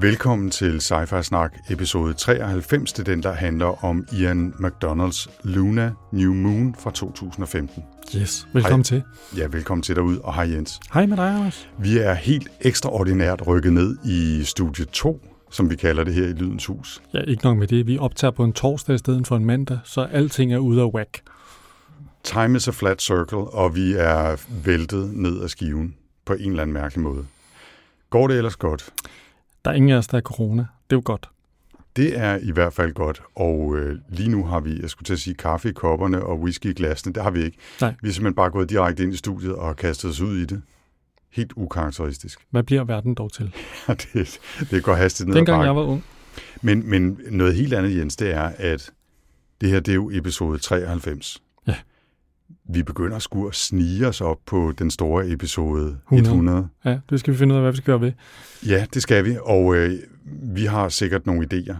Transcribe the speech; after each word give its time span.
Velkommen 0.00 0.50
til 0.50 0.78
Sci-Fi 0.78 1.22
Snak, 1.22 1.54
episode 1.70 2.14
93, 2.14 2.92
det 2.92 3.06
den, 3.06 3.22
der 3.22 3.32
handler 3.32 3.84
om 3.84 4.06
Ian 4.12 4.54
McDonalds 4.58 5.28
Luna 5.42 5.92
New 6.12 6.34
Moon 6.34 6.74
fra 6.78 6.90
2015. 6.90 7.82
Yes, 8.16 8.48
velkommen 8.52 8.84
Hej. 8.90 9.00
til. 9.00 9.02
Ja, 9.40 9.46
velkommen 9.46 9.82
til 9.82 9.96
derude, 9.96 10.20
og 10.20 10.34
hej 10.34 10.44
Jens. 10.44 10.80
Hej 10.92 11.06
med 11.06 11.16
dig, 11.16 11.34
Anders. 11.34 11.68
Vi 11.78 11.98
er 11.98 12.14
helt 12.14 12.48
ekstraordinært 12.60 13.46
rykket 13.46 13.72
ned 13.72 13.96
i 14.04 14.44
studie 14.44 14.84
2, 14.84 15.20
som 15.50 15.70
vi 15.70 15.76
kalder 15.76 16.04
det 16.04 16.14
her 16.14 16.26
i 16.26 16.32
Lydens 16.32 16.66
Hus. 16.66 17.02
Ja, 17.14 17.20
ikke 17.20 17.44
nok 17.44 17.58
med 17.58 17.66
det. 17.66 17.86
Vi 17.86 17.98
optager 17.98 18.30
på 18.30 18.44
en 18.44 18.52
torsdag 18.52 18.94
i 18.94 18.98
stedet 18.98 19.26
for 19.26 19.36
en 19.36 19.44
mandag, 19.44 19.78
så 19.84 20.00
alting 20.00 20.52
er 20.52 20.58
ude 20.58 20.82
af 20.82 20.86
whack. 20.94 21.20
Time 22.24 22.56
is 22.56 22.68
a 22.68 22.70
flat 22.70 23.02
circle, 23.02 23.38
og 23.38 23.74
vi 23.74 23.92
er 23.92 24.46
væltet 24.64 25.10
ned 25.12 25.42
af 25.42 25.50
skiven 25.50 25.94
på 26.24 26.32
en 26.32 26.50
eller 26.50 26.62
anden 26.62 26.74
mærkelig 26.74 27.02
måde. 27.02 27.26
Går 28.10 28.26
det 28.26 28.36
ellers 28.36 28.56
godt? 28.56 28.90
Der 29.64 29.70
er 29.70 29.74
ingen 29.74 29.90
af 29.90 29.96
os, 29.96 30.06
der 30.06 30.16
er 30.16 30.22
corona. 30.22 30.62
Det 30.62 30.96
er 30.96 30.96
jo 30.96 31.02
godt. 31.04 31.28
Det 31.96 32.18
er 32.18 32.38
i 32.42 32.50
hvert 32.50 32.72
fald 32.72 32.92
godt, 32.92 33.22
og 33.34 33.76
øh, 33.76 33.98
lige 34.08 34.28
nu 34.28 34.44
har 34.44 34.60
vi, 34.60 34.80
jeg 34.80 34.90
skulle 34.90 35.06
til 35.06 35.12
at 35.12 35.18
sige, 35.18 35.34
kaffe 35.34 35.68
i 35.68 35.72
kopperne 35.72 36.22
og 36.22 36.40
whisky 36.40 36.66
i 36.66 36.72
glasene. 36.72 37.12
Det 37.12 37.22
har 37.22 37.30
vi 37.30 37.44
ikke. 37.44 37.58
Nej. 37.80 37.94
Vi 38.02 38.08
er 38.08 38.12
simpelthen 38.12 38.34
bare 38.34 38.50
gået 38.50 38.70
direkte 38.70 39.02
ind 39.02 39.14
i 39.14 39.16
studiet 39.16 39.54
og 39.54 39.76
kastet 39.76 40.10
os 40.10 40.20
ud 40.20 40.36
i 40.36 40.44
det. 40.44 40.62
Helt 41.30 41.52
ukarakteristisk. 41.56 42.40
Hvad 42.50 42.62
bliver 42.62 42.84
verden 42.84 43.14
dog 43.14 43.32
til? 43.32 43.54
det, 43.88 44.40
det 44.70 44.82
går 44.82 44.94
hastigt 44.94 45.28
ned 45.28 45.36
Dengang 45.36 45.64
jeg 45.64 45.76
var 45.76 45.82
ung. 45.82 46.04
Men, 46.62 46.90
men 46.90 47.20
noget 47.30 47.54
helt 47.54 47.74
andet, 47.74 47.96
Jens, 47.96 48.16
det 48.16 48.30
er, 48.30 48.52
at 48.56 48.90
det 49.60 49.68
her 49.68 49.80
det 49.80 49.92
er 49.92 49.96
jo 49.96 50.10
episode 50.12 50.58
93. 50.58 51.42
Vi 52.68 52.82
begynder 52.82 53.16
at 53.16 53.22
skulle 53.22 53.54
snige 53.54 54.06
os 54.06 54.20
op 54.20 54.38
på 54.46 54.72
den 54.78 54.90
store 54.90 55.28
episode 55.28 55.98
100. 56.12 56.22
100. 56.22 56.68
Ja, 56.84 56.98
det 57.10 57.20
skal 57.20 57.32
vi 57.32 57.38
finde 57.38 57.54
ud 57.54 57.56
af, 57.56 57.62
hvad 57.62 57.72
vi 57.72 57.76
skal 57.76 57.86
gøre 57.86 58.00
ved. 58.00 58.12
Ja, 58.66 58.86
det 58.94 59.02
skal 59.02 59.24
vi, 59.24 59.36
og 59.42 59.76
øh, 59.76 59.98
vi 60.42 60.64
har 60.64 60.88
sikkert 60.88 61.26
nogle 61.26 61.48
idéer. 61.52 61.76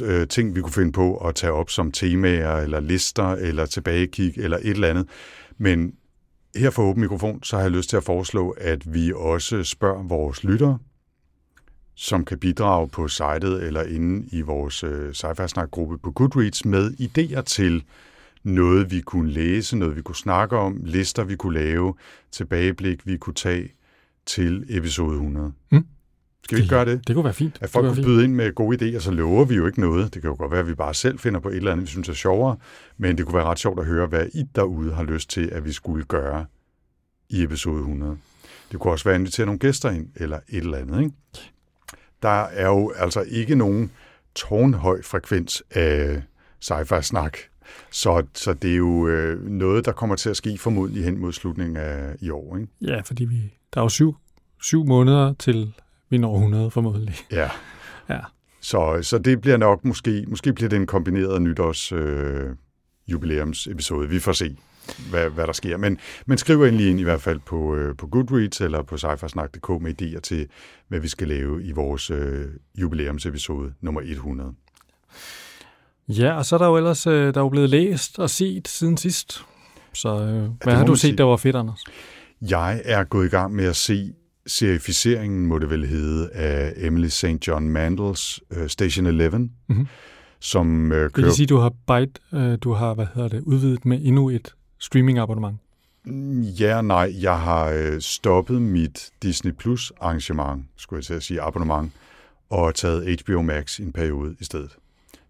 Øh, 0.00 0.28
ting, 0.28 0.54
vi 0.54 0.60
kunne 0.60 0.72
finde 0.72 0.92
på 0.92 1.16
at 1.16 1.34
tage 1.34 1.52
op 1.52 1.70
som 1.70 1.92
temaer, 1.92 2.56
eller 2.56 2.80
lister, 2.80 3.28
eller 3.28 3.66
tilbagekig, 3.66 4.38
eller 4.38 4.56
et 4.56 4.70
eller 4.70 4.88
andet. 4.88 5.06
Men 5.58 5.92
her 6.56 6.70
for 6.70 6.82
åben 6.82 7.00
mikrofon, 7.00 7.42
så 7.42 7.56
har 7.56 7.62
jeg 7.62 7.70
lyst 7.70 7.90
til 7.90 7.96
at 7.96 8.04
foreslå, 8.04 8.50
at 8.50 8.94
vi 8.94 9.12
også 9.16 9.64
spørger 9.64 10.02
vores 10.02 10.44
lyttere, 10.44 10.78
som 11.94 12.24
kan 12.24 12.38
bidrage 12.38 12.88
på 12.88 13.08
sitet 13.08 13.62
eller 13.62 13.82
inde 13.82 14.28
i 14.32 14.40
vores 14.40 14.84
øh, 14.84 15.12
sci 15.14 15.26
gruppe 15.70 15.98
på 15.98 16.10
Goodreads 16.10 16.64
med 16.64 16.90
idéer 17.00 17.42
til 17.42 17.84
noget, 18.44 18.90
vi 18.90 19.00
kunne 19.00 19.30
læse, 19.30 19.76
noget, 19.76 19.96
vi 19.96 20.02
kunne 20.02 20.16
snakke 20.16 20.56
om, 20.56 20.80
lister, 20.84 21.24
vi 21.24 21.36
kunne 21.36 21.54
lave, 21.54 21.94
tilbageblik, 22.32 23.06
vi 23.06 23.16
kunne 23.16 23.34
tage 23.34 23.68
til 24.26 24.64
episode 24.68 25.14
100. 25.14 25.52
Mm. 25.70 25.86
Skal 26.44 26.56
vi 26.56 26.62
ikke 26.62 26.74
gøre 26.74 26.84
det? 26.84 27.08
Det 27.08 27.14
kunne 27.14 27.24
være 27.24 27.34
fint. 27.34 27.58
At 27.60 27.70
folk 27.70 27.86
kunne 27.86 27.94
fint. 27.94 28.06
byde 28.06 28.24
ind 28.24 28.34
med 28.34 28.54
gode 28.54 28.96
idéer, 28.96 29.00
så 29.00 29.10
lover 29.10 29.44
vi 29.44 29.54
jo 29.54 29.66
ikke 29.66 29.80
noget. 29.80 30.14
Det 30.14 30.22
kan 30.22 30.30
jo 30.30 30.36
godt 30.38 30.50
være, 30.50 30.60
at 30.60 30.68
vi 30.68 30.74
bare 30.74 30.94
selv 30.94 31.18
finder 31.18 31.40
på 31.40 31.48
et 31.48 31.56
eller 31.56 31.72
andet, 31.72 31.86
vi 31.86 31.90
synes 31.90 32.08
er 32.08 32.12
sjovere, 32.12 32.56
men 32.98 33.18
det 33.18 33.26
kunne 33.26 33.34
være 33.34 33.44
ret 33.44 33.58
sjovt 33.58 33.80
at 33.80 33.86
høre, 33.86 34.06
hvad 34.06 34.26
I 34.34 34.42
derude 34.54 34.94
har 34.94 35.02
lyst 35.02 35.30
til, 35.30 35.48
at 35.52 35.64
vi 35.64 35.72
skulle 35.72 36.04
gøre 36.04 36.46
i 37.28 37.42
episode 37.42 37.78
100. 37.78 38.16
Det 38.72 38.80
kunne 38.80 38.92
også 38.92 39.04
være 39.04 39.14
at 39.14 39.20
invitere 39.20 39.46
nogle 39.46 39.58
gæster 39.58 39.90
ind, 39.90 40.08
eller 40.16 40.36
et 40.48 40.64
eller 40.64 40.78
andet. 40.78 41.00
Ikke? 41.00 41.14
Der 42.22 42.42
er 42.42 42.68
jo 42.68 42.92
altså 42.96 43.24
ikke 43.28 43.54
nogen 43.54 43.90
tårnhøj 44.34 45.02
frekvens 45.02 45.62
af 45.70 46.22
sci-fi-snak, 46.60 47.38
så, 47.90 48.22
så 48.34 48.52
det 48.54 48.72
er 48.72 48.76
jo 48.76 49.08
øh, 49.08 49.50
noget, 49.50 49.84
der 49.84 49.92
kommer 49.92 50.16
til 50.16 50.30
at 50.30 50.36
ske 50.36 50.58
formodentlig 50.58 51.04
hen 51.04 51.18
mod 51.18 51.32
slutningen 51.32 51.76
af 51.76 52.16
i 52.20 52.30
år. 52.30 52.56
Ikke? 52.56 52.68
Ja, 52.80 53.00
fordi 53.00 53.24
vi, 53.24 53.36
der 53.74 53.80
er 53.80 53.84
jo 53.84 53.88
syv, 53.88 54.16
syv 54.60 54.84
måneder 54.84 55.34
til 55.38 55.72
vi 56.08 56.18
når 56.18 56.34
100 56.34 56.70
formodentlig. 56.70 57.14
Ja. 57.30 57.50
Ja. 58.08 58.20
Så, 58.60 58.98
så 59.02 59.18
det 59.18 59.40
bliver 59.40 59.56
nok 59.56 59.84
måske, 59.84 60.24
måske 60.28 60.52
bliver 60.52 60.68
det 60.68 60.76
en 60.76 60.86
kombineret 60.86 61.42
nytårs 61.42 61.92
øh, 61.92 62.50
jubilæumsepisode. 63.08 64.08
Vi 64.08 64.18
får 64.18 64.32
se, 64.32 64.56
hvad, 65.10 65.30
hvad 65.30 65.46
der 65.46 65.52
sker. 65.52 65.76
Men, 65.76 65.98
men 66.26 66.38
skriv 66.38 66.62
endelig 66.62 66.90
ind 66.90 67.00
i 67.00 67.02
hvert 67.02 67.20
fald 67.20 67.40
på, 67.46 67.74
øh, 67.74 67.96
på 67.96 68.06
Goodreads 68.06 68.60
eller 68.60 68.82
på 68.82 68.96
cyfersnak.dk 68.96 69.82
med 69.82 70.02
idéer 70.02 70.20
til, 70.20 70.48
hvad 70.88 71.00
vi 71.00 71.08
skal 71.08 71.28
lave 71.28 71.64
i 71.64 71.72
vores 71.72 72.10
øh, 72.10 72.46
jubilæumsepisode 72.74 73.72
nummer 73.80 74.00
100. 74.04 74.54
Ja, 76.18 76.32
og 76.36 76.46
så 76.46 76.56
er 76.56 76.58
der 76.58 76.66
jo 76.66 76.76
ellers 76.76 77.06
øh, 77.06 77.34
der 77.34 77.40
er 77.40 77.44
jo 77.44 77.48
blevet 77.48 77.70
læst 77.70 78.18
og 78.18 78.30
set 78.30 78.68
siden 78.68 78.96
sidst. 78.96 79.44
Så 79.94 80.08
øh, 80.08 80.50
hvad 80.64 80.74
har 80.74 80.84
du 80.84 80.94
set, 80.94 81.00
sige. 81.00 81.16
der 81.16 81.24
var 81.24 81.36
fedt, 81.36 81.56
Anders? 81.56 81.84
Jeg 82.40 82.82
er 82.84 83.04
gået 83.04 83.26
i 83.26 83.28
gang 83.28 83.54
med 83.54 83.64
at 83.64 83.76
se 83.76 84.12
serificeringen, 84.46 85.46
må 85.46 85.58
det 85.58 85.70
vel 85.70 85.86
hedde, 85.86 86.30
af 86.32 86.72
Emily 86.76 87.08
St. 87.08 87.46
John 87.48 87.68
Mandels 87.68 88.40
øh, 88.50 88.68
Station 88.68 89.06
11, 89.06 89.50
Mhm. 89.68 89.86
som 90.40 90.90
Det 90.90 91.12
kører 91.12 91.26
vil 91.26 91.34
sige, 91.34 91.46
du 91.46 91.56
har 91.56 91.70
byte, 91.86 92.20
øh, 92.34 92.58
du 92.60 92.72
har, 92.72 92.94
hvad 92.94 93.06
hedder 93.14 93.28
det, 93.28 93.40
udvidet 93.40 93.84
med 93.84 94.00
endnu 94.02 94.28
et 94.30 94.54
streaming-abonnement. 94.78 95.56
Ja 96.60 96.76
og 96.76 96.84
nej. 96.84 97.14
Jeg 97.20 97.38
har 97.40 97.66
øh, 97.70 98.00
stoppet 98.00 98.62
mit 98.62 99.10
Disney 99.22 99.52
Plus 99.52 99.92
arrangement, 100.00 100.64
skulle 100.76 100.98
jeg 100.98 101.04
til 101.04 101.14
at 101.14 101.22
sige, 101.22 101.40
abonnement, 101.40 101.92
og 102.50 102.74
taget 102.74 103.20
HBO 103.20 103.42
Max 103.42 103.78
i 103.78 103.82
en 103.82 103.92
periode 103.92 104.34
i 104.40 104.44
stedet. 104.44 104.70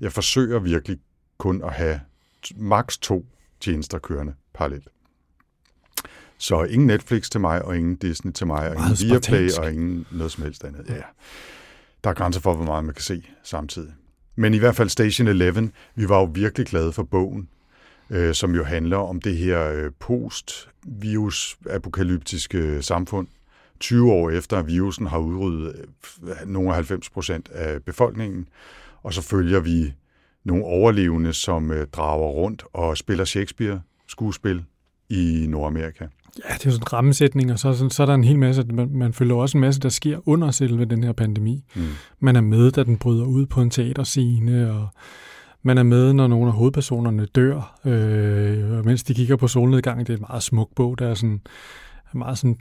Jeg 0.02 0.12
forsøger 0.12 0.58
virkelig 0.58 0.98
kun 1.38 1.64
at 1.64 1.72
have 1.72 2.00
maks 2.56 2.98
to 2.98 3.26
tjenester 3.60 3.98
kørende 3.98 4.34
parallelt. 4.54 4.88
Så 6.38 6.64
ingen 6.64 6.86
Netflix 6.86 7.30
til 7.30 7.40
mig, 7.40 7.64
og 7.64 7.76
ingen 7.76 7.96
Disney 7.96 8.32
til 8.32 8.46
mig, 8.46 8.68
og 8.68 8.76
ingen 8.76 8.96
Viaplay, 9.00 9.50
og 9.58 9.72
ingen 9.72 10.06
noget 10.10 10.32
som 10.32 10.42
helst 10.42 10.64
andet. 10.64 10.86
Ja. 10.88 11.02
Der 12.04 12.10
er 12.10 12.14
grænser 12.14 12.40
for, 12.40 12.54
hvor 12.54 12.64
meget 12.64 12.84
man 12.84 12.94
kan 12.94 13.02
se 13.02 13.22
samtidig. 13.42 13.92
Men 14.36 14.54
i 14.54 14.58
hvert 14.58 14.76
fald 14.76 14.88
Station 14.88 15.28
11, 15.28 15.70
vi 15.94 16.08
var 16.08 16.18
jo 16.18 16.24
virkelig 16.24 16.66
glade 16.66 16.92
for 16.92 17.02
bogen, 17.02 17.48
øh, 18.10 18.34
som 18.34 18.54
jo 18.54 18.64
handler 18.64 18.96
om 18.96 19.20
det 19.20 19.36
her 19.36 19.72
øh, 19.72 19.90
post-virus-apokalyptiske 19.98 22.82
samfund. 22.82 23.26
20 23.80 24.12
år 24.12 24.30
efter, 24.30 24.58
at 24.58 24.66
virusen 24.66 25.06
har 25.06 25.18
udryddet 25.18 25.86
øh, 26.22 26.28
nogle 26.46 26.68
af 26.68 26.74
90 26.74 27.10
procent 27.10 27.48
af 27.48 27.82
befolkningen, 27.82 28.48
og 29.02 29.14
så 29.14 29.22
følger 29.22 29.60
vi 29.60 29.92
nogle 30.44 30.64
overlevende, 30.64 31.32
som 31.32 31.70
øh, 31.70 31.86
drager 31.86 32.26
rundt 32.26 32.64
og 32.72 32.98
spiller 32.98 33.24
Shakespeare-skuespil 33.24 34.64
i 35.10 35.46
Nordamerika. 35.48 36.04
Ja, 36.38 36.54
det 36.54 36.66
er 36.66 36.70
jo 36.70 36.70
sådan 36.70 36.82
en 36.82 36.92
rammesætning, 36.92 37.52
og 37.52 37.58
så, 37.58 37.74
så, 37.74 37.88
så 37.88 38.02
er 38.02 38.06
der 38.06 38.14
en 38.14 38.24
hel 38.24 38.38
masse, 38.38 38.62
man, 38.62 38.88
man 38.92 39.12
følger 39.12 39.34
også 39.34 39.58
en 39.58 39.60
masse, 39.60 39.80
der 39.80 39.88
sker 39.88 40.28
under 40.28 40.50
selve 40.50 40.84
den 40.84 41.04
her 41.04 41.12
pandemi. 41.12 41.64
Mm. 41.76 41.82
Man 42.20 42.36
er 42.36 42.40
med, 42.40 42.70
da 42.70 42.82
den 42.82 42.96
bryder 42.96 43.24
ud 43.24 43.46
på 43.46 43.60
en 43.60 43.70
teaterscene, 43.70 44.72
og 44.72 44.88
man 45.62 45.78
er 45.78 45.82
med, 45.82 46.12
når 46.12 46.26
nogle 46.26 46.46
af 46.46 46.52
hovedpersonerne 46.52 47.26
dør, 47.26 47.80
øh, 47.84 48.84
mens 48.84 49.02
de 49.02 49.14
kigger 49.14 49.36
på 49.36 49.48
solnedgangen. 49.48 50.06
Det 50.06 50.12
er 50.12 50.16
en 50.16 50.24
meget 50.28 50.42
smuk 50.42 50.68
bog, 50.76 50.98
der 50.98 51.08
er 51.08 51.14
sådan, 51.14 51.40
meget 52.14 52.38
sådan 52.38 52.56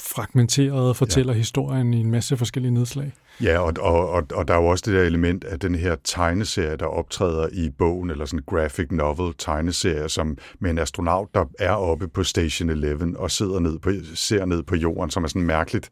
fragmenteret 0.00 0.88
og 0.88 0.96
fortæller 0.96 1.32
ja. 1.32 1.36
historien 1.36 1.94
i 1.94 2.00
en 2.00 2.10
masse 2.10 2.36
forskellige 2.36 2.72
nedslag. 2.72 3.12
Ja, 3.42 3.58
og, 3.58 3.72
og, 3.80 4.10
og, 4.10 4.26
og 4.34 4.48
der 4.48 4.54
er 4.54 4.58
jo 4.58 4.66
også 4.66 4.84
det 4.86 4.94
der 4.94 5.02
element 5.02 5.44
af 5.44 5.60
den 5.60 5.74
her 5.74 5.96
tegneserie, 6.04 6.76
der 6.76 6.86
optræder 6.86 7.48
i 7.52 7.70
bogen, 7.78 8.10
eller 8.10 8.24
sådan 8.24 8.38
en 8.38 8.44
graphic 8.46 8.86
novel 8.90 9.34
tegneserie, 9.38 10.08
som 10.08 10.38
med 10.58 10.70
en 10.70 10.78
astronaut, 10.78 11.28
der 11.34 11.44
er 11.58 11.72
oppe 11.72 12.08
på 12.08 12.24
Station 12.24 12.70
11 12.70 13.18
og 13.18 13.30
sidder 13.30 13.60
ned 13.60 13.78
på, 13.78 13.90
ser 14.14 14.44
ned 14.44 14.62
på 14.62 14.76
jorden, 14.76 15.10
som 15.10 15.24
er 15.24 15.28
sådan 15.28 15.42
mærkeligt 15.42 15.88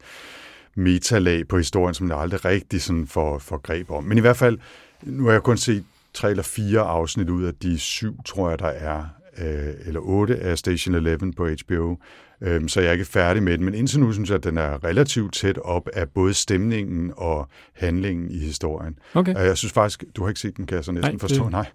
metalag 0.75 1.47
på 1.47 1.57
historien, 1.57 1.93
som 1.93 2.09
jeg 2.09 2.17
aldrig 2.17 2.45
rigtig 2.45 2.81
sådan 2.81 3.07
får, 3.07 3.39
får 3.39 3.57
greb 3.57 3.91
om. 3.91 4.03
Men 4.03 4.17
i 4.17 4.21
hvert 4.21 4.37
fald, 4.37 4.57
nu 5.03 5.25
har 5.25 5.31
jeg 5.31 5.43
kun 5.43 5.57
set 5.57 5.83
tre 6.13 6.29
eller 6.29 6.43
fire 6.43 6.79
afsnit 6.79 7.29
ud 7.29 7.43
af 7.43 7.53
de 7.55 7.79
syv, 7.79 8.23
tror 8.25 8.49
jeg, 8.49 8.59
der 8.59 8.67
er, 8.67 9.05
øh, 9.37 9.73
eller 9.85 9.99
otte 9.99 10.35
af 10.35 10.57
Station 10.57 10.95
11 10.95 11.33
på 11.33 11.47
HBO. 11.47 11.95
Øhm, 12.41 12.67
så 12.67 12.81
jeg 12.81 12.87
er 12.87 12.91
ikke 12.93 13.05
færdig 13.05 13.43
med 13.43 13.57
den, 13.57 13.65
men 13.65 13.73
indtil 13.73 13.99
nu 13.99 14.11
synes 14.13 14.29
jeg, 14.29 14.37
at 14.37 14.43
den 14.43 14.57
er 14.57 14.83
relativt 14.83 15.33
tæt 15.33 15.57
op 15.57 15.89
af 15.93 16.09
både 16.09 16.33
stemningen 16.33 17.13
og 17.17 17.49
handlingen 17.73 18.31
i 18.31 18.37
historien. 18.39 18.99
Okay. 19.13 19.35
Og 19.35 19.45
jeg 19.45 19.57
synes 19.57 19.73
faktisk, 19.73 20.03
du 20.15 20.21
har 20.21 20.29
ikke 20.29 20.39
set 20.39 20.57
den, 20.57 20.65
kan 20.65 20.75
jeg 20.75 20.83
så 20.85 20.91
næsten 20.91 21.11
Nej, 21.13 21.19
forstå, 21.19 21.43
det- 21.43 21.51
nej. 21.51 21.65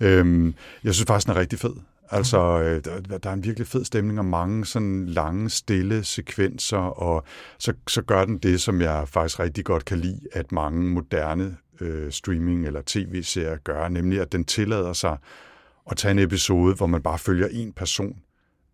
Øhm, 0.00 0.54
jeg 0.84 0.94
synes 0.94 1.06
faktisk, 1.06 1.26
den 1.28 1.36
er 1.36 1.40
rigtig 1.40 1.58
fed. 1.58 1.72
Altså, 2.12 2.60
øh, 2.60 2.84
der, 2.84 3.18
der 3.18 3.30
er 3.30 3.34
en 3.34 3.44
virkelig 3.44 3.66
fed 3.66 3.84
stemning 3.84 4.18
og 4.18 4.24
mange 4.24 4.66
sådan 4.66 5.06
lange, 5.06 5.50
stille 5.50 6.04
sekvenser, 6.04 6.76
og 6.76 7.24
så, 7.58 7.72
så 7.88 8.02
gør 8.02 8.24
den 8.24 8.38
det, 8.38 8.60
som 8.60 8.80
jeg 8.80 9.08
faktisk 9.08 9.40
rigtig 9.40 9.64
godt 9.64 9.84
kan 9.84 9.98
lide, 9.98 10.20
at 10.32 10.52
mange 10.52 10.90
moderne 10.90 11.56
øh, 11.80 12.08
streaming- 12.12 12.66
eller 12.66 12.80
tv-serier 12.86 13.56
gør, 13.56 13.88
nemlig 13.88 14.20
at 14.20 14.32
den 14.32 14.44
tillader 14.44 14.92
sig 14.92 15.16
at 15.90 15.96
tage 15.96 16.12
en 16.12 16.18
episode, 16.18 16.74
hvor 16.74 16.86
man 16.86 17.02
bare 17.02 17.18
følger 17.18 17.48
en 17.50 17.72
person 17.72 18.16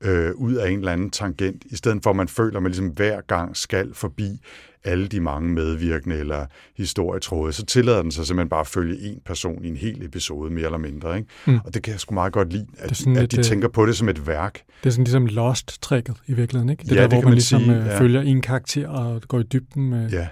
øh, 0.00 0.34
ud 0.34 0.54
af 0.54 0.70
en 0.70 0.78
eller 0.78 0.92
anden 0.92 1.10
tangent, 1.10 1.64
i 1.64 1.76
stedet 1.76 2.02
for 2.02 2.10
at 2.10 2.16
man 2.16 2.28
føler, 2.28 2.56
at 2.56 2.62
man 2.62 2.72
ligesom 2.72 2.88
hver 2.88 3.20
gang 3.20 3.56
skal 3.56 3.94
forbi 3.94 4.40
alle 4.84 5.06
de 5.06 5.20
mange 5.20 5.48
medvirkende 5.48 6.16
eller 6.16 6.46
historietråde, 6.76 7.52
så 7.52 7.66
tillader 7.66 8.02
den 8.02 8.10
sig 8.10 8.26
simpelthen 8.26 8.48
bare 8.48 8.60
at 8.60 8.66
følge 8.66 9.00
en 9.00 9.20
person 9.26 9.64
i 9.64 9.68
en 9.68 9.76
hel 9.76 10.04
episode, 10.04 10.50
mere 10.50 10.64
eller 10.64 10.78
mindre. 10.78 11.16
Ikke? 11.16 11.28
Mm. 11.46 11.58
Og 11.64 11.74
det 11.74 11.82
kan 11.82 11.92
jeg 11.92 12.00
sgu 12.00 12.14
meget 12.14 12.32
godt 12.32 12.52
lide, 12.52 12.66
at, 12.78 12.90
at 12.90 13.06
lidt, 13.06 13.32
de 13.32 13.38
øh, 13.38 13.44
tænker 13.44 13.68
på 13.68 13.86
det 13.86 13.96
som 13.96 14.08
et 14.08 14.26
værk. 14.26 14.54
Det 14.82 14.88
er 14.88 14.90
sådan 14.90 15.04
ligesom 15.04 15.26
Lost-trækket 15.26 16.16
i 16.26 16.32
virkeligheden, 16.32 16.70
ikke? 16.70 16.82
Det 16.82 16.90
ja, 16.90 16.94
der, 16.94 17.02
det 17.02 17.12
hvor 17.12 17.20
man, 17.20 17.24
man 17.24 17.34
ligesom 17.34 17.60
sige, 17.60 17.76
øh, 17.76 17.86
ja. 17.86 18.00
følger 18.00 18.20
en 18.20 18.40
karakter 18.40 18.88
og 18.88 19.22
går 19.28 19.40
i 19.40 19.42
dybden 19.42 19.90
med... 19.90 20.10
Ja. 20.10 20.28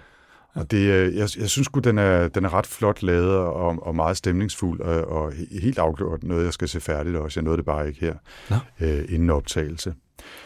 Og 0.55 0.71
det, 0.71 0.79
øh, 0.79 1.17
jeg, 1.17 1.29
jeg 1.39 1.51
synes 1.51 1.69
godt 1.69 1.85
den 1.85 1.99
er, 1.99 2.29
den 2.29 2.45
er 2.45 2.55
ret 2.55 2.67
flot 2.67 3.03
lavet 3.03 3.37
og, 3.37 3.87
og 3.87 3.95
meget 3.95 4.17
stemningsfuld, 4.17 4.81
og, 4.81 5.05
og 5.05 5.33
helt 5.62 5.79
afgjort 5.79 6.23
noget, 6.23 6.45
jeg 6.45 6.53
skal 6.53 6.69
se 6.69 6.81
færdigt 6.81 7.17
også. 7.17 7.41
Jeg 7.41 7.45
nåede 7.45 7.56
det 7.56 7.65
bare 7.65 7.89
ikke 7.89 8.01
her, 8.01 8.15
ja. 8.51 8.59
øh, 8.81 9.05
inden 9.09 9.31
optagelse. 9.31 9.95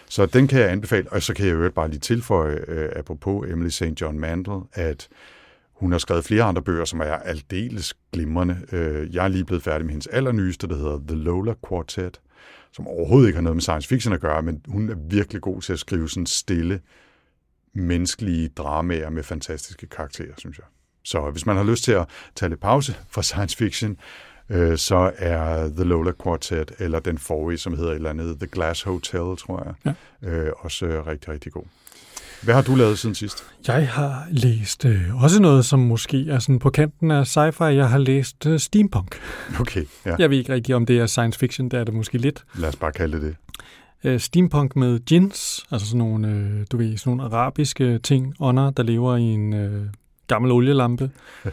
Så 0.09 0.27
den 0.27 0.49
kan 0.49 0.61
jeg 0.61 0.71
anbefale, 0.71 1.13
og 1.13 1.23
så 1.23 1.35
kan 1.35 1.47
jeg 1.47 1.55
jo 1.55 1.71
bare 1.71 1.89
lige 1.89 2.01
tilføje, 2.01 2.65
øh, 2.69 2.89
apropos 2.97 3.51
Emily 3.51 3.69
St. 3.69 4.01
John 4.01 4.21
Mandel, 4.21 4.61
at 4.73 5.09
hun 5.73 5.93
har 5.93 5.99
skrevet 5.99 6.25
flere 6.25 6.43
andre 6.43 6.63
bøger, 6.63 6.85
som 6.85 7.01
er 7.01 7.05
aldeles 7.05 7.95
glimrende. 8.13 8.57
Øh, 8.73 9.15
jeg 9.15 9.25
er 9.25 9.29
lige 9.29 9.45
blevet 9.45 9.63
færdig 9.63 9.87
med 9.87 9.93
hendes 9.93 10.07
allernyeste, 10.07 10.69
der 10.69 10.77
hedder 10.77 10.99
The 11.09 11.17
Lola 11.17 11.55
Quartet, 11.69 12.21
som 12.73 12.87
overhovedet 12.87 13.29
ikke 13.29 13.37
har 13.37 13.43
noget 13.43 13.57
med 13.57 13.63
science 13.63 13.89
fiction 13.89 14.15
at 14.15 14.21
gøre, 14.21 14.43
men 14.43 14.63
hun 14.69 14.91
er 14.91 14.97
virkelig 15.11 15.43
god 15.43 15.61
til 15.61 15.73
at 15.73 15.79
skrive 15.79 16.09
sådan 16.09 16.27
stille, 16.27 16.81
menneskelige 17.79 18.49
dramaer 18.49 19.11
med 19.11 19.23
fantastiske 19.23 19.87
karakterer, 19.87 20.33
synes 20.39 20.59
jeg. 20.59 20.67
Så 21.05 21.31
hvis 21.31 21.47
man 21.47 21.57
har 21.57 21.65
lyst 21.65 21.85
til 21.85 21.93
at 21.93 22.07
tage 22.35 22.51
lidt 22.51 22.61
pause 22.61 22.95
fra 23.11 23.23
science 23.23 23.57
fiction, 23.57 23.97
øh, 24.49 24.79
så 24.79 25.13
er 25.17 25.69
The 25.69 25.85
Lola 25.85 26.13
Quartet, 26.23 26.73
eller 26.79 27.01
den 27.01 27.19
forrige, 27.19 27.59
som 27.59 27.77
hedder 27.77 27.91
et 27.91 27.97
eller 27.97 28.11
andet 28.11 28.39
The 28.39 28.47
Glass 28.47 28.83
Hotel, 28.83 29.37
tror 29.37 29.65
jeg, 29.65 29.95
ja. 30.23 30.29
øh, 30.29 30.53
også 30.59 30.87
øh, 30.87 31.07
rigtig, 31.07 31.29
rigtig 31.29 31.53
god. 31.53 31.65
Hvad 32.43 32.55
har 32.55 32.63
du 32.63 32.75
lavet 32.75 32.99
siden 32.99 33.15
sidst? 33.15 33.45
Jeg 33.67 33.89
har 33.89 34.27
læst 34.31 34.85
øh, 34.85 35.23
også 35.23 35.43
noget, 35.43 35.65
som 35.65 35.79
måske 35.79 36.31
er 36.31 36.39
sådan 36.39 36.59
på 36.59 36.71
kanten 36.71 37.11
af 37.11 37.37
sci-fi. 37.37 37.65
Jeg 37.65 37.91
har 37.91 37.99
læst 37.99 38.47
øh, 38.47 38.59
steampunk. 38.59 39.21
Okay, 39.61 39.85
ja. 40.07 40.17
Jeg 40.19 40.31
ved 40.31 40.39
ikke 40.39 40.53
rigtig, 40.53 40.75
om 40.75 40.87
det 40.87 40.99
er 40.99 41.07
science 41.07 41.39
fiction. 41.39 41.69
Det 41.69 41.81
er 41.81 41.85
det 41.85 41.95
måske 41.95 42.19
lidt. 42.19 42.45
Lad 42.55 42.69
os 42.69 42.77
bare 42.77 42.93
kalde 42.93 43.17
det 43.17 43.23
det. 43.23 43.37
Øh, 44.05 44.21
steampunk 44.21 44.77
med 44.77 44.99
djinns, 44.99 45.67
altså 45.71 45.87
sådan 45.87 45.99
nogle, 45.99 46.29
øh, 46.29 46.67
du 46.73 46.77
ved, 46.77 46.97
sådan 46.97 47.17
nogle 47.17 47.37
arabiske 47.37 47.99
ting, 47.99 48.35
ånder, 48.41 48.71
der 48.71 48.83
lever 48.83 49.17
i 49.17 49.23
en 49.23 49.53
øh, 49.53 49.87
gammel 50.27 50.51
olielampe. 50.51 51.11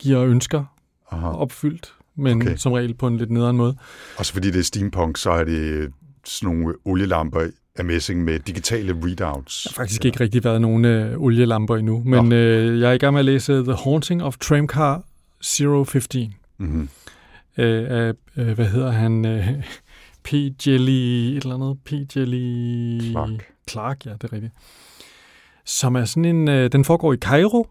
Giver 0.00 0.24
ønsker 0.24 0.64
Aha. 1.10 1.26
opfyldt, 1.26 1.94
men 2.16 2.42
okay. 2.42 2.56
som 2.56 2.72
regel 2.72 2.94
på 2.94 3.06
en 3.06 3.16
lidt 3.16 3.30
nederen 3.30 3.56
måde. 3.56 3.76
Og 4.18 4.26
så 4.26 4.32
fordi 4.32 4.50
det 4.50 4.58
er 4.58 4.64
steampunk, 4.64 5.16
så 5.16 5.30
er 5.30 5.44
det 5.44 5.92
sådan 6.24 6.56
nogle 6.56 6.74
olielamper 6.84 7.46
af 7.76 7.84
messing 7.84 8.24
med 8.24 8.38
digitale 8.38 8.92
readouts. 9.04 9.62
Der 9.62 9.70
har 9.70 9.74
faktisk 9.74 10.04
ikke 10.04 10.20
rigtig 10.20 10.44
været 10.44 10.60
nogen 10.60 10.84
øh, 10.84 11.20
olielamper 11.20 11.76
endnu, 11.76 12.02
men 12.04 12.32
øh, 12.32 12.80
jeg 12.80 12.90
er 12.90 12.94
i 12.94 12.98
gang 12.98 13.12
med 13.12 13.18
at 13.18 13.24
læse 13.24 13.52
The 13.52 13.74
Haunting 13.74 14.22
of 14.22 14.36
Tramcar 14.36 15.02
015. 15.84 16.34
Mm-hmm. 16.58 16.88
Øh, 17.58 17.84
af, 17.88 18.12
øh, 18.36 18.52
hvad 18.52 18.66
hedder 18.66 18.90
han? 18.90 19.24
Øh, 19.24 19.48
P. 20.24 20.32
Jelly, 20.66 21.36
et 21.36 21.42
eller 21.42 21.54
andet. 21.54 21.78
P. 21.84 22.16
Jelly... 22.16 23.00
Clark. 23.10 23.46
Clark, 23.70 24.06
ja, 24.06 24.12
det 24.12 24.24
er 24.24 24.32
rigtigt. 24.32 24.52
Som 25.64 25.96
er 25.96 26.04
sådan 26.04 26.24
en... 26.24 26.48
Øh, 26.48 26.72
den 26.72 26.84
foregår 26.84 27.12
i 27.12 27.16
Cairo, 27.16 27.68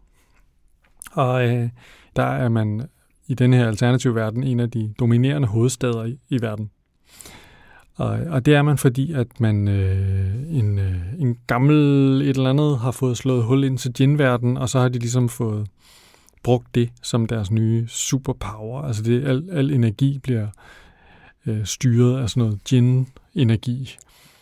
og 1.12 1.48
øh, 1.48 1.70
der 2.16 2.24
er 2.24 2.50
man 2.50 2.88
i 3.28 3.34
den 3.34 3.54
her 3.54 3.68
alternative 3.68 4.16
verden 4.16 4.44
en 4.44 4.60
af 4.60 4.72
de 4.72 4.94
dominerende 5.00 5.48
hovedsteder 5.48 6.06
i, 6.06 6.18
i 6.30 6.42
verden. 6.42 6.72
Og, 7.96 8.10
og 8.10 8.46
det 8.46 8.56
er 8.56 8.62
man, 8.62 8.78
fordi 8.78 9.14
at 9.14 9.40
man 9.40 9.68
øh, 9.68 10.34
en, 10.50 10.80
øh, 10.80 10.96
en 11.20 11.38
gammel 11.48 11.76
et 12.22 12.38
eller 12.38 12.50
andet 12.50 12.80
har 12.80 12.92
fået 12.92 13.18
slået 13.18 13.44
hul 13.44 13.64
ind 13.64 13.78
til 13.78 13.92
djinverden, 13.98 14.58
og 14.58 14.70
så 14.70 14.80
har 14.80 14.90
de 14.90 15.00
ligesom 15.00 15.30
fået 15.30 15.68
brugt 16.44 16.76
det 16.76 16.90
som 17.02 17.28
deres 17.28 17.52
nye 17.52 17.88
superpower. 17.88 18.82
Altså 18.82 19.04
det, 19.04 19.26
al, 19.26 19.50
al 19.52 19.72
energi 19.72 20.20
bliver 20.20 20.48
øh, 21.48 21.66
styret 21.66 22.22
af 22.22 22.30
sådan 22.30 22.44
noget 22.44 22.60
djinn-energi. 22.70 23.98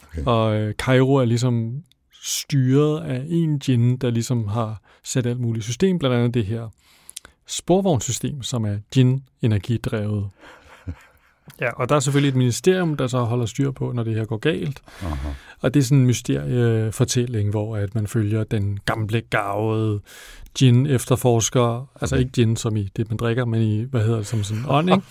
Okay. 0.08 0.24
Og 0.26 0.56
øh, 0.56 0.74
Cairo 0.74 1.16
er 1.16 1.26
ligesom 1.26 1.84
styret 2.24 3.04
af 3.04 3.26
en 3.30 3.60
djinn, 3.60 3.98
der 3.98 4.10
ligesom 4.10 4.48
har 4.48 4.82
sat 5.04 5.26
alt 5.26 5.40
muligt 5.40 5.66
system, 5.66 6.00
blandt 6.00 6.16
andet 6.16 6.34
det 6.34 6.46
her 6.46 6.70
sporvognssystem, 7.48 8.44
som 8.44 8.66
er 8.66 8.78
djinn-energidrevet. 8.96 10.30
Ja, 11.62 11.72
og 11.72 11.90
der 11.90 11.96
er 11.96 12.00
selvfølgelig 12.00 12.30
et 12.30 12.36
ministerium, 12.36 12.98
der 12.98 13.08
så 13.08 13.20
holder 13.20 13.46
styr 13.46 13.72
på, 13.72 13.92
når 13.92 14.04
det 14.04 14.16
her 14.16 14.26
går 14.26 14.38
galt. 14.38 14.82
Aha. 15.04 15.30
Og 15.62 15.74
det 15.74 15.80
er 15.80 15.84
sådan 15.84 15.98
en 15.98 16.06
mysteriefortælling, 16.06 17.50
hvor 17.50 17.78
at 17.78 17.96
man 17.96 18.08
følger 18.08 18.44
den 18.44 18.80
gamle, 18.86 19.22
gavede 19.22 20.00
gin 20.56 20.86
efterforsker, 20.86 21.90
altså 22.02 22.16
ikke 22.16 22.32
gin 22.32 22.56
som 22.56 22.78
i 22.78 22.90
det, 22.96 23.10
man 23.10 23.18
drikker, 23.18 23.46
men 23.46 23.62
i, 23.62 23.82
hvad 23.84 24.02
hedder 24.02 24.18
det, 24.18 24.28
som 24.28 24.44
sådan 24.44 24.64
ånd, 24.68 24.90
ikke? 24.90 25.04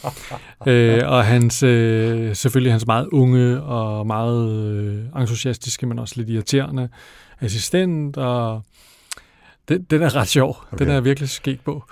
øh, 1.00 1.08
og 1.08 1.24
hans, 1.24 1.62
øh, 1.62 2.36
selvfølgelig 2.36 2.72
hans 2.72 2.86
meget 2.86 3.06
unge 3.06 3.62
og 3.62 4.06
meget 4.06 4.50
øh, 4.50 5.22
entusiastiske, 5.22 5.86
men 5.86 5.98
også 5.98 6.14
lidt 6.16 6.28
irriterende 6.28 6.88
assistent, 7.40 8.16
og 8.16 8.62
den, 9.68 9.82
den 9.82 10.02
er 10.02 10.16
ret 10.16 10.28
sjov. 10.28 10.56
Okay. 10.72 10.84
Den 10.84 10.94
er 10.94 11.00
virkelig 11.00 11.28
sket 11.28 11.60
på. 11.60 11.84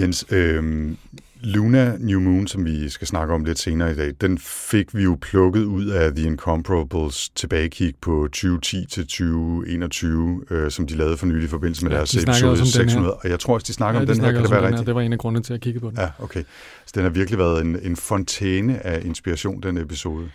Jens, 0.00 0.26
øh, 0.30 0.92
Luna 1.40 1.96
New 1.98 2.20
Moon, 2.20 2.46
som 2.46 2.64
vi 2.64 2.88
skal 2.88 3.06
snakke 3.06 3.34
om 3.34 3.44
lidt 3.44 3.58
senere 3.58 3.92
i 3.92 3.94
dag, 3.94 4.12
den 4.20 4.38
fik 4.38 4.96
vi 4.96 5.02
jo 5.02 5.18
plukket 5.20 5.64
ud 5.64 5.86
af 5.86 6.14
The 6.14 6.26
Incomparables 6.26 7.28
tilbagekig 7.28 7.94
på 8.00 8.28
2010 8.32 8.86
til 8.86 9.02
2021, 9.02 10.44
øh, 10.50 10.70
som 10.70 10.86
de 10.86 10.96
lavede 10.96 11.16
for 11.16 11.26
nylig 11.26 11.44
i 11.44 11.48
forbindelse 11.48 11.84
med 11.84 11.92
ja, 11.92 11.96
deres 11.96 12.10
de 12.10 12.22
episode 12.22 12.66
600. 12.66 13.14
Og 13.14 13.30
jeg 13.30 13.40
tror 13.40 13.54
også, 13.54 13.64
de 13.64 13.72
snakker 13.72 14.00
ja, 14.00 14.02
om 14.02 14.06
de 14.06 14.14
den 14.14 14.24
her. 14.24 14.32
Kan 14.32 14.42
det 14.42 14.50
være 14.50 14.66
rigtigt? 14.66 14.86
Det 14.86 14.94
var 14.94 15.00
en 15.00 15.12
af 15.12 15.18
grundene 15.18 15.42
til 15.42 15.54
at 15.54 15.60
kigge 15.60 15.80
på 15.80 15.90
den. 15.90 15.98
Ja, 15.98 16.08
okay. 16.18 16.42
Så 16.86 16.92
den 16.94 17.02
har 17.02 17.10
virkelig 17.10 17.38
været 17.38 17.60
en, 17.60 17.78
en 17.82 17.96
fontæne 17.96 18.86
af 18.86 19.02
inspiration, 19.04 19.62
den 19.62 19.78
episode. 19.78 20.28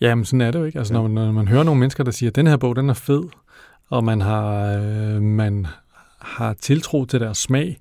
Jamen, 0.00 0.24
sådan 0.24 0.40
er 0.40 0.50
det 0.50 0.58
jo 0.58 0.64
ikke. 0.64 0.78
Altså, 0.78 0.94
ja. 0.94 1.00
når, 1.00 1.08
man, 1.08 1.24
når 1.24 1.32
man 1.32 1.48
hører 1.48 1.62
nogle 1.62 1.80
mennesker, 1.80 2.04
der 2.04 2.10
siger, 2.10 2.30
at 2.30 2.36
den 2.36 2.46
her 2.46 2.56
bog, 2.56 2.76
den 2.76 2.90
er 2.90 2.94
fed, 2.94 3.22
og 3.90 4.04
man 4.04 4.20
har, 4.20 4.76
øh, 4.76 5.22
man 5.22 5.66
har 6.18 6.52
tiltro 6.52 7.04
til 7.04 7.20
deres 7.20 7.38
smag, 7.38 7.78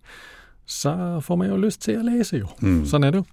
så 0.71 1.19
får 1.23 1.35
man 1.35 1.49
jo 1.49 1.57
lyst 1.57 1.81
til 1.81 1.91
at 1.91 2.05
læse 2.05 2.37
jo. 2.37 2.47
Mm. 2.61 2.85
Sådan 2.85 3.03
er 3.03 3.11
det 3.11 3.17
jo. 3.17 3.23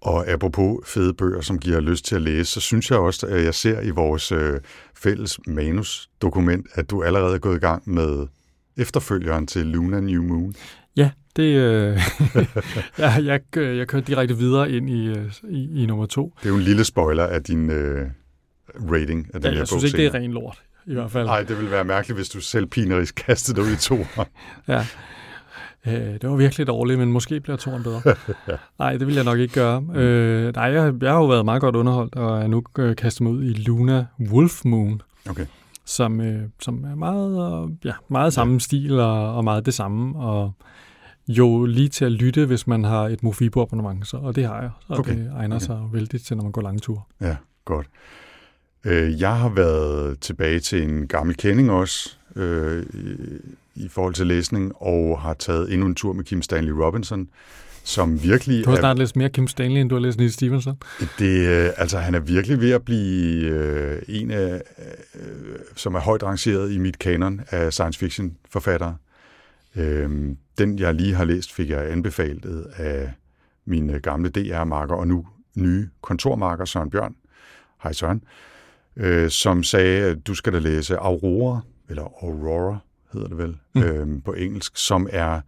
Og 0.00 0.28
apropos 0.28 0.88
fede 0.88 1.14
bøger, 1.14 1.40
som 1.40 1.58
giver 1.58 1.80
lyst 1.80 2.04
til 2.04 2.14
at 2.14 2.22
læse, 2.22 2.52
så 2.52 2.60
synes 2.60 2.90
jeg 2.90 2.98
også, 2.98 3.26
at 3.26 3.44
jeg 3.44 3.54
ser 3.54 3.80
i 3.80 3.90
vores 3.90 4.32
øh, 4.32 4.60
fælles 4.94 5.38
manusdokument, 5.46 6.66
at 6.74 6.90
du 6.90 7.02
allerede 7.02 7.34
er 7.34 7.38
gået 7.38 7.56
i 7.56 7.60
gang 7.60 7.82
med 7.86 8.26
efterfølgeren 8.76 9.46
til 9.46 9.66
Luna 9.66 10.00
New 10.00 10.22
Moon. 10.22 10.54
Ja, 10.96 11.10
det, 11.36 11.42
øh, 11.42 12.00
jeg, 12.98 13.22
jeg, 13.24 13.40
jeg 13.56 13.88
kørte 13.88 14.06
direkte 14.06 14.36
videre 14.36 14.70
ind 14.70 14.90
i, 14.90 15.06
øh, 15.06 15.32
i, 15.48 15.82
i 15.82 15.86
nummer 15.86 16.06
to. 16.06 16.32
Det 16.38 16.46
er 16.46 16.50
jo 16.50 16.56
en 16.56 16.62
lille 16.62 16.84
spoiler 16.84 17.24
af 17.26 17.42
din 17.42 17.70
øh, 17.70 18.06
rating 18.92 19.30
af 19.34 19.40
den 19.40 19.44
ja, 19.44 19.50
her 19.50 19.58
jeg 19.58 19.68
synes 19.68 19.84
ikke, 19.84 19.96
det 19.96 20.06
er 20.06 20.14
ren 20.14 20.32
lort, 20.32 20.62
i 20.86 20.94
hvert 20.94 21.10
fald. 21.10 21.26
Nej, 21.26 21.42
det 21.42 21.56
ville 21.56 21.70
være 21.70 21.84
mærkeligt, 21.84 22.18
hvis 22.18 22.28
du 22.28 22.40
selv 22.40 22.66
pinerisk 22.66 23.14
kastede 23.14 23.56
dig 23.56 23.64
ud 23.64 23.72
i 23.72 23.76
to. 23.76 23.96
ja, 24.68 24.86
Øh, 25.86 25.92
det 25.94 26.30
var 26.30 26.36
virkelig 26.36 26.66
dårligt, 26.66 26.98
men 26.98 27.12
måske 27.12 27.40
bliver 27.40 27.56
toren 27.56 27.82
bedre. 27.82 28.02
Nej, 28.78 28.96
det 28.96 29.06
vil 29.06 29.14
jeg 29.14 29.24
nok 29.24 29.38
ikke 29.38 29.54
gøre. 29.54 29.80
Mm. 29.80 29.90
Øh, 29.90 30.54
nej, 30.54 30.64
jeg, 30.64 30.94
jeg 31.02 31.10
har 31.10 31.18
jo 31.18 31.26
været 31.26 31.44
meget 31.44 31.60
godt 31.60 31.76
underholdt, 31.76 32.14
og 32.14 32.42
er 32.42 32.46
nu 32.46 32.62
øh, 32.78 32.96
kastet 32.96 33.20
mig 33.20 33.32
ud 33.32 33.44
i 33.44 33.52
Luna 33.52 34.06
Wolf 34.20 34.64
Moon. 34.64 35.02
Okay. 35.30 35.46
Som, 35.84 36.20
øh, 36.20 36.42
som 36.60 36.84
er 36.84 36.94
meget, 36.94 37.64
øh, 37.64 37.70
ja, 37.84 37.92
meget 38.08 38.32
samme 38.32 38.52
ja. 38.52 38.58
stil 38.58 39.00
og, 39.00 39.36
og 39.36 39.44
meget 39.44 39.66
det 39.66 39.74
samme, 39.74 40.18
og 40.18 40.52
jo 41.28 41.64
lige 41.64 41.88
til 41.88 42.04
at 42.04 42.12
lytte, 42.12 42.46
hvis 42.46 42.66
man 42.66 42.84
har 42.84 43.08
et 43.08 43.22
Mofibo-abonnement, 43.22 44.08
så, 44.08 44.16
og 44.16 44.36
det 44.36 44.46
har 44.46 44.60
jeg, 44.60 44.70
så 44.86 44.94
okay. 44.94 45.16
det 45.16 45.30
egner 45.34 45.56
okay. 45.56 45.66
sig 45.66 45.80
vældig 45.92 46.24
til, 46.24 46.36
når 46.36 46.44
man 46.44 46.52
går 46.52 46.62
lange 46.62 46.80
ture. 46.80 47.02
Ja, 47.20 47.36
godt. 47.64 47.86
Øh, 48.84 49.20
jeg 49.20 49.36
har 49.36 49.48
været 49.48 50.20
tilbage 50.20 50.60
til 50.60 50.82
en 50.82 51.08
gammel 51.08 51.36
kending 51.36 51.70
også, 51.70 52.16
øh, 52.36 52.86
i 53.74 53.88
forhold 53.88 54.14
til 54.14 54.26
læsning, 54.26 54.72
og 54.76 55.20
har 55.20 55.34
taget 55.34 55.72
endnu 55.72 55.86
en 55.86 55.94
tur 55.94 56.12
med 56.12 56.24
Kim 56.24 56.42
Stanley 56.42 56.72
Robinson, 56.72 57.28
som 57.84 58.22
virkelig 58.22 58.64
Du 58.64 58.70
har 58.70 58.76
snart 58.76 58.96
er, 58.96 58.98
læst 58.98 59.16
mere 59.16 59.30
Kim 59.30 59.48
Stanley, 59.48 59.80
end 59.80 59.88
du 59.90 59.94
har 59.94 60.00
læst 60.00 60.18
Neil 60.18 60.32
Stevenson. 60.32 60.76
Det, 61.18 61.48
øh, 61.48 61.70
altså, 61.76 61.98
han 61.98 62.14
er 62.14 62.20
virkelig 62.20 62.60
ved 62.60 62.70
at 62.70 62.82
blive 62.82 63.46
øh, 63.46 64.02
en 64.08 64.30
af, 64.30 64.62
øh, 65.14 65.58
som 65.76 65.94
er 65.94 66.00
højt 66.00 66.22
rangeret 66.22 66.72
i 66.72 66.78
mit 66.78 66.98
kanon 66.98 67.40
af 67.50 67.72
science 67.72 67.98
fiction 67.98 68.36
forfattere. 68.50 68.96
Øh, 69.76 70.10
den, 70.58 70.78
jeg 70.78 70.94
lige 70.94 71.14
har 71.14 71.24
læst, 71.24 71.52
fik 71.52 71.70
jeg 71.70 71.90
anbefalet 71.90 72.66
af 72.76 73.12
mine 73.64 74.00
gamle 74.00 74.28
DR-marker, 74.28 74.94
og 74.94 75.08
nu 75.08 75.26
nye 75.56 75.88
kontormarker, 76.00 76.64
Søren 76.64 76.90
Bjørn, 76.90 77.14
hej 77.82 77.92
Søren, 77.92 78.22
øh, 78.96 79.30
som 79.30 79.62
sagde, 79.62 80.04
at 80.04 80.26
du 80.26 80.34
skal 80.34 80.52
da 80.52 80.58
læse 80.58 80.96
Aurora, 80.96 81.60
eller 81.88 82.02
Aurora 82.02 82.78
hedder 83.12 83.28
det 83.28 83.38
vel, 83.38 83.56
mm. 83.74 83.82
øh, 83.82 84.22
på 84.24 84.32
engelsk, 84.32 84.72
som 84.76 85.08
er 85.10 85.40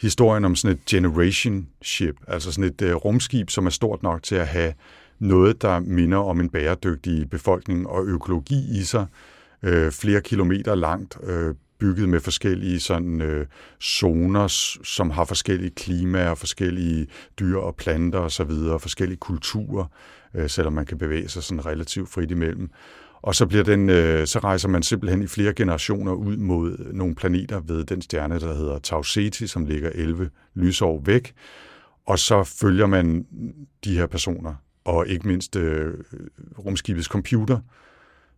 historien 0.00 0.44
om 0.44 0.56
sådan 0.56 0.76
et 0.76 0.84
generation 0.84 1.68
ship, 1.82 2.16
altså 2.28 2.52
sådan 2.52 2.70
et 2.70 2.82
øh, 2.82 2.94
rumskib, 2.94 3.50
som 3.50 3.66
er 3.66 3.70
stort 3.70 4.02
nok 4.02 4.22
til 4.22 4.34
at 4.34 4.46
have 4.46 4.72
noget, 5.18 5.62
der 5.62 5.80
minder 5.80 6.18
om 6.18 6.40
en 6.40 6.48
bæredygtig 6.48 7.30
befolkning 7.30 7.88
og 7.88 8.04
økologi 8.04 8.80
i 8.80 8.82
sig, 8.82 9.06
øh, 9.62 9.92
flere 9.92 10.20
kilometer 10.20 10.74
langt, 10.74 11.16
øh, 11.22 11.54
bygget 11.78 12.08
med 12.08 12.20
forskellige 12.20 12.80
sådan 12.80 13.20
øh, 13.20 13.46
zoner, 13.82 14.46
som 14.84 15.10
har 15.10 15.24
forskellige 15.24 15.70
klimaer, 15.70 16.34
forskellige 16.34 17.06
dyr 17.40 17.56
og 17.56 17.76
planter 17.76 18.18
osv., 18.18 18.50
og 18.50 18.80
forskellige 18.80 19.18
kulturer, 19.18 19.86
øh, 20.34 20.50
selvom 20.50 20.72
man 20.72 20.86
kan 20.86 20.98
bevæge 20.98 21.28
sig 21.28 21.42
sådan 21.42 21.66
relativt 21.66 22.08
frit 22.08 22.30
imellem. 22.30 22.70
Og 23.24 23.34
så, 23.34 23.46
bliver 23.46 23.64
den, 23.64 23.90
øh, 23.90 24.26
så 24.26 24.38
rejser 24.38 24.68
man 24.68 24.82
simpelthen 24.82 25.22
i 25.22 25.26
flere 25.26 25.54
generationer 25.54 26.12
ud 26.12 26.36
mod 26.36 26.92
nogle 26.92 27.14
planeter 27.14 27.60
ved 27.60 27.84
den 27.84 28.02
stjerne, 28.02 28.40
der 28.40 28.54
hedder 28.54 28.78
Tau 28.78 29.02
Ceti, 29.02 29.46
som 29.46 29.66
ligger 29.66 29.90
11 29.94 30.30
lysår 30.54 31.02
væk. 31.04 31.34
Og 32.06 32.18
så 32.18 32.44
følger 32.44 32.86
man 32.86 33.26
de 33.84 33.96
her 33.96 34.06
personer, 34.06 34.54
og 34.84 35.08
ikke 35.08 35.28
mindst 35.28 35.56
øh, 35.56 35.94
rumskibets 36.58 37.06
computer, 37.06 37.58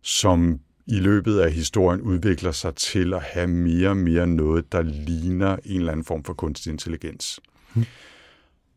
som 0.01 0.59
i 0.87 0.99
løbet 0.99 1.39
af 1.39 1.51
historien 1.51 2.01
udvikler 2.01 2.51
sig 2.51 2.75
til 2.75 3.13
at 3.13 3.21
have 3.21 3.47
mere 3.47 3.89
og 3.89 3.97
mere 3.97 4.27
noget, 4.27 4.71
der 4.71 4.81
ligner 4.81 5.57
en 5.65 5.79
eller 5.79 5.91
anden 5.91 6.05
form 6.05 6.23
for 6.23 6.33
kunstig 6.33 6.71
intelligens. 6.71 7.39
Hmm. 7.73 7.85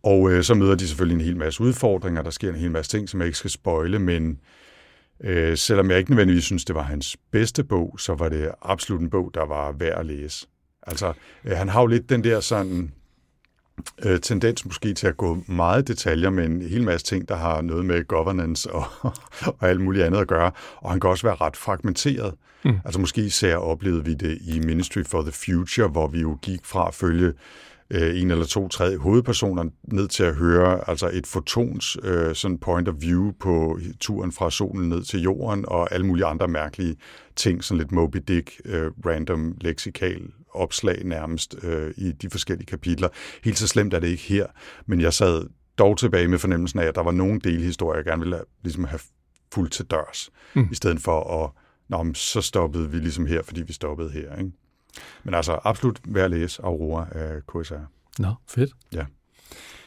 Og 0.02 0.33
øh, 0.33 0.43
så 0.43 0.55
møder 0.55 0.75
de 0.75 0.88
selvfølgelig 0.88 1.14
en 1.14 1.25
hel 1.25 1.37
masse 1.37 1.61
udfordringer, 1.61 2.23
der 2.23 2.31
sker 2.31 2.49
en 2.49 2.61
hel 2.61 2.71
masse 2.71 2.90
ting, 2.90 3.09
som 3.09 3.21
jeg 3.21 3.26
ikke 3.26 3.38
skal 3.38 3.50
spøjle, 3.50 3.99
men 3.99 4.31
øh, 4.31 4.37
selvom 5.56 5.90
jeg 5.90 5.98
ikke 5.98 6.10
nødvendigvis 6.10 6.44
synes, 6.44 6.64
det 6.64 6.74
var 6.74 6.82
hans 6.82 7.16
bedste 7.30 7.64
bog, 7.64 7.96
så 7.98 8.14
var 8.14 8.28
det 8.28 8.50
absolut 8.62 9.00
en 9.00 9.10
bog, 9.10 9.30
der 9.34 9.46
var 9.46 9.72
værd 9.72 9.98
at 9.98 10.06
læse. 10.06 10.46
Altså, 10.86 11.12
øh, 11.44 11.56
han 11.56 11.68
har 11.68 11.80
jo 11.80 11.86
lidt 11.86 12.10
den 12.10 12.24
der 12.24 12.40
sådan 12.40 12.92
øh, 14.04 14.20
tendens 14.20 14.64
måske 14.64 14.94
til 14.94 15.06
at 15.06 15.16
gå 15.16 15.38
meget 15.46 15.88
detaljer 15.88 16.30
med 16.30 16.44
en 16.44 16.62
hel 16.62 16.82
masse 16.82 17.06
ting, 17.06 17.28
der 17.28 17.36
har 17.36 17.60
noget 17.60 17.84
med 17.84 18.04
governance 18.04 18.72
og, 18.72 18.84
og 19.60 19.68
alt 19.68 19.80
muligt 19.80 20.04
andet 20.04 20.18
at 20.18 20.28
gøre. 20.28 20.50
Og 20.76 20.90
han 20.90 21.00
kan 21.00 21.10
også 21.10 21.26
være 21.26 21.36
ret 21.40 21.56
fragmenteret. 21.56 22.34
Mm. 22.64 22.78
Altså 22.84 23.00
måske 23.00 23.20
især 23.20 23.56
oplevede 23.56 24.04
vi 24.04 24.14
det 24.14 24.38
i 24.40 24.58
Ministry 24.58 25.02
for 25.06 25.22
the 25.22 25.32
Future, 25.32 25.88
hvor 25.88 26.06
vi 26.06 26.20
jo 26.20 26.38
gik 26.42 26.60
fra 26.64 26.88
at 26.88 26.94
følge 26.94 27.32
øh, 27.90 28.20
en 28.20 28.30
eller 28.30 28.44
to 28.44 28.68
tredje 28.68 28.97
hovedpersoner 28.97 29.64
ned 29.85 30.09
til 30.09 30.23
at 30.23 30.35
høre 30.35 30.88
altså 30.90 31.11
et 31.12 31.26
fotons 31.26 31.97
øh, 32.02 32.35
sådan 32.35 32.59
point 32.59 32.88
of 32.88 32.94
view 32.99 33.32
på 33.40 33.78
turen 34.00 34.32
fra 34.32 34.50
solen 34.50 34.88
ned 34.88 35.02
til 35.02 35.20
jorden 35.20 35.64
og 35.68 35.92
alle 35.92 36.06
mulige 36.06 36.26
andre 36.26 36.49
mærkelige 36.49 36.97
ting, 37.37 37.64
sådan 37.64 37.78
lidt 37.78 37.92
Moby 37.92 38.18
Dick, 38.28 38.61
øh, 38.64 38.90
random 39.06 39.54
leksikal 39.61 40.23
opslag 40.54 41.04
nærmest 41.04 41.56
øh, 41.62 41.94
i 41.97 42.12
de 42.12 42.30
forskellige 42.30 42.66
kapitler. 42.66 43.09
Helt 43.44 43.59
så 43.59 43.68
slemt 43.68 43.94
er 43.94 43.99
det 43.99 44.09
ikke 44.09 44.23
her, 44.23 44.47
men 44.87 45.00
jeg 45.00 45.12
sad 45.12 45.47
dog 45.78 45.99
tilbage 45.99 46.28
med 46.28 46.38
fornemmelsen 46.38 46.78
af, 46.78 46.85
at 46.85 46.94
der 46.94 47.02
var 47.02 47.12
nogle 47.12 47.40
delhistorier, 47.40 47.99
jeg 47.99 48.04
gerne 48.04 48.20
ville 48.20 48.37
have, 48.37 48.44
ligesom 48.62 48.85
have 48.85 49.00
fuldt 49.54 49.73
til 49.73 49.85
dørs, 49.85 50.30
mm. 50.54 50.68
i 50.73 50.75
stedet 50.75 51.00
for 51.00 51.44
at, 51.44 51.50
nå, 51.88 52.14
så 52.14 52.40
stoppede 52.40 52.90
vi 52.90 52.99
ligesom 52.99 53.26
her, 53.26 53.42
fordi 53.42 53.62
vi 53.62 53.73
stoppede 53.73 54.11
her. 54.11 54.37
Ikke? 54.37 54.50
Men 55.25 55.35
altså 55.35 55.59
absolut 55.64 56.00
værd 56.04 56.25
at 56.25 56.30
læse 56.30 56.62
Aurora 56.62 57.06
af 57.12 57.47
KSR. 57.47 57.75
Nå, 58.18 58.35
fedt. 58.49 58.73
Ja. 58.92 59.04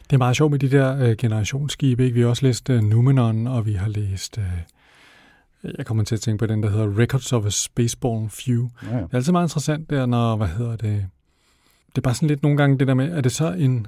Det 0.03 0.13
er 0.13 0.17
meget 0.17 0.37
sjovt 0.37 0.51
med 0.51 0.59
de 0.59 0.71
der 0.71 0.97
øh, 0.97 1.15
generationsskibe. 1.17 2.03
Ikke? 2.03 2.13
Vi 2.13 2.21
har 2.21 2.27
også 2.27 2.45
læst 2.45 2.69
øh, 2.69 2.83
Numenon, 2.83 3.47
og 3.47 3.65
vi 3.65 3.73
har 3.73 3.87
læst... 3.87 4.37
Øh, 4.37 5.73
jeg 5.77 5.85
kommer 5.85 6.03
til 6.03 6.15
at 6.15 6.21
tænke 6.21 6.39
på 6.39 6.45
den, 6.45 6.63
der 6.63 6.69
hedder 6.69 6.99
Records 6.99 7.33
of 7.33 7.45
a 7.45 7.49
Spaceborne 7.49 8.29
Few. 8.29 8.69
Ja, 8.83 8.95
ja. 8.95 8.97
Det 8.97 9.07
er 9.11 9.17
altid 9.17 9.31
meget 9.31 9.45
interessant 9.45 9.89
der, 9.89 10.05
når, 10.05 10.35
hvad 10.35 10.47
hedder 10.47 10.75
det... 10.75 11.05
Det 11.87 11.97
er 11.97 12.01
bare 12.01 12.13
sådan 12.13 12.27
lidt 12.27 12.43
nogle 12.43 12.57
gange 12.57 12.79
det 12.79 12.87
der 12.87 12.93
med, 12.93 13.11
er 13.11 13.21
det 13.21 13.31
så 13.31 13.51
en... 13.51 13.87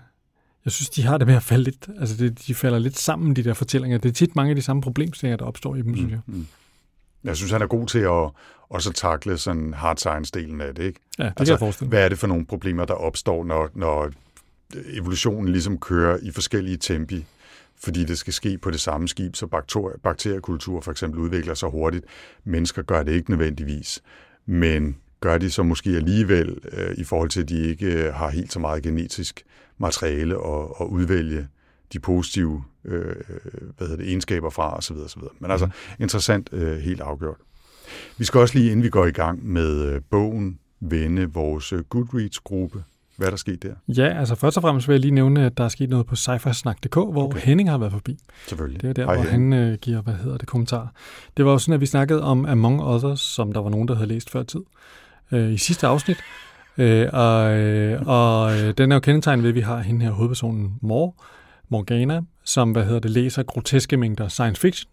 Jeg 0.66 0.72
synes, 0.72 0.90
de 0.90 1.04
har 1.04 1.18
det 1.18 1.28
med 1.28 1.36
at 1.36 1.44
falde 1.44 1.64
lidt... 1.64 1.88
Altså, 2.00 2.18
det, 2.18 2.48
de 2.48 2.56
falder 2.56 2.80
lidt 2.80 2.98
sammen, 2.98 3.36
de 3.36 3.44
der 3.44 3.54
fortællinger. 3.54 3.98
Det 3.98 4.10
er 4.10 4.14
tit 4.14 4.36
mange 4.36 4.50
af 4.50 4.56
de 4.56 4.62
samme 4.62 4.82
problemstillinger, 4.82 5.38
der 5.38 5.46
opstår 5.46 5.76
i 5.76 5.82
dem, 5.82 5.88
mm, 5.88 5.96
synes 5.96 6.12
jeg. 6.12 6.20
Mm. 6.26 6.48
Jeg 7.24 7.38
synes, 7.38 7.52
han 7.52 7.62
er 7.62 7.68
god 7.68 7.88
til 7.88 8.00
at 8.00 8.30
også 8.70 8.92
takle 8.92 9.38
sådan 9.38 9.74
hard 9.74 9.98
science-delen 9.98 10.62
af 10.62 10.76
det, 10.76 10.84
ikke? 10.84 11.00
Ja, 11.20 11.24
det 11.24 11.30
altså, 11.30 11.44
kan 11.44 11.52
jeg 11.52 11.60
forestille 11.60 11.90
Hvad 11.90 12.06
er 12.06 12.10
det 12.10 12.20
for 12.20 12.28
nogle 12.28 12.46
problemer, 12.46 12.86
der 12.86 12.94
opstår, 12.94 13.44
når, 13.44 13.70
når 13.74 14.12
evolutionen 14.94 15.52
ligesom 15.52 15.78
kører 15.78 16.18
i 16.22 16.32
forskellige 16.32 16.78
tempi, 16.78 17.26
fordi 17.84 18.04
det 18.04 18.18
skal 18.18 18.34
ske 18.34 18.58
på 18.58 18.72
det 18.72 18.80
samme 18.80 19.08
skib, 19.08 19.36
så 19.36 19.48
bakterier, 19.48 19.98
bakteriekultur 20.04 20.82
for 20.82 20.92
eksempel 20.92 21.20
udvikler 21.20 21.54
sig 21.54 21.70
hurtigt. 21.70 22.06
Mennesker 22.44 22.82
gør 22.82 23.04
det 23.04 23.12
ikke 23.12 23.30
nødvendigvis, 23.30 24.02
men 24.46 24.98
gør 25.20 25.38
de 25.38 25.52
så 25.52 25.64
måske 25.64 25.90
alligevel 25.90 26.58
øh, 26.72 26.96
i 26.98 27.04
forhold 27.04 27.30
til, 27.30 27.42
at 27.42 27.50
de 27.50 27.70
ikke 27.70 27.86
øh, 27.86 28.14
har 28.14 28.30
helt 28.30 28.54
så 28.54 28.60
meget 28.60 28.84
genetisk 28.84 29.44
materiale 29.78 30.36
at, 30.36 30.68
at 30.82 30.86
udvælge 30.86 31.48
de 31.94 32.00
positive 32.00 32.64
øh, 32.86 33.16
hvad 33.78 33.88
hedder 33.88 33.96
det, 33.96 34.08
egenskaber 34.08 34.50
fra 34.50 34.78
osv. 34.78 34.96
osv. 34.96 35.22
Men 35.40 35.52
altså, 35.52 35.66
mm. 35.66 35.72
interessant 36.00 36.50
øh, 36.52 36.78
helt 36.78 37.02
afgjort. 37.02 37.38
Vi 38.18 38.26
skal 38.26 38.40
også 38.40 38.58
lige, 38.58 38.72
inden 38.72 38.84
vi 38.84 38.90
går 38.90 39.06
i 39.06 39.12
gang 39.12 39.48
med 39.48 39.86
øh, 39.86 40.02
bogen, 40.12 40.60
vende 40.80 41.34
vores 41.34 41.74
øh, 41.74 41.80
Goodreads-gruppe. 41.80 42.84
Hvad 43.18 43.28
er 43.28 43.32
der 43.32 43.38
sket 43.38 43.64
der? 43.64 43.74
Ja, 43.88 44.20
altså 44.20 44.36
først 44.36 44.58
og 44.58 44.62
fremmest 44.62 44.88
vil 44.88 44.94
jeg 44.94 45.00
lige 45.00 45.12
nævne, 45.12 45.46
at 45.46 45.58
der 45.58 45.64
er 45.64 45.70
sket 45.70 45.90
noget 45.90 46.06
på 46.06 46.16
sci 46.16 46.30
hvor 46.32 47.24
okay. 47.24 47.40
Henning 47.40 47.70
har 47.70 47.78
været 47.78 47.92
forbi. 47.92 48.18
Selvfølgelig. 48.48 48.82
Det 48.82 48.90
er 48.90 48.94
der, 48.94 49.06
Hej, 49.06 49.16
hvor 49.16 49.24
han 49.24 49.54
øh, 49.54 49.78
giver, 49.78 50.02
hvad 50.02 50.14
hedder 50.14 50.38
det, 50.38 50.48
kommentar. 50.48 50.94
Det 51.38 51.46
var 51.46 51.52
jo 51.52 51.58
sådan, 51.58 51.74
at 51.74 51.82
vi 51.82 51.86
snakkede 51.86 52.24
om 52.24 52.46
Among 52.46 52.84
Others, 52.84 53.20
som 53.20 53.54
der 53.54 53.62
var 53.62 53.70
nogen, 53.70 53.88
der 53.88 53.96
havde 53.96 54.08
læst 54.08 54.30
før 54.30 54.44
tid, 54.44 54.62
øh, 55.32 55.54
i 55.54 55.58
sidste 55.58 55.88
afsnit. 55.88 56.18
Øh, 56.78 57.10
og 57.14 57.58
øh, 57.58 58.02
og 58.06 58.54
øh, 58.60 58.74
den 58.78 58.92
er 58.92 58.96
jo 58.96 59.00
kendetegnet 59.00 59.44
ved, 59.44 59.50
at 59.50 59.56
vi 59.56 59.62
har 59.62 59.80
hende 59.80 60.06
her 60.06 60.12
hovedpersonen 60.12 60.76
Mor, 60.82 61.16
Morgana, 61.70 62.22
som 62.44 62.72
hvad 62.72 62.86
hedder 62.86 63.00
det, 63.00 63.12
læser 63.12 63.44
groteske 63.44 63.98
mængder 63.98 64.28
science 64.28 64.62
fiction. 64.62 64.92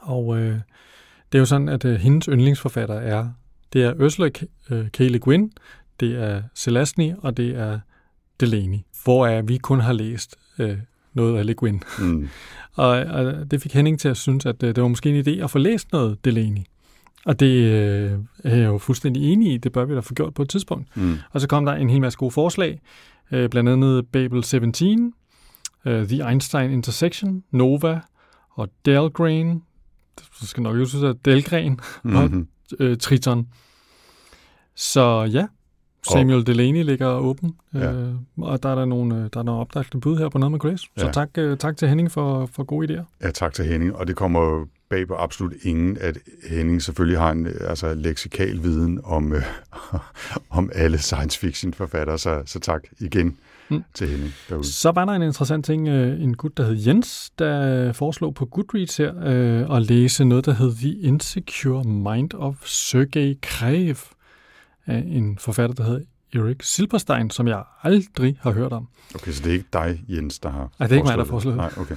Og 0.00 0.38
øh, 0.38 0.58
det 1.32 1.38
er 1.38 1.40
jo 1.40 1.46
sådan, 1.46 1.68
at 1.68 1.84
øh, 1.84 1.94
hendes 2.00 2.26
yndlingsforfatter 2.26 2.94
er, 2.94 3.28
det 3.72 3.84
er 3.84 3.94
Ursula 3.94 4.30
K- 4.38 4.74
øh, 4.74 4.88
K. 4.88 4.98
Le 5.00 5.18
Guin, 5.18 5.52
det 6.00 6.22
er 6.22 6.42
Celestny, 6.54 7.12
og 7.18 7.36
det 7.36 7.56
er 7.56 7.80
Delaney, 8.40 8.78
hvor 9.04 9.42
vi 9.42 9.56
kun 9.56 9.80
har 9.80 9.92
læst 9.92 10.36
øh, 10.58 10.78
noget 11.14 11.38
af 11.38 11.46
Le 11.46 11.54
Guin. 11.54 11.82
Mm. 11.98 12.28
og, 12.76 12.88
og 12.88 13.50
det 13.50 13.62
fik 13.62 13.74
Henning 13.74 14.00
til 14.00 14.08
at 14.08 14.16
synes, 14.16 14.46
at 14.46 14.62
øh, 14.62 14.74
det 14.74 14.82
var 14.82 14.88
måske 14.88 15.10
en 15.10 15.26
idé 15.26 15.44
at 15.44 15.50
få 15.50 15.58
læst 15.58 15.92
noget 15.92 16.24
Delaney. 16.24 16.62
Og 17.24 17.40
det 17.40 17.56
øh, 17.56 18.18
er 18.44 18.56
jeg 18.56 18.66
jo 18.66 18.78
fuldstændig 18.78 19.32
enig 19.32 19.52
i, 19.52 19.56
det 19.56 19.72
bør 19.72 19.84
vi 19.84 19.94
da 19.94 20.00
få 20.00 20.14
gjort 20.14 20.34
på 20.34 20.42
et 20.42 20.48
tidspunkt. 20.48 20.96
Mm. 20.96 21.16
Og 21.30 21.40
så 21.40 21.48
kom 21.48 21.64
der 21.64 21.72
en 21.72 21.90
hel 21.90 22.00
masse 22.00 22.18
gode 22.18 22.30
forslag, 22.30 22.80
øh, 23.32 23.48
blandt 23.48 23.70
andet 23.70 24.06
Babel 24.06 24.44
17, 24.44 25.12
uh, 25.86 25.92
The 25.92 26.28
Einstein 26.28 26.70
Intersection, 26.70 27.44
Nova 27.50 28.00
og 28.50 28.68
Delgrain, 28.84 29.62
så 30.40 30.46
skal 30.46 30.62
nok 30.62 30.76
jo 30.76 31.08
at 31.08 31.16
Delgren 31.24 31.80
mm-hmm. 32.02 32.48
og 32.80 32.86
uh, 32.86 32.96
Triton. 32.96 33.48
Så 34.74 35.28
ja, 35.32 35.46
Samuel 36.12 36.38
oh. 36.38 36.44
Delaney 36.46 36.82
ligger 36.84 37.06
åben, 37.06 37.54
ja. 37.74 37.92
uh, 37.92 38.14
og 38.38 38.62
der 38.62 38.68
er 38.68 38.74
der 38.74 38.84
nogle, 38.84 39.28
der 39.34 39.40
er 39.40 39.44
nogle 39.44 39.60
opdagte 39.60 39.98
bud 39.98 40.18
her 40.18 40.28
på 40.28 40.38
noget 40.38 40.52
med 40.52 40.60
Grace. 40.60 40.86
Så 40.96 41.06
ja. 41.06 41.12
tak, 41.12 41.28
uh, 41.38 41.56
tak 41.56 41.76
til 41.76 41.88
Henning 41.88 42.10
for, 42.10 42.46
for 42.46 42.64
gode 42.64 42.94
idéer. 42.94 43.04
Ja, 43.22 43.30
tak 43.30 43.54
til 43.54 43.64
Henning, 43.64 43.96
og 43.96 44.06
det 44.06 44.16
kommer 44.16 44.66
bag 44.90 45.08
på 45.08 45.14
absolut 45.14 45.52
ingen, 45.62 45.98
at 46.00 46.18
Henning 46.50 46.82
selvfølgelig 46.82 47.18
har 47.18 47.30
en 47.30 47.46
altså, 47.60 47.94
leksikal 47.94 48.62
viden 48.62 49.00
om, 49.04 49.32
uh, 49.32 50.00
om 50.58 50.70
alle 50.74 50.98
science 50.98 51.38
fiction 51.38 51.74
forfattere, 51.74 52.18
så, 52.18 52.42
så 52.46 52.60
tak 52.60 52.82
igen 53.00 53.36
mm. 53.70 53.84
til 53.94 54.08
hende 54.08 54.32
derude. 54.48 54.72
Så 54.72 54.90
var 54.90 55.04
der 55.04 55.12
en 55.12 55.22
interessant 55.22 55.64
ting. 55.64 55.88
Øh, 55.88 56.22
en 56.22 56.36
gut, 56.36 56.56
der 56.56 56.64
hed 56.64 56.76
Jens, 56.86 57.30
der 57.38 57.92
foreslog 57.92 58.34
på 58.34 58.46
Goodreads 58.46 58.96
her 58.96 59.12
øh, 59.24 59.76
at 59.76 59.82
læse 59.82 60.24
noget, 60.24 60.46
der 60.46 60.52
hed 60.52 60.74
The 60.74 61.00
Insecure 61.00 61.84
Mind 61.84 62.34
of 62.34 62.66
Sergei 62.66 63.38
Krev 63.42 63.96
af 64.86 65.04
en 65.06 65.38
forfatter, 65.38 65.74
der 65.74 65.84
hed 65.84 66.04
Erik 66.34 66.62
Silberstein, 66.62 67.30
som 67.30 67.48
jeg 67.48 67.62
aldrig 67.82 68.38
har 68.40 68.50
hørt 68.50 68.72
om. 68.72 68.88
Okay, 69.14 69.32
så 69.32 69.42
det 69.42 69.50
er 69.50 69.54
ikke 69.54 69.68
dig, 69.72 70.04
Jens, 70.08 70.38
der 70.38 70.48
har 70.50 70.72
Nej, 70.78 70.88
det 70.88 70.94
er 70.94 70.96
ikke 70.96 71.06
mig, 71.06 71.18
der 71.18 71.24
har 71.24 71.30
foreslået 71.30 71.56
Nej, 71.56 71.72
okay. 71.76 71.96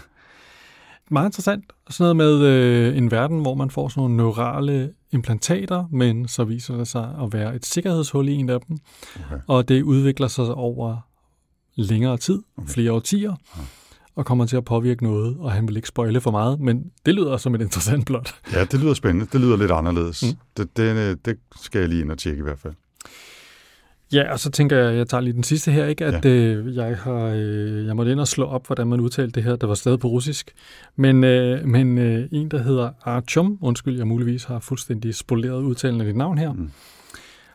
Meget 1.09 1.27
interessant. 1.27 1.65
Sådan 1.89 2.15
noget 2.15 2.41
med 2.41 2.47
øh, 2.47 2.97
en 2.97 3.11
verden, 3.11 3.41
hvor 3.41 3.55
man 3.55 3.69
får 3.69 3.87
sådan 3.87 4.01
nogle 4.01 4.17
neurale 4.17 4.93
implantater, 5.11 5.85
men 5.91 6.27
så 6.27 6.43
viser 6.43 6.77
det 6.77 6.87
sig 6.87 7.15
at 7.21 7.33
være 7.33 7.55
et 7.55 7.65
sikkerhedshul 7.65 8.29
i 8.29 8.33
en 8.33 8.49
af 8.49 8.61
dem. 8.61 8.77
Okay. 9.25 9.41
Og 9.47 9.67
det 9.67 9.81
udvikler 9.83 10.27
sig 10.27 10.45
over 10.53 10.97
længere 11.81 12.17
tid, 12.17 12.39
okay. 12.57 12.69
flere 12.69 12.91
årtier, 12.91 13.35
ja. 13.57 13.61
og 14.15 14.25
kommer 14.25 14.45
til 14.45 14.57
at 14.57 14.65
påvirke 14.65 15.03
noget, 15.03 15.37
og 15.39 15.51
han 15.51 15.67
vil 15.67 15.75
ikke 15.75 15.87
spoile 15.87 16.21
for 16.21 16.31
meget, 16.31 16.59
men 16.59 16.91
det 17.05 17.15
lyder 17.15 17.37
som 17.37 17.55
et 17.55 17.61
interessant 17.61 18.05
plot. 18.05 18.35
Ja, 18.53 18.63
det 18.63 18.79
lyder 18.79 18.93
spændende. 18.93 19.27
Det 19.33 19.41
lyder 19.41 19.57
lidt 19.57 19.71
anderledes. 19.71 20.23
Mm. 20.23 20.37
Det, 20.57 20.77
det, 20.77 21.25
det 21.25 21.37
skal 21.61 21.79
jeg 21.79 21.89
lige 21.89 22.01
ind 22.01 22.11
og 22.11 22.17
tjekke 22.17 22.39
i 22.39 22.43
hvert 22.43 22.59
fald. 22.59 22.73
Ja, 24.13 24.31
og 24.31 24.39
så 24.39 24.51
tænker 24.51 24.77
jeg, 24.77 24.97
jeg 24.97 25.07
tager 25.07 25.21
lige 25.21 25.33
den 25.33 25.43
sidste 25.43 25.71
her, 25.71 25.85
ikke? 25.85 26.05
at 26.05 26.25
ja. 26.25 26.29
øh, 26.29 26.75
jeg 26.75 26.97
har 26.97 27.33
øh, 27.35 27.85
jeg 27.85 27.95
måtte 27.95 28.11
ind 28.11 28.19
og 28.19 28.27
slå 28.27 28.45
op, 28.45 28.67
hvordan 28.67 28.87
man 28.87 28.99
udtalte 28.99 29.31
det 29.31 29.43
her. 29.43 29.55
Det 29.55 29.69
var 29.69 29.75
stadig 29.75 29.99
på 29.99 30.07
russisk. 30.07 30.51
Men, 30.95 31.23
øh, 31.23 31.67
men 31.67 31.97
øh, 31.97 32.27
en, 32.31 32.51
der 32.51 32.63
hedder 32.63 32.89
Archum, 33.01 33.57
undskyld, 33.61 33.97
jeg 33.97 34.07
muligvis 34.07 34.43
har 34.43 34.59
fuldstændig 34.59 35.15
spoleret 35.15 35.61
udtalen 35.61 36.01
af 36.01 36.07
dit 36.07 36.15
navn 36.15 36.37
her, 36.37 36.53
mm. 36.53 36.69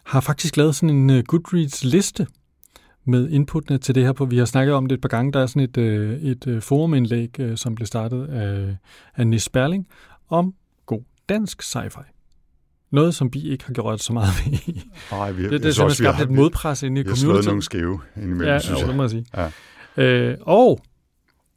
har 0.05 0.21
faktisk 0.21 0.57
lavet 0.57 0.77
sådan 0.77 0.97
en 0.97 1.11
uh, 1.11 1.19
Goodreads-liste 1.29 2.27
med 3.07 3.29
inputtene 3.29 3.79
til 3.79 3.95
det 3.95 4.05
her. 4.05 4.13
På. 4.13 4.25
Vi 4.25 4.39
har 4.39 4.45
snakket 4.45 4.75
om 4.75 4.87
det 4.87 4.95
et 4.97 5.01
par 5.01 5.09
gange. 5.09 5.33
Der 5.33 5.41
er 5.41 5.47
sådan 5.47 5.63
et, 5.63 5.77
øh, 5.77 6.21
et 6.21 6.47
øh, 6.47 6.63
forumindlæg, 6.63 7.41
øh, 7.41 7.57
som 7.57 7.75
blev 7.75 7.87
startet 7.87 8.27
af, 8.27 8.77
af 9.17 9.27
Nis 9.27 9.49
Berling, 9.49 9.87
om 10.29 10.55
god 10.87 11.03
dansk 11.29 11.63
sci-fi. 11.63 12.13
Noget, 12.91 13.15
som 13.15 13.35
vi 13.35 13.51
ikke 13.51 13.65
har 13.65 13.73
gjort 13.73 14.03
så 14.03 14.13
meget 14.13 14.29
ved. 14.45 14.75
Nej, 15.13 15.33
vi, 15.33 15.43
det, 15.43 15.51
det 15.51 15.65
er 15.65 15.73
simpelthen 15.73 16.05
skabt 16.05 16.21
et 16.21 16.31
modpres 16.31 16.83
inde 16.83 17.01
i 17.01 17.05
community. 17.05 17.25
Vi 17.25 17.33
har 17.33 17.43
nogle 17.43 17.63
skæve 17.63 18.01
indimellem, 18.17 18.49
ja, 18.49 18.59
synes 18.59 18.81
jeg. 18.81 18.89
det 18.89 18.97
må 18.97 19.03
jeg 19.03 19.11
sige. 19.11 19.27
Ja. 19.37 19.51
Øh, 20.03 20.39
og 20.41 20.81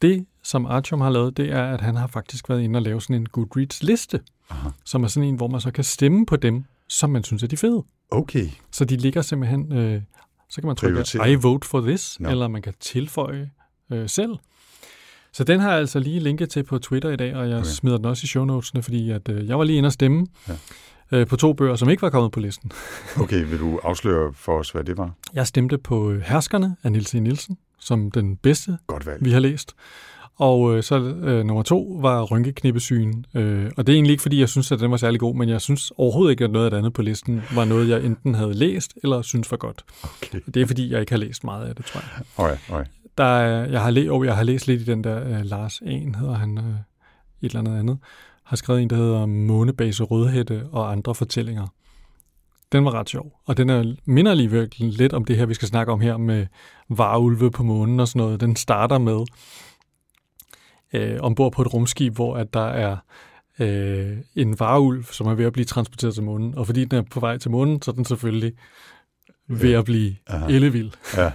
det, 0.02 0.26
som 0.44 0.66
Artyom 0.66 1.02
har 1.02 1.10
lavet, 1.10 1.38
det 1.38 1.52
er, 1.52 1.66
at 1.66 1.82
han 1.82 1.96
har 1.96 2.08
faktisk 2.08 2.50
været 2.50 2.62
inde 2.62 2.78
og 2.78 2.82
lave 2.82 3.02
sådan 3.02 3.16
en 3.16 3.26
Goodreads-liste, 3.26 4.20
Aha. 4.50 4.70
som 4.86 5.04
er 5.04 5.08
sådan 5.08 5.30
en, 5.30 5.36
hvor 5.36 5.48
man 5.48 5.62
så 5.62 5.72
kan 5.72 5.84
stemme 5.84 6.26
på 6.26 6.36
dem, 6.36 6.64
som 6.88 7.10
man 7.10 7.24
synes 7.24 7.44
er 7.44 7.48
de 7.48 7.58
fede. 7.58 7.84
Okay. 8.12 8.46
Så 8.72 8.86
de 8.86 8.98
ligger 8.98 9.22
simpelthen, 9.22 9.74
øh, 9.74 10.02
så 10.50 10.62
kan 10.62 10.68
man 10.68 10.76
trykke, 10.76 11.32
I 11.32 11.36
vote 11.36 11.68
for 11.68 11.82
this, 11.82 12.20
no. 12.20 12.30
eller 12.30 12.48
man 12.48 12.62
kan 12.62 12.74
tilføje 12.80 13.52
øh, 13.92 14.10
selv. 14.10 14.36
Så 15.34 15.44
den 15.44 15.60
har 15.60 15.70
jeg 15.70 15.80
altså 15.80 16.00
lige 16.00 16.20
linket 16.20 16.50
til 16.50 16.64
på 16.64 16.80
Twitter 16.80 17.10
i 17.10 17.16
dag, 17.16 17.36
og 17.36 17.50
jeg 17.50 17.58
okay. 17.58 17.66
smider 17.66 17.98
den 17.98 18.06
også 18.06 18.22
i 18.24 18.28
show 18.28 18.46
notesene, 18.46 18.84
fordi 18.84 19.12
at, 19.12 19.30
øh, 19.30 19.48
jeg 19.48 19.58
var 19.58 19.64
lige 19.64 19.78
inde 19.78 19.88
og 19.88 19.94
stemme. 19.94 20.28
Ja 20.48 20.54
øh, 21.12 21.28
på 21.28 21.36
to 21.36 21.54
bøger, 21.54 21.76
som 21.76 21.90
ikke 21.90 22.02
var 22.02 22.10
kommet 22.10 22.32
på 22.32 22.40
listen. 22.40 22.72
Okay, 23.24 23.46
vil 23.46 23.60
du 23.60 23.80
afsløre 23.84 24.34
for 24.34 24.60
os, 24.60 24.72
hvad 24.72 24.84
det 24.84 24.98
var? 24.98 25.12
Jeg 25.34 25.48
stemte 25.48 25.78
på 25.78 26.14
Herskerne 26.14 26.76
af 26.84 26.92
Nils 26.92 27.16
E. 27.16 27.20
Nielsen, 27.20 27.58
som 27.80 28.12
den 28.12 28.36
bedste, 28.36 28.78
Godt 28.88 29.06
valg. 29.06 29.26
vi 29.26 29.32
har 29.32 29.40
læst. 29.40 29.76
Og 30.40 30.76
øh, 30.76 30.84
så 30.84 31.00
øh, 31.00 31.46
nummer 31.46 31.64
to 31.64 31.98
var 32.02 32.24
Rynkeknippesyn. 32.24 33.24
Øh, 33.34 33.72
og 33.78 33.88
det 33.88 33.94
er 33.94 33.96
egentlig 33.96 34.12
ikke, 34.12 34.22
fordi 34.22 34.40
jeg 34.40 34.50
synes, 34.50 34.72
at 34.72 34.80
den 34.80 34.92
var 34.92 34.98
særlig 34.98 35.20
god, 35.20 35.36
men 35.36 35.50
jeg 35.50 35.62
synes 35.62 35.92
overhovedet 35.98 36.32
ikke, 36.32 36.44
at 36.44 36.52
noget 36.52 36.66
af 36.66 36.72
det 36.72 36.78
andet 36.78 36.94
på 36.94 37.02
listen 37.02 37.42
var 37.56 37.66
noget, 37.66 37.90
jeg 37.90 38.06
enten 38.06 38.36
havde 38.36 38.54
læst 38.54 38.94
eller 39.04 39.22
synes 39.22 39.52
var 39.52 39.58
godt. 39.58 39.84
Okay. 40.04 40.40
Det 40.54 40.62
er, 40.62 40.66
fordi 40.66 40.92
jeg 40.92 41.00
ikke 41.00 41.12
har 41.12 41.18
læst 41.18 41.44
meget 41.44 41.66
af 41.66 41.76
det, 41.76 41.86
tror 41.86 42.02
jeg. 42.02 42.26
Okay, 42.38 42.80
okay. 42.80 42.90
Der 43.18 43.24
er, 43.24 43.70
jeg, 43.70 43.82
har 43.82 43.90
læ- 43.90 44.10
oh, 44.10 44.26
jeg 44.26 44.36
har 44.36 44.44
læst 44.44 44.68
lidt 44.68 44.82
i 44.82 44.86
den 44.86 45.04
der 45.04 45.40
uh, 45.40 45.46
Lars 45.46 45.80
En, 45.86 46.16
hedder 46.16 46.34
han, 46.34 46.58
uh, 46.58 46.64
et 46.64 46.76
eller 47.42 47.60
andet 47.60 47.80
andet 47.80 47.98
har 48.44 48.56
skrevet 48.56 48.82
en, 48.82 48.90
der 48.90 48.96
hedder 48.96 49.26
Månebase 49.26 50.04
Rødhætte 50.04 50.64
og 50.72 50.92
andre 50.92 51.16
fortællinger. 51.16 51.68
Den 52.72 52.86
var 52.86 52.94
ret 52.94 53.10
sjov, 53.10 53.40
og 53.46 53.58
den 53.58 53.70
er, 53.70 53.96
minder 54.06 54.34
lige 54.34 54.52
virkelig 54.52 54.94
lidt 54.94 55.14
om 55.14 55.26
det 55.26 55.38
her, 55.38 55.46
vi 55.46 55.54
skal 55.54 55.68
snakke 55.68 55.92
om 55.92 56.02
her 56.02 56.18
med 56.18 56.46
varulve 56.90 57.52
på 57.52 57.64
månen 57.64 58.00
og 58.00 58.08
sådan 58.08 58.20
noget. 58.20 58.42
Den 58.42 58.56
starter 58.56 58.98
med 58.98 59.26
øh, 60.94 61.18
ombord 61.20 61.52
på 61.52 61.62
et 61.62 61.74
rumskib, 61.74 62.16
hvor 62.16 62.38
at 62.38 62.54
der 62.54 62.68
er 62.68 62.98
øh, 63.60 64.18
en 64.36 64.60
varulv, 64.60 65.04
som 65.04 65.28
er 65.28 65.34
ved 65.34 65.46
at 65.46 65.54
blive 65.54 65.66
transporteret 65.66 66.14
til 66.14 66.24
månen. 66.24 66.58
Og 66.58 66.66
fordi 66.66 66.86
den 66.86 67.00
er 67.00 67.04
på 67.12 67.20
vej 67.20 67.38
til 67.38 67.52
månen, 67.52 67.82
så 67.82 67.92
er 67.92 67.96
den 67.96 68.06
selvfølgelig 68.06 68.54
ved 69.48 69.74
at 69.74 69.86
blive 69.86 70.16
Aha. 70.28 70.46
ellevild. 70.46 70.92
Ja. 71.18 71.24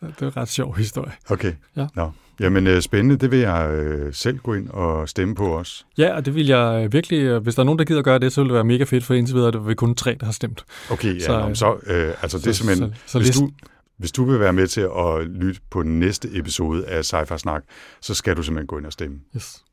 det 0.00 0.22
er 0.22 0.26
en 0.26 0.36
ret 0.36 0.48
sjov 0.48 0.76
historie. 0.76 1.12
Okay. 1.30 1.52
Ja. 1.76 1.86
Nå. 1.94 2.10
Jamen 2.40 2.66
øh, 2.66 2.82
spændende, 2.82 3.16
det 3.16 3.30
vil 3.30 3.38
jeg 3.38 3.70
øh, 3.70 4.14
selv 4.14 4.38
gå 4.38 4.54
ind 4.54 4.68
og 4.68 5.08
stemme 5.08 5.34
på 5.34 5.46
også. 5.46 5.84
Ja, 5.98 6.16
og 6.16 6.26
det 6.26 6.34
vil 6.34 6.46
jeg 6.46 6.84
øh, 6.84 6.92
virkelig, 6.92 7.38
hvis 7.38 7.54
der 7.54 7.60
er 7.60 7.64
nogen, 7.64 7.78
der 7.78 7.84
gider 7.84 8.02
gøre 8.02 8.18
det, 8.18 8.32
så 8.32 8.40
vil 8.40 8.48
det 8.48 8.54
være 8.54 8.64
mega 8.64 8.84
fedt, 8.84 9.04
for 9.04 9.14
indtil 9.14 9.36
videre 9.36 9.50
det 9.50 9.66
vil 9.66 9.76
kun 9.76 9.94
tre, 9.94 10.16
der 10.20 10.24
har 10.24 10.32
stemt. 10.32 10.64
Okay, 10.90 11.14
ja, 11.14 11.20
så, 11.20 11.48
nå, 11.48 11.54
så 11.54 11.76
øh, 11.86 12.14
altså 12.22 12.38
det 12.38 12.46
er 12.46 12.52
simpelthen, 12.52 12.94
så, 12.94 13.12
så, 13.12 13.18
hvis, 13.18 13.36
du, 13.36 13.50
hvis 14.02 14.12
du 14.12 14.24
vil 14.24 14.40
være 14.40 14.52
med 14.52 14.66
til 14.66 14.80
at 14.80 15.26
lytte 15.26 15.60
på 15.70 15.82
den 15.82 16.00
næste 16.00 16.28
episode 16.32 16.86
af 16.86 17.04
sci 17.04 17.16
Snak, 17.38 17.62
så 18.00 18.14
skal 18.14 18.36
du 18.36 18.42
simpelthen 18.42 18.66
gå 18.66 18.78
ind 18.78 18.86
og 18.86 18.92
stemme. 18.92 19.20
Yes. 19.36 19.64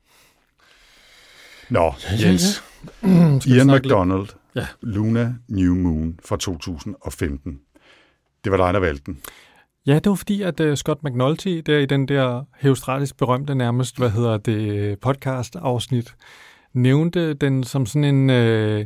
Nå, 1.69 1.93
Jens. 2.21 2.63
Ja, 3.03 3.09
ja. 3.09 3.39
Ian 3.55 3.67
McDonald, 3.67 4.27
ja. 4.55 4.67
Luna 4.81 5.35
New 5.47 5.75
Moon 5.75 6.19
fra 6.25 6.37
2015. 6.37 7.59
Det 8.43 8.51
var 8.51 8.57
dig, 8.57 8.73
der 8.73 8.79
valgte 8.79 9.03
den. 9.05 9.21
Ja, 9.87 9.95
det 9.95 10.09
var 10.09 10.15
fordi, 10.15 10.41
at 10.41 10.59
uh, 10.59 10.73
Scott 10.73 11.03
McNulty, 11.03 11.61
der 11.65 11.77
i 11.77 11.85
den 11.85 12.07
der 12.07 12.43
heostratisk 12.59 13.17
berømte 13.17 13.55
nærmest, 13.55 13.97
hvad 13.97 14.09
hedder 14.09 14.37
det, 14.37 14.99
podcast-afsnit, 14.99 16.15
nævnte 16.73 17.33
den 17.33 17.63
som 17.63 17.85
sådan 17.85 18.15
en, 18.15 18.29
uh, 18.29 18.85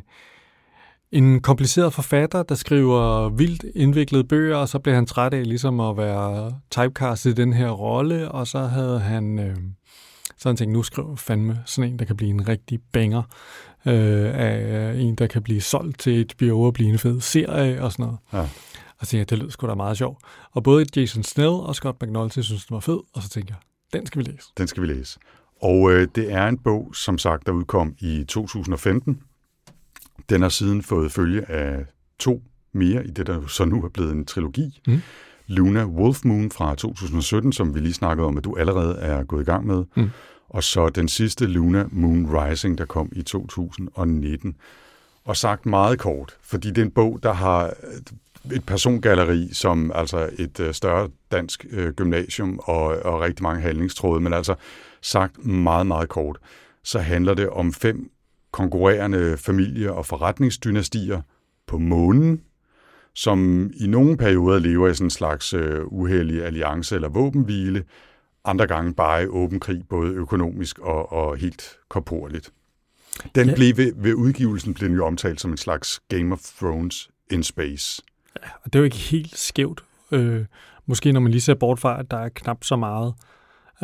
en 1.13 1.41
kompliceret 1.41 1.93
forfatter, 1.93 2.43
der 2.43 2.55
skriver 2.55 3.29
vildt 3.29 3.65
indviklede 3.75 4.23
bøger, 4.23 4.57
og 4.57 4.69
så 4.69 4.79
blev 4.79 4.95
han 4.95 5.05
træt 5.05 5.33
af 5.33 5.47
ligesom 5.47 5.79
at 5.79 5.97
være 5.97 6.53
typecastet 6.71 7.31
i 7.31 7.33
den 7.33 7.53
her 7.53 7.69
rolle, 7.69 8.31
og 8.31 8.47
så 8.47 8.59
havde 8.59 8.99
han... 8.99 9.39
Uh, 9.39 9.55
så 10.37 10.49
han 10.49 10.55
tænkt, 10.55 10.73
nu 10.73 10.83
skriver 10.83 11.15
fandme 11.15 11.59
sådan 11.65 11.91
en, 11.91 11.99
der 11.99 12.05
kan 12.05 12.15
blive 12.15 12.31
en 12.31 12.47
rigtig 12.47 12.79
banger, 12.91 13.23
øh, 13.85 14.31
af 14.33 14.93
en, 14.97 15.15
der 15.15 15.27
kan 15.27 15.43
blive 15.43 15.61
solgt 15.61 15.99
til 15.99 16.21
et 16.21 16.33
bio 16.37 16.61
og 16.61 16.73
blive 16.73 16.89
en 16.89 16.99
fed 16.99 17.21
serie 17.21 17.83
og 17.83 17.91
sådan 17.91 18.05
noget. 18.05 18.19
Ja. 18.33 18.49
Og 18.99 19.07
så 19.07 19.11
tænkte 19.11 19.17
jeg, 19.17 19.29
det 19.29 19.37
lød 19.37 19.51
sgu 19.51 19.67
da 19.67 19.73
meget 19.75 19.97
sjovt. 19.97 20.23
Og 20.51 20.63
både 20.63 20.85
Jason 20.95 21.23
Snell 21.23 21.49
og 21.49 21.75
Scott 21.75 22.03
McNulty 22.03 22.39
synes, 22.39 22.65
den 22.65 22.73
var 22.73 22.79
fed, 22.79 22.99
og 23.13 23.23
så 23.23 23.29
tænkte 23.29 23.53
jeg, 23.53 23.59
den 23.99 24.05
skal 24.05 24.19
vi 24.19 24.31
læse. 24.31 24.47
Den 24.57 24.67
skal 24.67 24.83
vi 24.83 24.87
læse. 24.87 25.19
Og 25.61 25.91
øh, 25.91 26.07
det 26.15 26.31
er 26.31 26.47
en 26.47 26.57
bog, 26.57 26.95
som 26.95 27.17
sagt, 27.17 27.45
der 27.45 27.51
udkom 27.51 27.95
i 27.99 28.25
2015. 28.27 29.19
Den 30.29 30.41
har 30.41 30.49
siden 30.49 30.81
fået 30.81 31.11
følge 31.11 31.51
af 31.51 31.85
to 32.19 32.43
mere 32.73 33.07
i 33.07 33.09
det, 33.09 33.27
der 33.27 33.47
så 33.47 33.65
nu 33.65 33.83
er 33.83 33.89
blevet 33.89 34.11
en 34.11 34.25
trilogi. 34.25 34.81
Mm. 34.87 35.01
Luna 35.47 35.85
Wolf 35.85 36.25
Moon 36.25 36.51
fra 36.51 36.75
2017, 36.75 37.53
som 37.53 37.75
vi 37.75 37.79
lige 37.79 37.93
snakkede 37.93 38.27
om, 38.27 38.37
at 38.37 38.43
du 38.43 38.55
allerede 38.55 38.95
er 38.95 39.23
gået 39.23 39.41
i 39.41 39.45
gang 39.45 39.67
med. 39.67 39.83
Mm. 39.95 40.09
Og 40.49 40.63
så 40.63 40.89
den 40.89 41.07
sidste 41.07 41.45
Luna 41.45 41.85
Moon 41.91 42.27
Rising, 42.35 42.77
der 42.77 42.85
kom 42.85 43.09
i 43.11 43.21
2019. 43.21 44.55
Og 45.25 45.37
sagt 45.37 45.65
meget 45.65 45.99
kort, 45.99 46.37
fordi 46.41 46.67
det 46.67 46.77
er 46.77 46.85
en 46.85 46.91
bog, 46.91 47.19
der 47.23 47.33
har 47.33 47.73
et 48.51 48.65
persongalleri 48.65 49.49
som 49.53 49.91
altså 49.95 50.29
et 50.37 50.59
øh, 50.59 50.73
større 50.73 51.09
dansk 51.31 51.65
øh, 51.69 51.93
gymnasium 51.93 52.59
og, 52.63 52.83
og 52.85 53.21
rigtig 53.21 53.43
mange 53.43 53.61
handlingstråde, 53.61 54.21
men 54.21 54.33
altså 54.33 54.55
sagt 55.01 55.45
meget, 55.45 55.87
meget 55.87 56.09
kort, 56.09 56.37
så 56.83 56.99
handler 56.99 57.33
det 57.33 57.49
om 57.49 57.73
fem 57.73 58.09
konkurrerende 58.53 59.37
familie- 59.37 59.93
og 59.93 60.05
forretningsdynastier 60.05 61.21
på 61.67 61.77
månen, 61.77 62.41
som 63.15 63.69
i 63.75 63.87
nogle 63.87 64.17
perioder 64.17 64.59
lever 64.59 64.87
i 64.87 64.93
sådan 64.93 65.05
en 65.05 65.09
slags 65.09 65.53
øh, 65.53 65.85
uheldig 65.85 66.45
alliance 66.45 66.95
eller 66.95 67.09
våbenhvile, 67.09 67.83
andre 68.45 68.67
gange 68.67 68.93
bare 68.93 69.23
i 69.23 69.27
åben 69.27 69.59
krig, 69.59 69.83
både 69.89 70.13
økonomisk 70.13 70.79
og, 70.79 71.11
og 71.11 71.37
helt 71.37 71.77
korporligt. 71.89 72.53
Den 73.35 73.47
ja. 73.49 73.55
blev 73.55 73.77
ved, 73.77 73.93
ved 73.95 74.13
udgivelsen 74.13 74.73
blev 74.73 74.89
den 74.89 74.97
jo 74.97 75.05
omtalt 75.05 75.41
som 75.41 75.51
en 75.51 75.57
slags 75.57 76.01
Game 76.09 76.33
of 76.33 76.39
Thrones 76.39 77.09
in 77.31 77.43
space. 77.43 78.01
Ja, 78.43 78.49
og 78.63 78.73
det 78.73 78.75
er 78.75 78.79
jo 78.79 78.85
ikke 78.85 78.97
helt 78.97 79.37
skævt. 79.37 79.83
Øh, 80.11 80.45
måske 80.85 81.11
når 81.11 81.19
man 81.19 81.31
lige 81.31 81.41
ser 81.41 81.53
bort 81.53 81.79
fra, 81.79 81.99
at 81.99 82.11
der 82.11 82.17
er 82.17 82.29
knap 82.29 82.63
så 82.63 82.75
meget. 82.75 83.13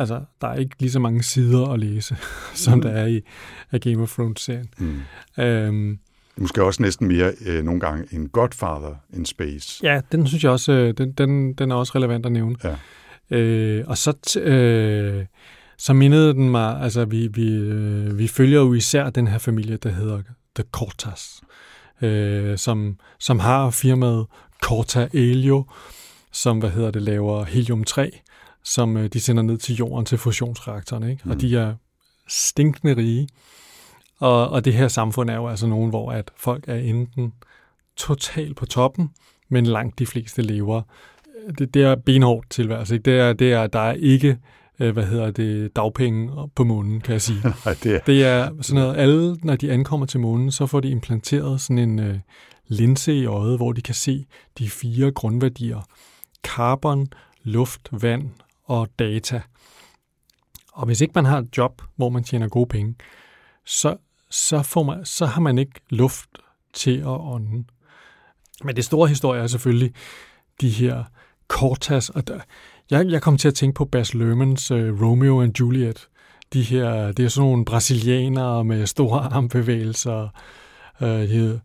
Altså, 0.00 0.20
der 0.40 0.48
er 0.48 0.54
ikke 0.54 0.76
lige 0.78 0.90
så 0.90 0.98
mange 0.98 1.22
sider 1.22 1.66
at 1.66 1.80
læse, 1.80 2.16
som 2.54 2.74
mm. 2.74 2.80
der 2.82 2.90
er 2.90 3.06
i 3.06 3.20
af 3.72 3.80
Game 3.80 4.02
of 4.02 4.12
Thrones-serien. 4.12 4.68
Mm. 4.78 5.00
Øhm, 5.42 5.98
Måske 6.36 6.62
også 6.64 6.82
næsten 6.82 7.08
mere 7.08 7.32
øh, 7.46 7.64
nogle 7.64 7.80
gange 7.80 8.06
en 8.12 8.28
Godfather 8.28 8.94
in 9.16 9.24
Space. 9.24 9.80
Ja, 9.82 10.00
den 10.12 10.26
synes 10.26 10.44
jeg 10.44 10.52
også, 10.52 10.72
øh, 10.72 10.94
den, 10.98 11.12
den, 11.12 11.52
den 11.52 11.70
er 11.70 11.74
også 11.74 11.92
relevant 11.94 12.26
at 12.26 12.32
nævne. 12.32 12.56
Ja. 12.64 12.76
Øh, 13.36 13.84
og 13.86 13.98
så, 13.98 14.14
t- 14.26 14.40
øh, 14.40 15.26
så 15.78 15.92
mindede 15.92 16.34
den 16.34 16.50
mig, 16.50 16.80
altså 16.80 17.04
vi, 17.04 17.28
vi, 17.32 17.52
øh, 17.52 18.18
vi 18.18 18.28
følger 18.28 18.60
jo 18.60 18.74
især 18.74 19.10
den 19.10 19.28
her 19.28 19.38
familie, 19.38 19.76
der 19.76 19.90
hedder 19.90 20.22
The 20.56 20.64
Cortas 20.72 21.40
øh, 22.02 22.58
som, 22.58 22.96
som 23.18 23.38
har 23.38 23.70
firmaet 23.70 24.26
Corta 24.62 25.08
Elio, 25.12 25.64
som 26.32 26.58
hvad 26.58 26.70
hedder 26.70 26.90
det, 26.90 27.02
laver 27.02 27.44
helium-3, 27.44 28.29
som 28.64 28.96
øh, 28.96 29.08
de 29.12 29.20
sender 29.20 29.42
ned 29.42 29.58
til 29.58 29.76
jorden 29.76 30.06
til 30.06 30.18
fusionsreaktorerne. 30.18 31.10
Ikke? 31.10 31.22
Mm. 31.24 31.30
Og 31.30 31.40
de 31.40 31.56
er 31.56 31.74
stinkende 32.28 32.96
rige. 32.96 33.28
Og, 34.18 34.48
og 34.48 34.64
det 34.64 34.72
her 34.72 34.88
samfund 34.88 35.30
er 35.30 35.34
jo 35.34 35.48
altså 35.48 35.66
nogen, 35.66 35.90
hvor 35.90 36.12
at 36.12 36.30
folk 36.36 36.64
er 36.68 36.76
enten 36.76 37.32
totalt 37.96 38.56
på 38.56 38.66
toppen, 38.66 39.10
men 39.48 39.66
langt 39.66 39.98
de 39.98 40.06
fleste 40.06 40.42
lever. 40.42 40.82
Det, 41.58 41.74
det 41.74 41.82
er 41.82 41.94
benhårdt 41.94 42.50
tilværelse. 42.50 42.94
Ikke? 42.94 43.10
Det, 43.10 43.20
er, 43.20 43.32
det 43.32 43.52
er, 43.52 43.66
der 43.66 43.80
er 43.80 43.92
ikke 43.92 44.38
øh, 44.80 44.92
hvad 44.92 45.06
hedder 45.06 45.30
det, 45.30 45.76
dagpenge 45.76 46.48
på 46.54 46.64
månen, 46.64 47.00
kan 47.00 47.12
jeg 47.12 47.22
sige. 47.22 47.40
Nej, 47.64 47.76
det, 47.82 47.94
er... 47.94 48.00
det 48.06 48.24
er 48.24 48.50
sådan 48.60 48.82
noget, 48.82 48.96
alle, 48.96 49.36
når 49.42 49.56
de 49.56 49.72
ankommer 49.72 50.06
til 50.06 50.20
månen, 50.20 50.50
så 50.50 50.66
får 50.66 50.80
de 50.80 50.88
implanteret 50.88 51.60
sådan 51.60 51.78
en 51.78 51.98
øh, 51.98 52.18
linse 52.68 53.14
i 53.14 53.26
øjet, 53.26 53.56
hvor 53.56 53.72
de 53.72 53.82
kan 53.82 53.94
se 53.94 54.26
de 54.58 54.70
fire 54.70 55.10
grundværdier. 55.10 55.80
Carbon, 56.42 57.08
luft, 57.42 57.88
vand 57.92 58.30
og 58.70 58.88
data. 58.98 59.42
Og 60.72 60.86
hvis 60.86 61.00
ikke 61.00 61.12
man 61.14 61.24
har 61.24 61.38
et 61.38 61.56
job, 61.56 61.82
hvor 61.96 62.08
man 62.08 62.24
tjener 62.24 62.48
gode 62.48 62.66
penge, 62.66 62.94
så, 63.64 63.96
så, 64.30 64.62
får 64.62 64.82
man, 64.82 65.04
så 65.04 65.26
har 65.26 65.40
man 65.40 65.58
ikke 65.58 65.80
luft 65.88 66.28
til 66.72 66.98
at 66.98 67.06
ånde. 67.06 67.64
Men 68.64 68.76
det 68.76 68.84
store 68.84 69.08
historie 69.08 69.42
er 69.42 69.46
selvfølgelig 69.46 69.94
de 70.60 70.70
her 70.70 71.04
Cortas, 71.48 72.08
og 72.08 72.28
der, 72.28 72.40
jeg, 72.90 73.06
jeg 73.06 73.22
kom 73.22 73.36
til 73.36 73.48
at 73.48 73.54
tænke 73.54 73.74
på 73.74 73.84
Bas 73.84 74.14
Lermans 74.14 74.70
uh, 74.70 75.02
Romeo 75.02 75.42
and 75.42 75.60
Juliet. 75.60 76.08
De 76.52 76.62
her, 76.62 77.12
det 77.12 77.24
er 77.24 77.28
sådan 77.28 77.48
nogle 77.48 77.64
brasilianere 77.64 78.64
med 78.64 78.86
store 78.86 79.20
armbevægelser. 79.34 80.28
Øh, 81.00 81.50
uh, 81.50 81.60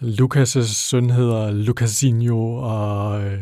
Lukas' 0.00 0.62
søn 0.62 1.10
hedder 1.10 1.50
Lucasinho, 1.50 2.54
og 2.54 3.20
uh, 3.20 3.32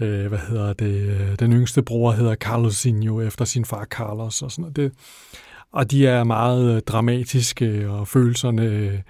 uh, 0.00 0.26
hvad 0.26 0.38
hedder 0.38 0.72
det, 0.72 1.40
den 1.40 1.52
yngste 1.52 1.82
bror 1.82 2.12
hedder 2.12 2.34
Carlosinho 2.34 3.20
efter 3.20 3.44
sin 3.44 3.64
far 3.64 3.84
Carlos 3.84 4.42
og 4.42 4.50
sådan 4.50 4.62
noget. 4.62 4.76
Det, 4.76 4.92
og 5.72 5.90
de 5.90 6.06
er 6.06 6.24
meget 6.24 6.88
dramatiske, 6.88 7.90
og 7.90 8.08
følelserne 8.08 9.02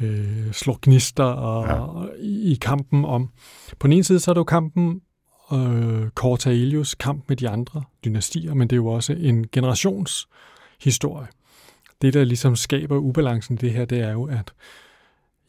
øh, 0.00 0.52
slår 0.52 0.78
gnister 0.82 1.24
og, 1.24 1.66
ja. 1.66 1.74
og, 1.74 2.10
i 2.20 2.58
kampen 2.60 3.04
om... 3.04 3.30
På 3.78 3.86
den 3.86 3.92
ene 3.92 4.04
side, 4.04 4.20
så 4.20 4.30
er 4.30 4.34
det 4.34 4.38
jo 4.38 4.44
kampen 4.44 5.00
øh, 5.52 6.08
Korta 6.14 6.50
Elius 6.50 6.94
kamp 6.94 7.24
med 7.28 7.36
de 7.36 7.48
andre 7.48 7.82
dynastier, 8.04 8.54
men 8.54 8.68
det 8.68 8.76
er 8.76 8.80
jo 8.80 8.86
også 8.86 9.12
en 9.12 9.48
generationshistorie. 9.48 11.28
Det, 12.02 12.14
der 12.14 12.24
ligesom 12.24 12.56
skaber 12.56 12.96
ubalancen 12.96 13.54
i 13.54 13.58
det 13.58 13.72
her, 13.72 13.84
det 13.84 14.00
er 14.00 14.12
jo, 14.12 14.24
at 14.24 14.52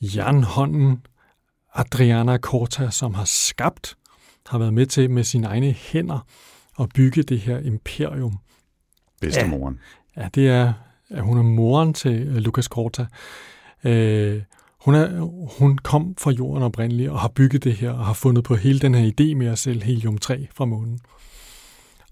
jernhånden 0.01 1.05
Adriana 1.73 2.37
Corta, 2.37 2.89
som 2.89 3.13
har 3.13 3.25
skabt, 3.25 3.97
har 4.47 4.57
været 4.57 4.73
med 4.73 4.85
til 4.85 5.11
med 5.11 5.23
sine 5.23 5.47
egne 5.47 5.71
hænder 5.71 6.27
at 6.79 6.89
bygge 6.95 7.23
det 7.23 7.39
her 7.39 7.59
imperium. 7.59 8.37
Bedstemoren. 9.21 9.79
Ja, 10.15 10.21
ja 10.21 10.29
det 10.35 10.49
er, 10.49 10.73
at 11.09 11.23
hun 11.23 11.37
er 11.37 11.43
moren 11.43 11.93
til 11.93 12.29
uh, 12.29 12.35
Lucas 12.35 12.65
Corta. 12.65 13.05
Øh, 13.83 14.41
hun, 14.81 14.95
er, 14.95 15.19
hun 15.59 15.77
kom 15.77 16.15
fra 16.17 16.31
jorden 16.31 16.63
oprindeligt 16.63 17.09
og 17.09 17.19
har 17.19 17.27
bygget 17.27 17.63
det 17.63 17.73
her 17.73 17.91
og 17.91 18.05
har 18.05 18.13
fundet 18.13 18.43
på 18.43 18.55
hele 18.55 18.79
den 18.79 18.95
her 18.95 19.11
idé 19.11 19.35
med 19.35 19.47
at 19.47 19.59
sælge 19.59 19.83
helium-3 19.83 20.47
fra 20.53 20.65
månen. 20.65 20.99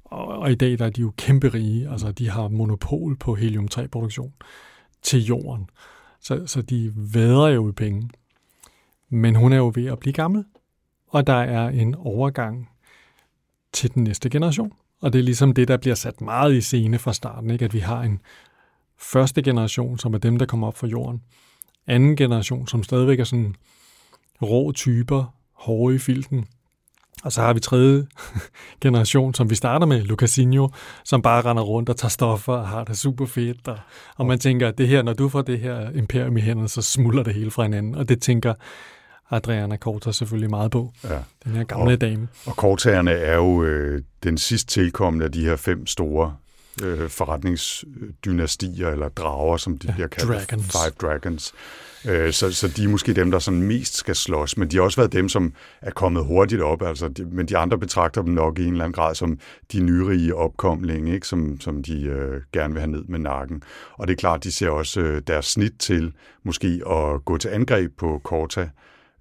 Og, 0.03 0.27
og 0.27 0.51
i 0.51 0.55
dag 0.55 0.79
der 0.79 0.85
er 0.85 0.89
de 0.89 1.01
jo 1.01 1.13
kæmpe 1.17 1.49
rige, 1.49 1.89
altså 1.89 2.11
de 2.11 2.29
har 2.29 2.47
monopol 2.47 3.17
på 3.17 3.35
helium-3-produktion 3.35 4.33
til 5.01 5.25
jorden. 5.25 5.69
Så, 6.21 6.47
så 6.47 6.61
de 6.61 6.93
vader 6.95 7.47
jo 7.47 7.69
i 7.69 7.71
penge. 7.71 8.09
Men 9.09 9.35
hun 9.35 9.53
er 9.53 9.57
jo 9.57 9.71
ved 9.75 9.85
at 9.85 9.99
blive 9.99 10.13
gammel, 10.13 10.45
og 11.09 11.27
der 11.27 11.33
er 11.33 11.69
en 11.69 11.95
overgang 11.95 12.69
til 13.73 13.93
den 13.93 14.03
næste 14.03 14.29
generation. 14.29 14.73
Og 15.01 15.13
det 15.13 15.19
er 15.19 15.23
ligesom 15.23 15.53
det, 15.53 15.67
der 15.67 15.77
bliver 15.77 15.95
sat 15.95 16.21
meget 16.21 16.53
i 16.53 16.61
scene 16.61 16.99
fra 16.99 17.13
starten, 17.13 17.49
ikke? 17.49 17.65
at 17.65 17.73
vi 17.73 17.79
har 17.79 18.01
en 18.01 18.21
første 18.97 19.41
generation, 19.41 19.97
som 19.97 20.13
er 20.13 20.17
dem, 20.17 20.37
der 20.37 20.45
kommer 20.45 20.67
op 20.67 20.77
fra 20.77 20.87
jorden, 20.87 21.21
anden 21.87 22.15
generation, 22.15 22.67
som 22.67 22.83
stadigvæk 22.83 23.19
er 23.19 23.23
sådan 23.23 23.55
rå 24.41 24.71
typer, 24.71 25.33
hårde 25.53 25.95
i 25.95 25.99
filten. 25.99 26.45
Og 27.23 27.31
så 27.31 27.41
har 27.41 27.53
vi 27.53 27.59
tredje 27.59 28.07
generation, 28.83 29.33
som 29.33 29.49
vi 29.49 29.55
starter 29.55 29.85
med, 29.85 30.03
Lucasinho, 30.03 30.69
som 31.03 31.21
bare 31.21 31.41
render 31.41 31.63
rundt 31.63 31.89
og 31.89 31.97
tager 31.97 32.09
stoffer 32.09 32.53
og 32.53 32.67
har 32.67 32.83
det 32.83 32.97
super 32.97 33.25
fedt. 33.25 33.67
Og, 33.67 33.79
og 34.15 34.25
man 34.25 34.39
tænker, 34.39 34.67
at 34.67 34.77
det 34.77 34.87
her, 34.87 35.01
når 35.01 35.13
du 35.13 35.29
får 35.29 35.41
det 35.41 35.59
her 35.59 35.89
imperium 35.91 36.37
i 36.37 36.41
hænderne, 36.41 36.69
så 36.69 36.81
smuldrer 36.81 37.23
det 37.23 37.33
hele 37.33 37.51
fra 37.51 37.63
hinanden. 37.63 37.95
Og 37.95 38.09
det 38.09 38.21
tænker 38.21 38.53
Adriana 39.31 39.77
Korta 39.77 40.11
selvfølgelig 40.11 40.49
meget 40.49 40.71
på. 40.71 40.93
Ja. 41.03 41.19
Den 41.43 41.51
her 41.51 41.63
gamle 41.63 41.93
og, 41.93 42.01
dame. 42.01 42.27
Og 42.45 42.55
Kortagerne 42.55 43.11
er 43.11 43.35
jo 43.35 43.63
øh, 43.63 44.03
den 44.23 44.37
sidst 44.37 44.69
tilkommende 44.69 45.25
af 45.25 45.31
de 45.31 45.45
her 45.45 45.55
fem 45.55 45.87
store 45.87 46.35
øh, 46.83 47.09
forretningsdynastier, 47.09 48.89
eller 48.89 49.09
drager, 49.09 49.57
som 49.57 49.77
de 49.77 49.87
ja, 49.87 49.93
bliver 49.93 50.07
kaldt. 50.07 50.29
Dragons. 50.29 50.71
Five 50.71 51.09
Dragons. 51.09 51.53
Øh, 52.05 52.33
så, 52.33 52.53
så 52.53 52.67
de 52.67 52.83
er 52.83 52.87
måske 52.87 53.13
dem, 53.13 53.31
der 53.31 53.39
sådan 53.39 53.61
mest 53.61 53.95
skal 53.95 54.15
slås, 54.15 54.57
men 54.57 54.67
de 54.67 54.75
har 54.75 54.83
også 54.83 55.01
været 55.01 55.13
dem, 55.13 55.29
som 55.29 55.53
er 55.81 55.91
kommet 55.91 56.25
hurtigt 56.25 56.61
op, 56.61 56.81
altså, 56.81 57.07
de, 57.07 57.25
men 57.25 57.45
de 57.45 57.57
andre 57.57 57.77
betragter 57.77 58.21
dem 58.21 58.33
nok 58.33 58.59
i 58.59 58.65
en 58.65 58.71
eller 58.71 58.85
anden 58.85 58.93
grad 58.93 59.15
som 59.15 59.39
de 59.71 59.79
nyrige 59.79 60.35
opkomlinge, 60.35 61.13
ikke? 61.13 61.27
Som, 61.27 61.61
som 61.61 61.83
de 61.83 62.03
øh, 62.03 62.41
gerne 62.53 62.73
vil 62.73 62.81
have 62.81 62.91
ned 62.91 63.03
med 63.03 63.19
nakken. 63.19 63.63
Og 63.93 64.07
det 64.07 64.13
er 64.13 64.17
klart, 64.17 64.43
de 64.43 64.51
ser 64.51 64.69
også 64.69 65.01
øh, 65.01 65.21
deres 65.27 65.45
snit 65.45 65.73
til 65.79 66.13
måske 66.43 66.81
at 66.89 67.25
gå 67.25 67.37
til 67.37 67.49
angreb 67.49 67.97
på 67.97 68.21
Korta, 68.23 68.69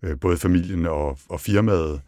øh, 0.03 0.21
både 0.21 0.37
familien 0.37 0.87
og, 0.87 1.19
og 1.29 1.41
firmaet, 1.41 2.01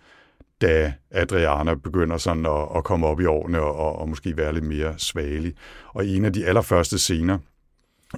da 0.61 0.92
Adriana 1.11 1.74
begynder 1.74 2.16
sådan 2.16 2.46
at, 2.46 2.68
at 2.76 2.85
komme 2.85 3.07
op 3.07 3.20
i 3.20 3.24
årene 3.24 3.61
og, 3.61 3.96
og 3.96 4.09
måske 4.09 4.37
være 4.37 4.53
lidt 4.53 4.64
mere 4.64 4.94
svagelig. 4.98 5.55
Og 5.92 6.07
en 6.07 6.24
af 6.24 6.33
de 6.33 6.46
allerførste 6.46 6.98
scener 6.98 7.38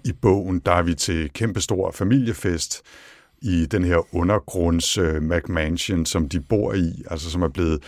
i 0.05 0.13
bogen, 0.13 0.59
der 0.59 0.73
er 0.73 0.83
vi 0.83 0.95
til 0.95 1.33
kæmpestor 1.33 1.91
familiefest 1.91 2.83
i 3.43 3.67
den 3.67 3.85
her 3.85 4.15
undergrunds 4.15 4.99
øh, 4.99 5.23
McMansion, 5.23 6.07
som 6.07 6.29
de 6.29 6.41
bor 6.41 6.73
i, 6.73 7.03
altså 7.11 7.31
som 7.31 7.43
er 7.43 7.49
blevet 7.49 7.83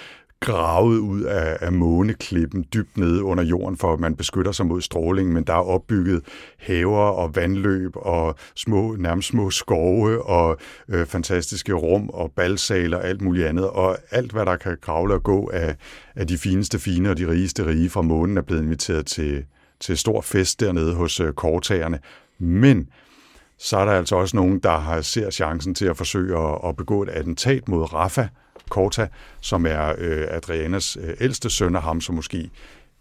gravet 0.44 0.98
ud 0.98 1.22
af, 1.22 1.56
af 1.60 1.72
måneklippen 1.72 2.64
dybt 2.74 2.96
nede 2.96 3.22
under 3.22 3.44
jorden, 3.44 3.76
for 3.76 3.92
at 3.92 4.00
man 4.00 4.16
beskytter 4.16 4.52
sig 4.52 4.66
mod 4.66 4.80
stråling, 4.80 5.32
men 5.32 5.44
der 5.44 5.52
er 5.52 5.68
opbygget 5.68 6.22
haver 6.58 6.98
og 6.98 7.36
vandløb 7.36 7.92
og 7.94 8.34
små, 8.54 8.96
nærmest 8.98 9.28
små 9.28 9.50
skove 9.50 10.26
og 10.26 10.58
øh, 10.88 11.06
fantastiske 11.06 11.72
rum 11.72 12.08
og 12.08 12.32
balsaler 12.36 12.96
og 12.96 13.04
alt 13.04 13.22
muligt 13.22 13.46
andet, 13.46 13.70
og 13.70 13.98
alt, 14.10 14.32
hvad 14.32 14.46
der 14.46 14.56
kan 14.56 14.76
kravle 14.82 15.14
og 15.14 15.22
gå 15.22 15.50
af, 15.52 15.76
af 16.14 16.26
de 16.26 16.38
fineste 16.38 16.78
fine 16.78 17.10
og 17.10 17.18
de 17.18 17.28
rigeste 17.28 17.66
rige 17.66 17.90
fra 17.90 18.02
månen, 18.02 18.36
er 18.36 18.42
blevet 18.42 18.62
inviteret 18.62 19.06
til, 19.06 19.44
til 19.80 19.98
stor 19.98 20.20
fest 20.20 20.60
dernede 20.60 20.94
hos 20.94 21.20
øh, 21.20 21.32
kortagerne. 21.32 21.98
Men 22.38 22.88
så 23.58 23.76
er 23.76 23.84
der 23.84 23.92
altså 23.92 24.16
også 24.16 24.36
nogen, 24.36 24.58
der 24.58 24.78
har 24.78 25.00
ser 25.00 25.30
chancen 25.30 25.74
til 25.74 25.86
at 25.86 25.96
forsøge 25.96 26.38
at, 26.38 26.58
at 26.68 26.76
begå 26.76 27.02
et 27.02 27.08
attentat 27.08 27.68
mod 27.68 27.92
Rafa, 27.92 28.28
Korta, 28.70 29.08
som 29.40 29.66
er 29.66 29.94
øh, 29.98 30.26
Adrianas 30.30 30.98
øh, 31.00 31.14
ældste 31.20 31.50
søn, 31.50 31.76
og 31.76 31.82
ham 31.82 32.00
som 32.00 32.14
måske 32.14 32.50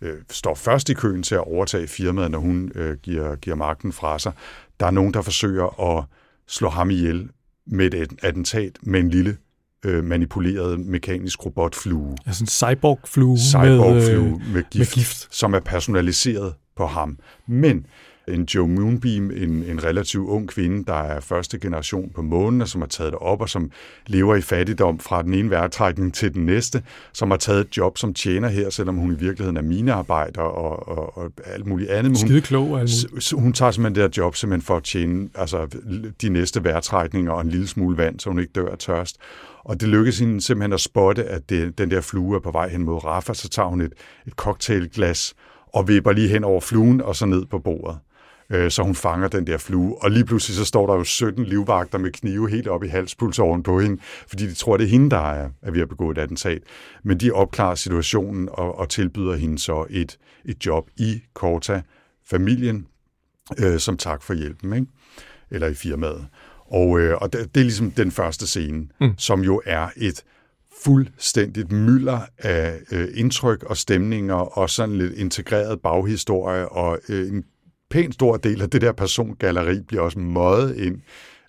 øh, 0.02 0.18
står 0.32 0.56
først 0.56 0.90
i 0.90 0.94
køen 0.94 1.24
til 1.24 1.36
at 1.36 1.42
overtage 1.42 1.88
firmaet, 1.88 2.32
når 2.32 2.40
hun 2.40 2.72
øh, 2.76 2.98
giver, 2.98 3.36
giver 3.36 3.56
magten 3.56 3.94
fra 3.94 4.20
sig. 4.20 4.32
Der 4.80 4.86
er 4.86 4.92
nogen, 4.92 5.14
der 5.14 5.22
forsøger 5.22 5.98
at 5.98 6.06
slå 6.48 6.70
ham 6.70 6.90
ihjel 6.90 7.30
med 7.68 7.94
et 7.94 8.14
attentat 8.22 8.78
med 8.82 9.00
en 9.00 9.10
lille 9.10 9.38
øh, 9.86 10.04
manipuleret 10.04 10.80
mekanisk 10.80 11.46
robotflue. 11.46 12.18
Altså 12.26 12.44
en 12.44 12.48
cyborg-flue, 12.48 13.38
cyborg-flue 13.38 14.30
med, 14.30 14.48
øh, 14.48 14.54
med, 14.54 14.64
gift, 14.72 14.80
med 14.80 14.86
gift, 14.86 15.36
som 15.36 15.54
er 15.54 15.60
personaliseret 15.60 16.54
på 16.76 16.86
ham. 16.86 17.20
Men 17.48 17.86
en 18.28 18.44
Joe 18.44 18.68
Moonbeam, 18.68 19.32
en, 19.32 19.64
en 19.64 19.84
relativt 19.84 20.28
ung 20.28 20.50
kvinde, 20.50 20.86
der 20.86 20.94
er 20.94 21.20
første 21.20 21.60
generation 21.60 22.12
på 22.16 22.22
månen, 22.22 22.62
og 22.62 22.68
som 22.68 22.82
har 22.82 22.88
taget 22.88 23.12
det 23.12 23.20
op, 23.20 23.42
og 23.42 23.50
som 23.50 23.72
lever 24.08 24.36
i 24.36 24.42
fattigdom 24.42 25.00
fra 25.00 25.22
den 25.22 25.34
ene 25.34 25.50
værtrækning 25.50 26.14
til 26.14 26.34
den 26.34 26.46
næste, 26.46 26.84
som 27.14 27.32
har 27.32 27.38
taget 27.38 27.62
et 27.62 27.78
job 27.78 27.98
som 27.98 28.14
tjener 28.14 28.48
her, 28.48 28.70
selvom 28.70 28.96
hun 28.96 29.12
i 29.12 29.16
virkeligheden 29.16 29.58
er 29.58 29.62
minearbejder 29.62 30.42
og, 30.42 30.98
og, 30.98 31.18
og 31.18 31.32
alt 31.46 31.66
muligt 31.66 31.90
andet. 31.90 32.12
Men 32.12 32.18
Skide 32.18 32.42
klog 32.42 32.72
og 32.72 32.80
alt 32.80 33.06
muligt. 33.12 33.32
Hun 33.32 33.54
tager 33.54 33.72
simpelthen 33.72 33.96
det 33.96 34.04
her 34.04 34.24
job 34.24 34.36
simpelthen 34.36 34.66
for 34.66 34.78
at 34.78 34.84
tjene 34.84 35.30
altså, 35.36 35.68
de 36.22 36.30
næste 36.30 36.64
værtrækninger 36.64 37.32
og 37.32 37.42
en 37.42 37.50
lille 37.50 37.68
smule 37.68 37.98
vand, 37.98 38.20
så 38.20 38.30
hun 38.30 38.40
ikke 38.40 38.52
dør 38.56 38.72
af 38.72 38.78
tørst. 38.78 39.18
Og 39.64 39.82
det 39.82 39.90
lykkes 39.90 40.20
hende 40.20 40.42
simpelthen 40.42 40.74
at 40.74 40.80
spotte, 40.80 41.24
at 41.24 41.50
det, 41.50 41.78
den 41.78 41.92
der 41.92 42.02
flue 42.02 42.36
er 42.36 42.40
på 42.40 42.52
vej 42.52 42.70
hen 42.70 42.84
mod 42.84 43.04
Rafa, 43.04 43.34
så 43.34 43.50
tager 43.50 43.70
hun 43.70 43.82
et, 43.82 43.94
et 44.28 44.34
cocktailglas 44.34 45.34
og 45.74 45.88
vipper 45.88 46.12
lige 46.12 46.28
hen 46.28 46.44
over 46.44 46.62
fluen 46.62 47.02
og 47.02 47.16
så 47.16 47.26
ned 47.26 47.46
på 47.46 47.60
bordet. 47.60 47.98
Øh, 48.54 48.72
så 48.72 48.84
hun 48.84 48.96
fanger 48.96 49.28
den 49.28 49.48
der 49.48 49.58
flue. 49.58 50.04
Og 50.04 50.12
lige 50.12 50.26
pludselig 50.26 50.58
så 50.58 50.66
står 50.66 50.88
der 50.88 50.94
jo 50.94 51.04
17 51.04 51.44
livvagter 51.46 51.98
med 51.98 52.12
knive 52.12 52.50
helt 52.50 52.68
op 52.68 52.84
i 52.84 52.88
halspuls 52.88 53.40
oven 53.40 53.64
på 53.64 53.80
hende, 53.80 54.02
fordi 54.28 54.48
de 54.48 54.54
tror, 54.54 54.78
det 54.78 54.84
er 54.84 54.90
hende, 54.90 55.10
der 55.10 55.32
er, 55.32 55.50
er 55.62 55.72
ved 55.72 55.82
at 55.82 55.90
begå 55.90 56.12
et 56.12 56.18
attentat. 56.18 56.62
Men 57.04 57.18
de 57.18 57.32
opklarer 57.32 57.76
situationen 57.76 58.50
og, 58.52 58.78
og 58.78 58.90
tilbyder 58.90 59.36
hende 59.36 59.60
så 59.60 59.86
et, 59.90 60.18
et 60.46 60.66
job 60.66 60.90
i 60.98 61.22
Korta, 61.34 61.82
familien, 62.26 62.88
øh, 63.58 63.80
som 63.80 63.98
tak 63.98 64.24
for 64.24 64.34
hjælpen, 64.34 64.74
ikke? 64.74 64.88
eller 65.52 65.68
i 65.68 65.74
firmaet. 65.74 66.28
Og, 66.72 67.00
øh, 67.00 67.18
og 67.22 67.34
det, 67.34 67.56
det 67.56 67.62
er 67.62 67.66
ligesom 67.66 67.92
den 67.92 68.12
første 68.12 68.48
scene, 68.48 68.88
mm. 69.02 69.14
som 69.18 69.42
jo 69.42 69.62
er 69.66 69.88
et 69.98 70.24
fuldstændigt 70.84 71.72
mylder 71.72 72.20
af 72.38 72.80
øh, 72.92 73.08
indtryk 73.16 73.64
og 73.64 73.78
stemninger 73.78 74.36
og 74.36 74.70
sådan 74.70 74.96
lidt 74.96 75.14
integreret 75.14 75.82
baghistorie 75.82 76.70
og 76.70 77.00
øh, 77.10 77.28
en 77.28 77.44
pæn 77.94 78.12
stor 78.12 78.38
del 78.38 78.62
af 78.62 78.70
det 78.70 78.82
der 78.82 78.92
persongalleri 78.92 79.82
bliver 79.88 80.02
også 80.02 80.20
møjet 80.20 80.78
ind 80.78 81.02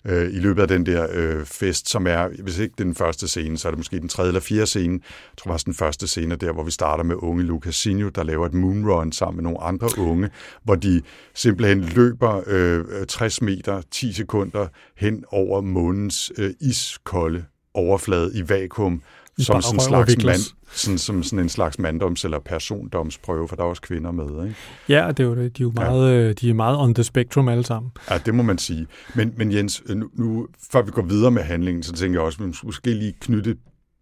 øh, 0.05 0.33
i 0.33 0.39
løbet 0.39 0.61
af 0.61 0.67
den 0.67 0.85
der 0.85 1.07
øh, 1.11 1.45
fest, 1.45 1.89
som 1.89 2.07
er, 2.07 2.27
hvis 2.43 2.59
ikke 2.59 2.75
den 2.77 2.95
første 2.95 3.27
scene, 3.27 3.57
så 3.57 3.67
er 3.67 3.71
det 3.71 3.79
måske 3.79 3.99
den 3.99 4.09
tredje 4.09 4.29
eller 4.29 4.41
fjerde 4.41 4.65
scene. 4.65 4.93
Jeg 4.93 5.37
tror 5.37 5.51
faktisk 5.51 5.65
den 5.65 5.73
første 5.73 6.07
scene 6.07 6.35
der, 6.35 6.51
hvor 6.51 6.63
vi 6.63 6.71
starter 6.71 7.03
med 7.03 7.15
unge 7.19 7.43
Lucasinho, 7.43 8.09
der 8.09 8.23
laver 8.23 8.45
et 8.45 8.53
moonrun 8.53 9.11
sammen 9.11 9.35
med 9.35 9.43
nogle 9.43 9.61
andre 9.61 9.89
unge, 9.97 10.29
hvor 10.63 10.75
de 10.75 11.01
simpelthen 11.33 11.81
løber 11.81 12.41
øh, 12.47 13.05
60 13.07 13.41
meter, 13.41 13.81
10 13.91 14.13
sekunder 14.13 14.67
hen 14.97 15.23
over 15.31 15.61
månens 15.61 16.31
øh, 16.37 16.53
iskolde 16.61 17.45
overflade 17.73 18.31
i 18.35 18.49
vakuum, 18.49 19.01
som 19.39 19.61
sådan 19.61 19.75
en 19.75 19.81
slags 19.81 20.23
mand, 20.25 20.55
sådan, 20.71 20.97
som 20.97 21.23
sådan 21.23 21.39
en 21.39 21.49
slags 21.49 21.79
manddoms- 21.79 22.23
eller 22.23 22.39
persondomsprøve, 22.39 23.47
for 23.47 23.55
der 23.55 23.63
er 23.63 23.67
også 23.67 23.81
kvinder 23.81 24.11
med, 24.11 24.45
ikke? 24.45 24.55
Ja, 24.89 25.07
det 25.07 25.19
er 25.19 25.23
jo 25.23 25.35
det. 25.35 25.57
De 25.57 25.63
er 25.63 25.65
jo 25.65 25.71
meget, 25.75 26.27
ja. 26.27 26.33
de 26.33 26.49
er 26.49 26.53
meget 26.53 26.77
on 26.77 26.93
the 26.93 27.03
spectrum 27.03 27.47
alle 27.47 27.65
sammen. 27.65 27.91
Ja, 28.09 28.17
det 28.17 28.35
må 28.35 28.43
man 28.43 28.57
sige. 28.57 28.87
Men, 29.15 29.33
men 29.37 29.51
Jens, 29.51 29.83
nu, 29.89 30.09
nu, 30.13 30.47
før 30.71 30.81
vi 30.81 30.91
går 30.91 31.01
videre 31.01 31.31
med 31.31 31.41
handlingen, 31.41 31.83
så 31.83 31.93
tænker 31.93 32.19
jeg 32.19 32.25
også, 32.25 32.43
at 32.43 32.49
vi 32.49 32.53
måske 32.63 32.93
lige 32.93 33.13
knytte 33.21 33.51
et 33.51 33.57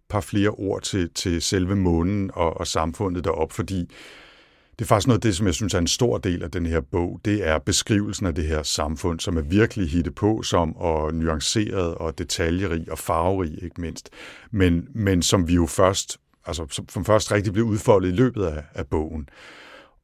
par 0.10 0.22
flere 0.22 0.50
ord 0.50 0.82
til, 0.82 1.10
til 1.16 1.42
selve 1.42 1.76
månen 1.76 2.32
og, 2.34 2.60
og 2.60 2.68
samfundet 2.68 3.24
derop, 3.24 3.52
fordi 3.52 3.90
det 4.80 4.86
er 4.86 4.88
faktisk 4.88 5.08
noget 5.08 5.18
af 5.18 5.22
det, 5.22 5.36
som 5.36 5.46
jeg 5.46 5.54
synes 5.54 5.74
er 5.74 5.80
en 5.80 5.88
stor 5.88 6.18
del 6.18 6.44
af 6.44 6.52
den 6.52 6.66
her 6.66 6.82
bog. 6.82 7.20
Det 7.26 7.48
er 7.48 7.58
beskrivelsen 7.60 8.26
af 8.26 8.36
det 8.36 8.48
her 8.48 8.64
samfund, 8.64 9.20
som 9.20 9.38
er 9.38 9.42
virkelig 9.42 9.90
hitte 9.90 10.12
på 10.12 10.42
som 10.44 10.78
og 10.78 11.14
nuanceret 11.14 11.96
og 11.96 12.18
detaljerig 12.18 12.92
og 12.92 13.00
farverig, 13.00 13.64
ikke 13.64 13.82
mindst. 13.82 14.10
Men, 14.52 14.88
men 14.94 15.22
som 15.22 15.48
vi 15.48 15.54
jo 15.54 15.66
først, 15.66 16.18
altså 16.46 16.86
som 16.90 17.06
først 17.06 17.32
rigtig 17.32 17.54
blev 17.54 17.66
udfoldet 17.66 18.10
i 18.10 18.16
løbet 18.16 18.46
af, 18.46 18.64
af 18.74 18.88
bogen. 18.88 19.30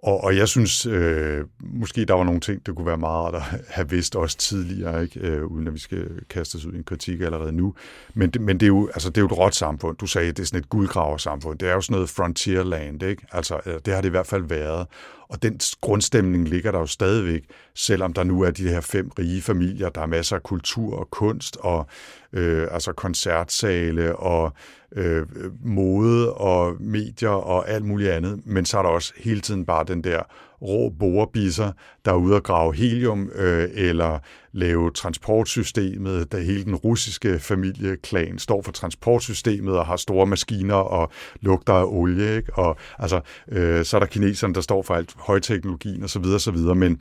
Og, 0.03 0.23
og 0.23 0.37
jeg 0.37 0.47
synes, 0.47 0.85
øh, 0.85 1.45
måske 1.59 2.05
der 2.05 2.13
var 2.13 2.23
nogle 2.23 2.39
ting, 2.39 2.65
der 2.65 2.73
kunne 2.73 2.85
være 2.85 2.97
meget 2.97 3.35
at 3.35 3.41
have 3.67 3.89
vidst 3.89 4.15
også 4.15 4.37
tidligere, 4.37 5.03
ikke? 5.03 5.19
Øh, 5.19 5.45
uden 5.45 5.67
at 5.67 5.73
vi 5.73 5.79
skal 5.79 6.09
kaste 6.29 6.55
os 6.55 6.65
ud 6.65 6.73
i 6.73 6.77
en 6.77 6.83
kritik 6.83 7.21
allerede 7.21 7.51
nu. 7.51 7.73
Men, 8.13 8.29
det, 8.29 8.41
men 8.41 8.59
det, 8.59 8.63
er 8.63 8.67
jo, 8.67 8.87
altså, 8.93 9.09
det 9.09 9.17
er 9.17 9.21
jo 9.21 9.25
et 9.25 9.37
råt 9.37 9.55
samfund. 9.55 9.97
Du 9.97 10.07
sagde, 10.07 10.27
det 10.27 10.39
er 10.39 10.43
sådan 10.43 10.59
et 10.59 10.69
guldgraversamfund. 10.69 11.59
Det 11.59 11.69
er 11.69 11.73
jo 11.73 11.81
sådan 11.81 11.93
noget 11.93 12.09
frontierland, 12.09 13.03
ikke? 13.03 13.25
Altså, 13.31 13.59
øh, 13.65 13.73
det 13.85 13.93
har 13.93 14.01
det 14.01 14.09
i 14.09 14.11
hvert 14.11 14.27
fald 14.27 14.43
været. 14.43 14.87
Og 15.29 15.43
den 15.43 15.59
grundstemning 15.81 16.49
ligger 16.49 16.71
der 16.71 16.79
jo 16.79 16.85
stadigvæk, 16.85 17.43
selvom 17.79 18.13
der 18.13 18.23
nu 18.23 18.41
er 18.41 18.51
de 18.51 18.69
her 18.69 18.81
fem 18.81 19.11
rige 19.19 19.41
familier. 19.41 19.89
Der 19.89 20.01
er 20.01 20.05
masser 20.05 20.35
af 20.35 20.43
kultur 20.43 20.99
og 20.99 21.09
kunst 21.11 21.57
og 21.59 21.87
øh, 22.33 22.67
altså 22.71 22.93
koncertsale 22.93 24.15
og 24.15 24.53
øh, 24.95 25.25
mode 25.65 26.33
og 26.33 26.75
medier 26.79 27.29
og 27.29 27.69
alt 27.69 27.85
muligt 27.85 28.11
andet. 28.11 28.41
Men 28.45 28.65
så 28.65 28.77
er 28.77 28.81
der 28.81 28.89
også 28.89 29.13
hele 29.17 29.41
tiden 29.41 29.65
bare 29.65 29.83
den 29.83 30.03
der 30.03 30.23
rå 30.61 30.89
borebisser, 30.99 31.71
der 32.05 32.11
er 32.11 32.15
ude 32.15 32.35
at 32.35 32.43
grave 32.43 32.75
helium 32.75 33.29
øh, 33.35 33.69
eller 33.73 34.19
lave 34.51 34.91
transportsystemet, 34.91 36.31
da 36.31 36.39
hele 36.39 36.63
den 36.63 36.75
russiske 36.75 37.39
familieklan 37.39 38.39
står 38.39 38.61
for 38.61 38.71
transportsystemet 38.71 39.77
og 39.77 39.85
har 39.85 39.95
store 39.95 40.25
maskiner 40.25 40.75
og 40.75 41.11
lugter 41.41 41.73
af 41.73 41.85
olie. 41.87 42.35
Ikke? 42.37 42.53
Og 42.53 42.77
altså, 42.99 43.21
øh, 43.51 43.85
så 43.85 43.97
er 43.97 43.99
der 43.99 44.07
kineserne, 44.07 44.53
der 44.53 44.61
står 44.61 44.81
for 44.81 44.93
alt 44.93 45.13
højteknologien 45.17 46.03
osv. 46.03 46.23
osv. 46.35 46.57
Men, 46.57 46.99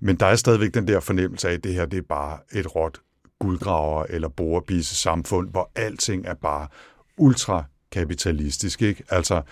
men 0.00 0.16
der 0.16 0.26
er 0.26 0.36
stadigvæk 0.36 0.74
den 0.74 0.88
der 0.88 1.00
fornemmelse 1.00 1.48
af, 1.48 1.52
at 1.52 1.64
det 1.64 1.74
her 1.74 1.86
det 1.86 1.98
er 1.98 2.02
bare 2.08 2.38
et 2.52 2.76
råt 2.76 3.00
guldgraver 3.38 4.04
eller 4.08 4.28
borebisse 4.28 4.94
samfund, 4.94 5.50
hvor 5.50 5.70
alting 5.74 6.26
er 6.26 6.34
bare 6.34 6.68
ultrakapitalistisk, 7.16 8.82
ikke? 8.82 9.04
Altså, 9.08 9.42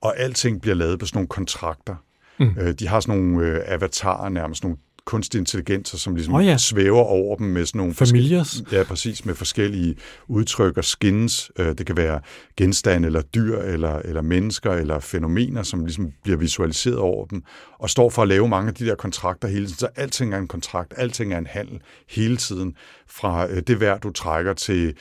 og 0.00 0.18
alting 0.18 0.60
bliver 0.60 0.74
lavet 0.74 0.98
på 0.98 1.06
sådan 1.06 1.16
nogle 1.16 1.28
kontrakter. 1.28 1.96
Mm. 2.38 2.54
Øh, 2.58 2.74
de 2.74 2.88
har 2.88 3.00
sådan 3.00 3.20
nogle 3.20 3.46
øh, 3.46 3.62
avatarer, 3.66 4.28
nærmest 4.28 4.64
nogle 4.64 4.78
kunstig 5.04 5.38
intelligenser, 5.38 5.98
som 5.98 6.14
ligesom 6.14 6.34
oh, 6.34 6.46
ja. 6.46 6.56
svæver 6.56 7.02
over 7.02 7.36
dem 7.36 7.46
med 7.46 7.66
sådan 7.66 7.78
nogle... 7.78 7.94
Familiers. 7.94 8.62
Ja, 8.72 8.84
præcis, 8.84 9.24
med 9.24 9.34
forskellige 9.34 9.96
udtryk 10.28 10.76
og 10.76 10.84
skins. 10.84 11.50
Øh, 11.58 11.66
det 11.78 11.86
kan 11.86 11.96
være 11.96 12.20
genstande, 12.56 13.06
eller 13.06 13.22
dyr, 13.22 13.58
eller, 13.58 13.98
eller 13.98 14.22
mennesker, 14.22 14.72
eller 14.72 15.00
fænomener, 15.00 15.62
som 15.62 15.84
ligesom 15.84 16.12
bliver 16.22 16.38
visualiseret 16.38 16.98
over 16.98 17.26
dem, 17.26 17.42
og 17.78 17.90
står 17.90 18.10
for 18.10 18.22
at 18.22 18.28
lave 18.28 18.48
mange 18.48 18.68
af 18.68 18.74
de 18.74 18.86
der 18.86 18.94
kontrakter 18.94 19.48
hele 19.48 19.66
tiden. 19.66 19.78
Så 19.78 19.88
alting 19.96 20.34
er 20.34 20.38
en 20.38 20.48
kontrakt, 20.48 20.94
alting 20.96 21.32
er 21.32 21.38
en 21.38 21.46
handel 21.46 21.80
hele 22.10 22.36
tiden, 22.36 22.74
fra 23.06 23.50
øh, 23.50 23.62
det 23.66 23.80
værd, 23.80 24.00
du 24.00 24.10
trækker 24.10 24.52
til 24.52 24.94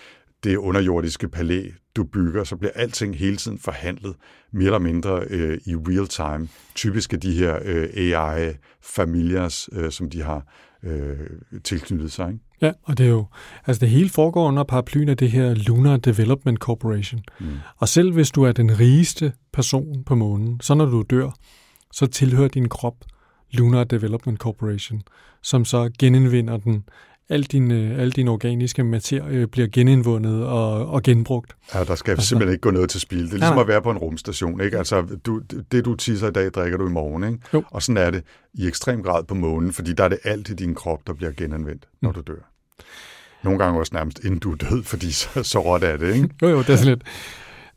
det 0.43 0.57
underjordiske 0.57 1.29
palæ, 1.29 1.69
du 1.95 2.03
bygger, 2.03 2.43
så 2.43 2.55
bliver 2.55 2.71
alting 2.75 3.17
hele 3.17 3.37
tiden 3.37 3.59
forhandlet 3.59 4.15
mere 4.51 4.65
eller 4.65 4.79
mindre 4.79 5.23
øh, 5.29 5.57
i 5.65 5.75
real 5.75 6.07
time. 6.07 6.47
Typisk 6.75 7.13
er 7.13 7.17
de 7.17 7.33
her 7.33 7.59
øh, 7.65 7.89
AI-familiers, 7.95 9.69
øh, 9.71 9.91
som 9.91 10.09
de 10.09 10.21
har 10.21 10.45
øh, 10.83 11.17
tilknyttet 11.63 12.11
sig. 12.11 12.27
Ikke? 12.27 12.39
Ja, 12.61 12.71
og 12.83 12.97
det 12.97 13.05
er 13.05 13.09
jo, 13.09 13.25
altså 13.65 13.79
det 13.79 13.89
hele 13.89 14.09
foregår 14.09 14.47
under 14.47 14.63
paraplyen 14.63 15.09
af 15.09 15.17
det 15.17 15.31
her 15.31 15.53
Lunar 15.53 15.97
Development 15.97 16.59
Corporation. 16.59 17.21
Mm. 17.39 17.47
Og 17.77 17.89
selv 17.89 18.13
hvis 18.13 18.31
du 18.31 18.43
er 18.43 18.51
den 18.51 18.79
rigeste 18.79 19.33
person 19.53 20.03
på 20.03 20.15
månen, 20.15 20.59
så 20.61 20.73
når 20.73 20.85
du 20.85 21.03
dør, 21.09 21.29
så 21.91 22.05
tilhører 22.05 22.47
din 22.47 22.69
krop 22.69 22.95
Lunar 23.51 23.83
Development 23.83 24.39
Corporation, 24.39 25.01
som 25.41 25.65
så 25.65 25.89
genindvinder 25.99 26.57
den 26.57 26.83
al 27.33 27.43
din, 27.43 27.71
øh, 27.71 27.99
al 27.99 28.11
din 28.11 28.27
organiske 28.27 28.83
materie 28.83 29.47
bliver 29.47 29.67
genindvundet 29.67 30.45
og, 30.45 30.87
og 30.87 31.03
genbrugt. 31.03 31.55
Ja, 31.73 31.83
der 31.83 31.95
skal 31.95 32.11
altså, 32.11 32.27
simpelthen 32.27 32.53
ikke 32.53 32.61
gå 32.61 32.71
noget 32.71 32.89
til 32.89 33.01
spil. 33.01 33.23
Det 33.23 33.27
er 33.27 33.37
ligesom 33.37 33.55
ja, 33.55 33.61
at 33.61 33.67
være 33.67 33.81
på 33.81 33.91
en 33.91 33.97
rumstation. 33.97 34.61
Ikke? 34.61 34.77
Altså, 34.77 35.01
du, 35.25 35.41
det, 35.71 35.85
du 35.85 35.95
tisser 35.95 36.27
i 36.27 36.31
dag, 36.31 36.51
drikker 36.51 36.77
du 36.77 36.87
i 36.87 36.91
morgen. 36.91 37.23
Ikke? 37.23 37.39
Jo. 37.53 37.63
Og 37.71 37.83
sådan 37.83 37.97
er 37.97 38.11
det 38.11 38.23
i 38.53 38.67
ekstrem 38.67 39.03
grad 39.03 39.23
på 39.23 39.35
månen, 39.35 39.73
fordi 39.73 39.93
der 39.93 40.03
er 40.03 40.09
det 40.09 40.19
alt 40.23 40.49
i 40.49 40.53
din 40.53 40.75
krop, 40.75 41.07
der 41.07 41.13
bliver 41.13 41.31
genanvendt, 41.37 41.87
når 42.01 42.09
mm. 42.09 42.15
du 42.15 42.21
dør. 42.21 42.49
Nogle 43.43 43.59
gange 43.59 43.79
også 43.79 43.95
nærmest 43.95 44.19
inden 44.23 44.39
du 44.39 44.51
er 44.51 44.55
død, 44.55 44.83
fordi 44.83 45.11
så, 45.11 45.43
så 45.43 45.59
råt 45.59 45.83
er 45.83 45.97
det, 45.97 46.15
ikke? 46.15 46.29
jo, 46.41 46.47
jo, 46.47 46.59
det 46.59 46.69
er 46.69 46.75
sådan 46.75 46.89
lidt 46.89 47.03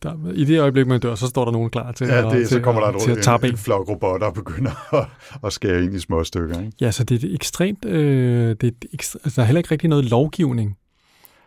der, 0.03 0.33
I 0.35 0.45
det 0.45 0.61
øjeblik, 0.61 0.87
man 0.87 1.01
dør, 1.01 1.15
så 1.15 1.27
står 1.27 1.45
der 1.45 1.53
nogen 1.53 1.71
klar 1.71 1.93
til, 1.93 2.07
ja, 2.07 2.23
det, 2.23 2.43
at, 2.43 2.49
så 2.49 2.61
kommer 2.61 2.91
der 2.91 2.99
til 2.99 3.11
at 3.11 3.19
tabe 3.23 3.47
en, 3.47 3.53
en 3.53 3.59
flok 3.59 3.89
robotter 3.89 4.27
og 4.27 4.35
begynder 4.35 4.95
at, 5.01 5.09
at 5.45 5.53
skære 5.53 5.85
ind 5.85 5.95
i 5.95 5.99
små 5.99 6.25
stykker. 6.25 6.61
Ikke? 6.61 6.73
Ja, 6.81 6.91
så 6.91 7.05
det 7.05 7.25
er 7.25 7.35
ekstremt... 7.35 7.85
Øh, 7.85 8.57
det 8.61 8.65
er 8.65 8.71
ekstra, 8.93 9.19
altså, 9.25 9.37
der 9.37 9.43
er 9.43 9.47
heller 9.47 9.59
ikke 9.59 9.71
rigtig 9.71 9.89
noget 9.89 10.05
lovgivning. 10.05 10.77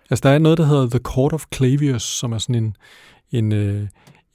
Altså, 0.09 0.29
der 0.29 0.35
er 0.35 0.39
noget, 0.39 0.57
der 0.57 0.65
hedder 0.65 0.89
The 0.89 0.99
Court 0.99 1.33
of 1.33 1.45
Clavius, 1.55 2.03
som 2.03 2.31
er 2.31 2.37
sådan 2.37 2.55
en, 2.55 2.75
en, 3.31 3.51
øh, 3.51 3.87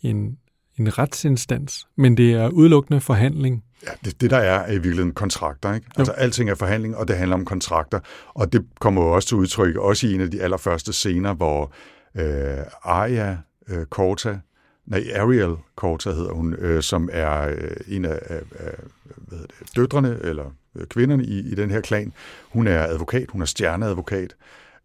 en, 0.02 0.38
en 0.78 0.98
retsinstans, 0.98 1.86
men 1.96 2.16
det 2.16 2.32
er 2.32 2.48
udelukkende 2.48 3.00
forhandling. 3.00 3.64
Ja, 3.86 3.90
det, 4.04 4.20
det 4.20 4.30
der 4.30 4.36
er, 4.36 4.58
er 4.58 4.70
i 4.70 4.74
virkeligheden 4.74 5.12
kontrakter. 5.12 5.74
Ikke? 5.74 5.86
Altså, 5.96 6.12
alting 6.12 6.50
er 6.50 6.54
forhandling, 6.54 6.96
og 6.96 7.08
det 7.08 7.16
handler 7.16 7.36
om 7.36 7.44
kontrakter. 7.44 8.00
Og 8.34 8.52
det 8.52 8.66
kommer 8.80 9.02
jo 9.02 9.12
også 9.12 9.28
til 9.28 9.36
udtryk, 9.36 9.76
også 9.76 10.06
i 10.06 10.14
en 10.14 10.20
af 10.20 10.30
de 10.30 10.42
allerførste 10.42 10.92
scener, 10.92 11.34
hvor 11.34 11.72
øh, 12.16 12.64
Arya 12.82 13.36
øh, 13.68 13.86
Korta, 13.86 14.38
nej, 14.86 15.04
Ariel 15.16 15.56
Korta 15.76 16.10
hedder 16.10 16.32
hun, 16.32 16.54
øh, 16.54 16.82
som 16.82 17.08
er 17.12 17.48
øh, 17.48 17.76
en 17.88 18.04
af, 18.04 18.18
af, 18.26 18.40
af 18.58 18.74
hvad 19.04 19.38
hedder 19.38 19.54
det, 19.58 19.76
døtrene, 19.76 20.18
eller 20.22 20.44
øh, 20.76 20.86
kvinderne 20.86 21.24
i, 21.24 21.38
i 21.38 21.54
den 21.54 21.70
her 21.70 21.80
klan. 21.80 22.12
Hun 22.52 22.66
er 22.66 22.82
advokat, 22.82 23.30
hun 23.30 23.42
er 23.42 23.46
stjerneadvokat, 23.46 24.36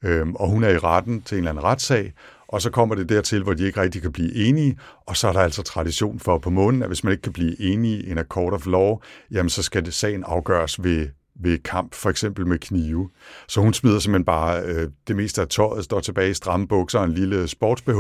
øh, 0.03 0.27
og 0.27 0.49
hun 0.49 0.63
er 0.63 0.69
i 0.69 0.77
retten 0.77 1.21
til 1.21 1.35
en 1.35 1.39
eller 1.39 1.51
anden 1.51 1.63
retssag, 1.63 2.13
og 2.47 2.61
så 2.61 2.69
kommer 2.69 2.95
det 2.95 3.09
dertil, 3.09 3.43
hvor 3.43 3.53
de 3.53 3.65
ikke 3.65 3.81
rigtig 3.81 4.01
kan 4.01 4.11
blive 4.11 4.35
enige, 4.35 4.77
og 5.05 5.17
så 5.17 5.27
er 5.27 5.33
der 5.33 5.39
altså 5.39 5.63
tradition 5.63 6.19
for 6.19 6.37
på 6.37 6.49
månen, 6.49 6.81
at 6.81 6.89
hvis 6.89 7.03
man 7.03 7.11
ikke 7.11 7.21
kan 7.21 7.33
blive 7.33 7.61
enige 7.61 8.03
i 8.03 8.11
en 8.11 8.17
court 8.17 8.53
of 8.53 8.65
law, 8.65 8.97
jamen 9.31 9.49
så 9.49 9.63
skal 9.63 9.85
det 9.85 9.93
sagen 9.93 10.23
afgøres 10.23 10.83
ved 10.83 11.07
ved 11.39 11.57
kamp, 11.57 11.95
for 11.95 12.09
eksempel 12.09 12.47
med 12.47 12.59
knive. 12.59 13.09
Så 13.47 13.61
hun 13.61 13.73
smider 13.73 13.99
simpelthen 13.99 14.25
bare 14.25 14.61
øh, 14.61 14.89
det 15.07 15.15
meste 15.15 15.41
af 15.41 15.47
tøjet, 15.47 15.83
står 15.83 15.99
tilbage 15.99 16.29
i 16.29 16.33
stramme 16.33 16.67
bukser 16.67 16.99
og 16.99 17.05
en 17.05 17.13
lille 17.13 17.47
sportsbh, 17.47 17.99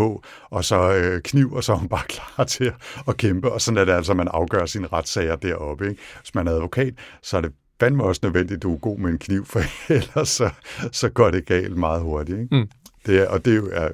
og 0.49 0.65
så 0.65 0.93
øh, 0.93 1.21
kniv, 1.21 1.53
og 1.53 1.63
så 1.63 1.73
er 1.73 1.77
hun 1.77 1.89
bare 1.89 2.07
klar 2.15 2.45
til 2.45 2.71
at 3.07 3.17
kæmpe. 3.17 3.51
Og 3.51 3.61
sådan 3.61 3.77
er 3.77 3.85
det 3.85 3.91
altså, 3.91 4.13
man 4.13 4.27
afgør 4.27 4.65
sine 4.65 4.87
retssager 4.87 5.35
deroppe. 5.35 5.89
Ikke? 5.89 6.01
Hvis 6.21 6.35
man 6.35 6.47
er 6.47 6.51
advokat, 6.51 6.93
så 7.23 7.37
er 7.37 7.41
det 7.41 7.51
fandme 7.79 8.03
også 8.03 8.21
nødvendigt, 8.23 8.57
at 8.57 8.63
du 8.63 8.73
er 8.73 8.77
god 8.77 8.99
med 8.99 9.09
en 9.09 9.17
kniv, 9.17 9.45
for 9.45 9.61
ellers 9.93 10.29
så, 10.29 10.49
så 10.91 11.09
går 11.09 11.31
det 11.31 11.45
galt 11.45 11.77
meget 11.77 12.01
hurtigt. 12.01 12.39
Ikke? 12.39 12.55
Mm. 12.55 12.69
Det 13.05 13.19
er, 13.19 13.27
og 13.27 13.45
det 13.45 13.51
er 13.51 13.57
jo 13.57 13.69
er, 13.71 13.89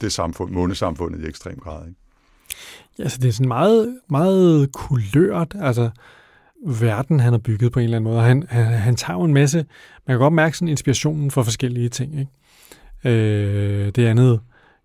det 0.00 0.12
samfund, 0.12 0.50
månesamfundet 0.50 1.24
i 1.24 1.28
ekstrem 1.28 1.58
grad. 1.58 1.86
Ikke? 1.88 2.00
Ja, 2.98 3.08
så 3.08 3.18
det 3.18 3.28
er 3.28 3.32
sådan 3.32 3.48
meget, 3.48 3.98
meget 4.10 4.72
kulørt. 4.72 5.54
Altså, 5.60 5.90
verden, 6.66 7.20
han 7.20 7.32
har 7.32 7.38
bygget 7.38 7.72
på 7.72 7.78
en 7.78 7.84
eller 7.84 7.96
anden 7.96 8.12
måde. 8.12 8.22
Han, 8.22 8.44
han, 8.48 8.66
han 8.66 8.96
tager 8.96 9.18
jo 9.18 9.24
en 9.24 9.34
masse, 9.34 9.58
man 10.06 10.14
kan 10.14 10.18
godt 10.18 10.34
mærke 10.34 10.56
sådan 10.56 10.68
inspirationen 10.68 11.30
for 11.30 11.42
forskellige 11.42 11.88
ting. 11.88 12.18
Ikke? 12.18 12.30
Øh, 13.18 13.92
det 13.96 14.06
andet, 14.06 14.40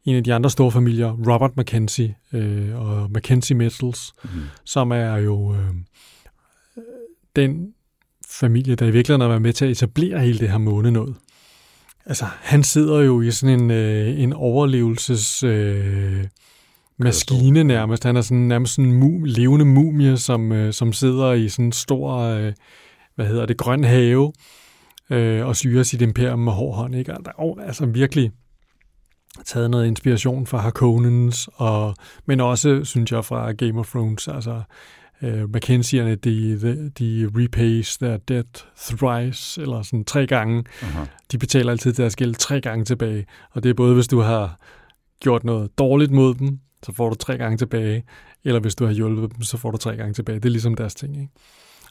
en 0.05 0.15
af 0.15 0.23
de 0.23 0.33
andre 0.33 0.49
store 0.49 0.71
familier, 0.71 1.11
Robert 1.33 1.57
Mackenzie 1.57 2.15
øh, 2.33 2.81
og 2.81 3.11
Mackenzie 3.11 3.55
Metals, 3.55 4.13
mm. 4.23 4.29
som 4.63 4.91
er 4.91 5.15
jo 5.15 5.55
øh, 5.55 5.73
den 7.35 7.73
familie, 8.29 8.75
der 8.75 8.85
i 8.85 8.91
virkeligheden 8.91 9.21
har 9.21 9.27
været 9.27 9.41
med 9.41 9.53
til 9.53 9.65
at 9.65 9.71
etablere 9.71 10.19
hele 10.19 10.39
det 10.39 10.49
her 10.49 10.57
månenåd. 10.57 11.13
Altså, 12.05 12.25
han 12.41 12.63
sidder 12.63 12.99
jo 12.99 13.21
i 13.21 13.31
sådan 13.31 13.61
en, 13.61 13.71
øh, 13.71 14.19
en 14.19 14.33
overlevelses... 14.33 15.43
Øh, 15.43 16.23
maskine 16.97 17.63
nærmest. 17.63 18.03
Han 18.03 18.15
er 18.15 18.21
sådan, 18.21 18.47
nærmest 18.47 18.75
sådan 18.75 18.91
en 18.91 18.99
mum, 18.99 19.23
levende 19.23 19.65
mumie, 19.65 20.17
som, 20.17 20.51
øh, 20.51 20.73
som 20.73 20.93
sidder 20.93 21.31
i 21.31 21.49
sådan 21.49 21.65
en 21.65 21.71
stor, 21.71 22.17
øh, 22.17 22.53
hvad 23.15 23.27
hedder 23.27 23.45
det, 23.45 23.57
grøn 23.57 23.83
have, 23.83 24.33
øh, 25.09 25.45
og 25.45 25.55
syrer 25.55 25.83
sit 25.83 26.01
imperium 26.01 26.39
med 26.39 26.53
hård 26.53 26.75
hånd. 26.75 26.95
Ikke? 26.95 27.13
Og 27.13 27.25
der 27.25 27.31
er 27.37 27.65
altså 27.65 27.85
virkelig 27.85 28.31
taget 29.45 29.71
noget 29.71 29.87
inspiration 29.87 30.47
fra 30.47 30.57
Harkonnens, 30.57 31.49
og, 31.53 31.95
men 32.25 32.39
også, 32.39 32.83
synes 32.83 33.11
jeg, 33.11 33.25
fra 33.25 33.51
Game 33.51 33.79
of 33.79 33.89
Thrones. 33.89 34.27
Altså, 34.27 34.61
øh, 35.21 35.43
Mackenzie'erne, 35.43 36.15
de, 36.15 36.59
de, 36.61 36.89
de 36.99 37.29
repays 37.35 37.97
their 37.97 38.17
debt 38.17 38.67
thrice, 38.77 39.61
eller 39.61 39.81
sådan 39.81 40.05
tre 40.05 40.27
gange. 40.27 40.63
Uh-huh. 40.81 41.07
De 41.31 41.37
betaler 41.37 41.71
altid 41.71 41.93
deres 41.93 42.15
gæld 42.15 42.35
tre 42.35 42.61
gange 42.61 42.85
tilbage. 42.85 43.25
Og 43.51 43.63
det 43.63 43.69
er 43.69 43.73
både, 43.73 43.93
hvis 43.93 44.07
du 44.07 44.19
har 44.19 44.59
gjort 45.19 45.43
noget 45.43 45.77
dårligt 45.77 46.11
mod 46.11 46.33
dem, 46.33 46.59
så 46.85 46.91
får 46.93 47.09
du 47.09 47.15
tre 47.15 47.37
gange 47.37 47.57
tilbage, 47.57 48.03
eller 48.43 48.59
hvis 48.59 48.75
du 48.75 48.85
har 48.85 48.91
hjulpet 48.93 49.31
dem, 49.35 49.41
så 49.41 49.57
får 49.57 49.71
du 49.71 49.77
tre 49.77 49.95
gange 49.97 50.13
tilbage. 50.13 50.35
Det 50.39 50.45
er 50.45 50.49
ligesom 50.49 50.75
deres 50.75 50.95
ting, 50.95 51.15
ikke? 51.21 51.31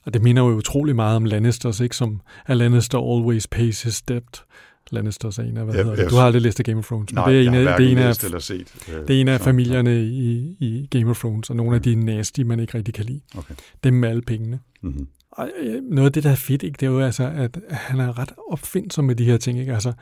Og 0.04 0.14
det 0.14 0.22
minder 0.22 0.42
jo 0.42 0.48
utrolig 0.56 0.96
meget 0.96 1.16
om 1.16 1.24
Lannisters, 1.24 1.80
ikke? 1.80 1.96
Som 1.96 2.20
a 2.46 2.54
Lannister 2.54 2.98
always 3.16 3.46
pays 3.46 3.82
his 3.82 4.02
debt. 4.02 4.44
Lannisters 4.90 5.38
er 5.38 5.42
en 5.42 5.56
af, 5.56 5.64
hvad 5.64 5.74
Ja, 5.74 5.80
hedder 5.82 5.96
det? 5.96 6.02
jeg- 6.02 6.10
Du 6.10 6.16
har 6.16 6.22
aldrig 6.26 6.42
læst 6.42 6.62
Game 6.64 6.78
of 6.78 6.86
Thrones, 6.86 7.12
men 7.12 7.14
Nej, 7.14 7.24
det 7.30 7.34
er 7.38 7.42
jeg 7.42 7.48
en 7.48 7.68
af, 7.68 7.76
det 7.78 7.86
er 7.86 7.90
en 7.92 7.98
af, 7.98 8.24
eller 8.24 8.38
set. 8.38 8.74
øh, 8.88 9.08
det 9.08 9.16
er 9.16 9.20
en 9.20 9.28
af 9.28 9.38
så- 9.38 9.44
familierne 9.44 10.04
i, 10.04 10.56
i 10.60 10.86
Game 10.90 11.10
of 11.10 11.18
Thrones, 11.18 11.50
og 11.50 11.56
nogle 11.56 11.74
af 11.76 11.82
de 11.82 11.94
nasty, 11.94 12.40
man 12.40 12.60
ikke 12.60 12.78
rigtig 12.78 12.94
kan 12.94 13.04
lide. 13.04 13.20
Okay. 13.38 13.54
Dem 13.84 13.94
med 13.94 14.08
alle 14.08 14.22
pengene. 14.22 14.60
Mhm. 14.82 15.06
Og 15.30 15.50
øh, 15.62 15.82
noget 15.90 16.06
af 16.06 16.12
det, 16.12 16.22
der 16.24 16.30
er 16.30 16.34
fedt, 16.34 16.62
ikke, 16.62 16.76
det 16.80 16.86
er 16.86 16.90
jo 16.90 17.00
altså, 17.00 17.24
at 17.36 17.58
han 17.70 18.00
er 18.00 18.18
ret 18.18 18.32
opfindsom 18.50 19.04
med 19.04 19.14
de 19.14 19.24
her 19.24 19.36
ting. 19.36 19.58
Ikke? 19.60 19.74
Altså, 19.74 19.92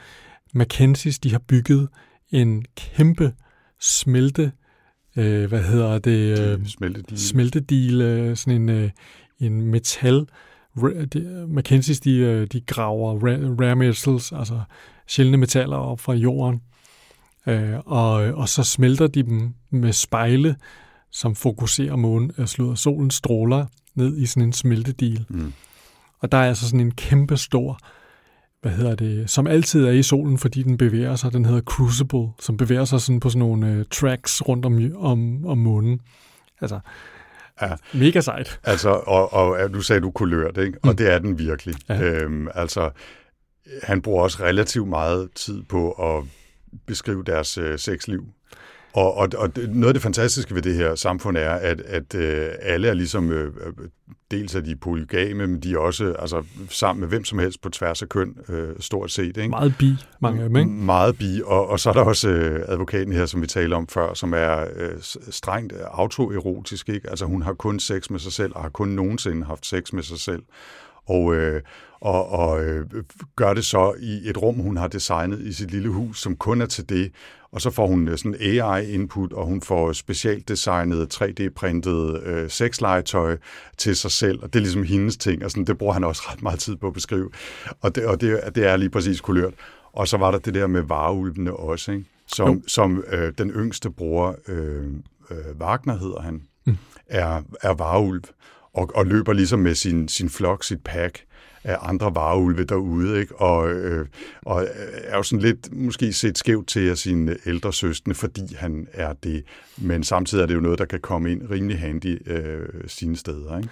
Mackenzie's, 0.57 1.19
de 1.23 1.31
har 1.33 1.39
bygget 1.49 1.89
en 2.31 2.65
kæmpe 2.77 3.33
smelte, 3.81 4.53
øh, 5.21 5.49
hvad 5.49 5.63
hedder 5.63 5.99
det, 5.99 6.39
øh, 6.41 6.61
De 6.65 6.71
smelte 6.71 7.03
de... 7.11 7.19
smeltedil, 7.19 8.01
øh, 8.01 8.37
sådan 8.37 8.63
en, 8.63 8.69
øh, 8.69 8.91
en 9.41 9.63
metal. 9.63 10.27
De- 11.13 11.49
Mackenzie's, 11.59 12.01
de, 12.05 12.17
øh, 12.17 12.47
de 12.47 12.61
graver 12.61 13.15
ra- 13.19 13.65
rare 13.65 13.77
metals, 13.77 14.33
altså 14.33 14.61
sjældne 15.07 15.37
metaller 15.37 15.77
op 15.77 16.01
fra 16.01 16.13
jorden, 16.13 16.61
øh, 17.47 17.79
og, 17.87 18.13
og 18.13 18.49
så 18.49 18.63
smelter 18.63 19.07
de 19.07 19.23
dem 19.23 19.55
med 19.71 19.93
spejle, 19.93 20.57
som 21.11 21.35
fokuserer 21.35 21.97
månen, 21.97 22.33
øh, 22.39 22.47
slår 22.47 22.75
solens 22.75 23.15
stråler 23.15 23.67
ned 23.95 24.17
i 24.17 24.27
sådan 24.27 24.43
en 24.47 24.53
smeltedil. 24.53 25.25
Mm. 25.29 25.53
Og 26.21 26.33
der 26.33 26.39
er 26.39 26.49
altså 26.49 26.65
sådan 26.67 26.81
en 26.81 26.91
kæmpe 26.91 27.37
stor, 27.37 27.79
hvad 28.63 28.73
hedder 28.73 28.95
det, 28.95 29.31
som 29.31 29.47
altid 29.47 29.85
er 29.87 29.91
i 29.91 30.03
solen, 30.03 30.39
fordi 30.39 30.63
den 30.63 30.77
bevæger 30.79 31.17
sig. 31.17 31.33
Den 31.33 31.45
hedder 31.45 31.61
Crucible, 31.61 32.29
som 32.41 32.57
bevæger 32.57 32.85
sig 32.85 33.01
sådan 33.01 33.21
på 33.21 33.29
sådan 33.31 33.39
nogle 33.39 33.73
øh, 33.73 33.85
tracks 33.91 34.49
rundt 34.49 34.65
om, 34.67 34.93
om, 34.97 35.47
om 35.47 35.59
månen. 35.59 36.01
Altså, 36.61 36.81
Ja. 37.63 37.71
mega 37.95 38.21
sejt. 38.21 38.61
Altså, 38.65 38.91
og, 38.91 39.33
og 39.33 39.75
du 39.75 39.81
sagde, 39.81 40.01
du 40.01 40.11
kulørt, 40.11 40.57
ikke? 40.57 40.79
Og 40.83 40.89
Mm. 40.91 40.97
det 40.97 41.13
er 41.13 41.19
den 41.19 41.39
virkelig. 41.39 41.75
Ja. 41.89 42.03
Øhm, 42.03 42.49
altså, 42.55 42.91
han 43.83 44.03
bruger 44.03 44.23
også 44.23 44.43
relativt 44.43 44.89
meget 44.89 45.29
tid 45.35 45.63
på 45.63 45.91
at 45.93 46.25
beskrive 46.87 47.25
deres 47.25 47.59
øh, 47.59 47.79
sexliv. 47.79 48.25
Og, 48.93 49.15
og, 49.15 49.29
og 49.37 49.57
det- 49.57 49.71
noget 49.71 49.89
af 49.89 49.95
det 49.95 50.03
fantastiske 50.03 50.55
ved 50.55 50.63
det 50.63 50.75
her 50.75 50.95
samfund 50.95 51.37
er, 51.37 51.51
at, 51.51 51.81
at 51.81 52.15
øh, 52.15 52.49
alle 52.61 52.89
er 52.89 52.95
ligesom, 52.95 53.31
øh, 53.33 53.47
øh, 53.67 53.73
dels 54.31 54.55
er 54.55 54.61
de 54.61 54.77
polygame, 54.77 55.47
men 55.47 55.61
de 55.61 55.73
er 55.73 55.79
også 55.79 56.13
altså, 56.19 56.43
sammen 56.69 57.01
med 57.01 57.09
hvem 57.09 57.25
som 57.25 57.39
helst 57.39 57.63
på 57.63 57.69
tværs 57.69 58.03
af 58.03 58.09
køn, 58.09 58.35
øh, 58.49 58.69
stort 58.81 59.11
set. 59.11 59.37
Ikke? 59.37 59.49
Meget 59.49 59.75
bi, 59.79 59.95
mange 60.21 60.43
af 60.43 60.49
dem, 60.49 60.57
ikke? 60.57 60.71
Meget 60.71 61.19
bi, 61.19 61.41
og, 61.45 61.69
og 61.69 61.81
så 61.81 61.89
er 61.89 61.93
der 61.95 62.01
også 62.03 62.29
øh, 62.29 62.65
advokaten 62.69 63.13
her, 63.13 63.27
som 63.27 63.43
vi 63.43 63.47
talte 63.47 63.75
om 63.75 63.89
før, 63.89 64.15
som 64.15 64.33
er 64.35 64.67
øh, 64.77 64.91
strengt 65.31 65.73
autoerotisk. 65.91 66.89
Ikke? 66.89 67.11
Altså 67.11 67.25
hun 67.25 67.43
har 67.43 67.53
kun 67.53 67.81
sex 67.81 68.11
med 68.11 68.19
sig 68.19 68.33
selv, 68.33 68.53
og 68.55 68.63
har 68.63 68.69
kun 68.69 68.89
nogensinde 68.89 69.45
haft 69.47 69.67
sex 69.67 69.93
med 69.93 70.03
sig 70.03 70.19
selv. 70.19 70.43
Og, 71.07 71.35
øh, 71.35 71.63
og, 72.01 72.29
og 72.29 72.65
øh, 72.65 72.87
gør 73.37 73.55
det 73.55 73.65
så 73.65 73.95
i 74.01 74.29
et 74.29 74.43
rum, 74.43 74.55
hun 74.55 74.77
har 74.77 74.89
designet 74.89 75.41
i 75.41 75.53
sit 75.53 75.71
lille 75.71 75.89
hus, 75.89 76.21
som 76.23 76.37
kun 76.37 76.61
er 76.61 76.67
til 76.67 76.89
det. 76.89 77.13
Og 77.53 77.61
så 77.61 77.71
får 77.71 77.87
hun 77.87 78.09
øh, 78.09 78.19
sådan 78.19 78.35
AI-input, 78.41 79.33
og 79.33 79.47
hun 79.47 79.63
får 79.63 79.93
specielt 79.93 80.49
designet 80.49 81.23
3D-printet 81.23 82.23
øh, 82.23 82.51
sexlegetøj 82.51 83.37
til 83.79 83.97
sig 83.97 84.11
selv. 84.11 84.43
Og 84.43 84.53
det 84.53 84.59
er 84.59 84.63
ligesom 84.63 84.83
hendes 84.83 85.17
ting, 85.17 85.45
og 85.45 85.51
sådan, 85.51 85.65
det 85.65 85.79
bruger 85.79 85.93
han 85.93 86.05
også 86.05 86.23
ret 86.27 86.43
meget 86.43 86.59
tid 86.59 86.77
på 86.77 86.87
at 86.87 86.93
beskrive. 86.93 87.31
Og 87.81 87.95
det, 87.95 88.07
og 88.07 88.21
det, 88.21 88.41
det 88.55 88.67
er 88.67 88.77
lige 88.77 88.91
præcis 88.91 89.21
kulørt. 89.21 89.55
Og 89.93 90.09
så 90.09 90.17
var 90.17 90.31
der 90.31 90.39
det 90.39 90.55
der 90.55 90.67
med 90.67 90.83
vareulvene 90.83 91.57
også, 91.57 91.93
ikke? 91.93 92.05
som, 92.27 92.49
Jo. 92.49 92.63
som 92.67 93.05
øh, 93.13 93.33
den 93.39 93.51
yngste 93.51 93.91
bror, 93.91 94.37
øh, 94.49 94.87
øh, 95.31 95.37
Wagner 95.61 95.99
hedder 95.99 96.21
han, 96.21 96.43
mm. 96.67 96.77
er, 97.07 97.43
er 97.63 97.75
vareulv 97.75 98.23
og, 98.75 98.91
og 98.95 99.07
løber 99.07 99.33
ligesom 99.33 99.59
med 99.59 99.75
sin, 99.75 100.09
sin 100.09 100.29
flok, 100.29 100.65
sit 100.65 100.85
pack 100.85 101.25
af 101.65 101.79
andre 101.81 102.15
vareulve 102.15 102.65
derude, 102.65 103.21
ikke? 103.21 103.37
Og, 103.37 103.71
øh, 103.71 104.07
og 104.43 104.67
er 104.95 105.17
jo 105.17 105.23
sådan 105.23 105.43
lidt 105.43 105.73
måske 105.73 106.13
set 106.13 106.39
skævt 106.39 106.69
til 106.69 106.91
af 106.91 106.99
sine 106.99 107.37
ældre 107.47 107.73
søskende, 107.73 108.15
fordi 108.15 108.55
han 108.55 108.87
er 108.93 109.13
det. 109.13 109.45
Men 109.77 110.05
samtidig 110.05 110.43
er 110.43 110.47
det 110.47 110.55
jo 110.55 110.61
noget, 110.61 110.79
der 110.79 110.85
kan 110.85 111.01
komme 111.01 111.33
ind 111.33 111.51
rimelig 111.51 111.79
handy 111.79 112.31
øh, 112.31 112.69
sine 112.87 113.17
steder, 113.17 113.57
ikke? 113.57 113.69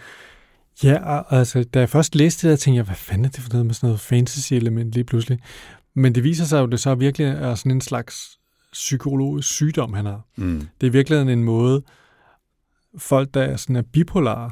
Ja, 0.83 1.05
og, 1.05 1.38
altså, 1.38 1.64
da 1.64 1.79
jeg 1.79 1.88
først 1.88 2.14
læste 2.14 2.51
det, 2.51 2.59
tænkte 2.59 2.77
jeg, 2.77 2.85
hvad 2.85 2.96
fanden 2.96 3.24
er 3.24 3.29
det 3.29 3.40
for 3.40 3.51
noget 3.53 3.66
med 3.66 3.74
sådan 3.74 3.87
noget 3.87 4.01
fantasy-element 4.01 4.94
lige 4.94 5.05
pludselig? 5.05 5.38
Men 5.94 6.14
det 6.14 6.24
viser 6.24 6.44
sig 6.44 6.59
jo, 6.59 6.64
at 6.64 6.72
det 6.72 6.81
så 6.81 6.94
virkelig 6.94 7.27
er 7.27 7.55
sådan 7.55 7.72
en 7.72 7.81
slags 7.81 8.38
psykologisk 8.72 9.48
sygdom, 9.48 9.92
han 9.92 10.07
har. 10.07 10.20
Mm. 10.37 10.68
Det 10.81 10.87
er 10.87 10.90
virkelig 10.90 11.33
en 11.33 11.44
måde, 11.44 11.83
folk, 12.98 13.35
der 13.35 13.42
er, 13.42 13.57
sådan 13.57 13.77
er 13.77 13.83
bipolare, 13.92 14.51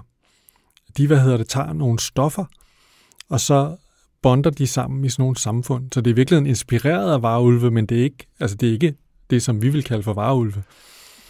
de, 0.97 1.07
hvad 1.07 1.21
hedder 1.21 1.37
det, 1.37 1.49
tager 1.49 1.73
nogle 1.73 1.99
stoffer, 1.99 2.45
og 3.29 3.41
så 3.41 3.77
bonder 4.23 4.51
de 4.51 4.67
sammen 4.67 5.05
i 5.05 5.09
sådan 5.09 5.23
nogle 5.23 5.37
samfund. 5.39 5.89
Så 5.95 6.01
det 6.01 6.11
er 6.11 6.15
virkelig 6.15 6.47
inspireret 6.47 7.13
af 7.13 7.23
varulve, 7.23 7.71
men 7.71 7.87
det 7.87 7.99
er 7.99 8.03
ikke, 8.03 8.27
altså 8.41 8.57
det 8.57 8.69
er 8.69 8.73
ikke 8.73 8.95
det, 9.31 9.43
som 9.43 9.63
vi 9.63 9.69
vil 9.69 9.85
kalde 9.85 10.03
for 10.03 10.13
varulve. 10.13 10.63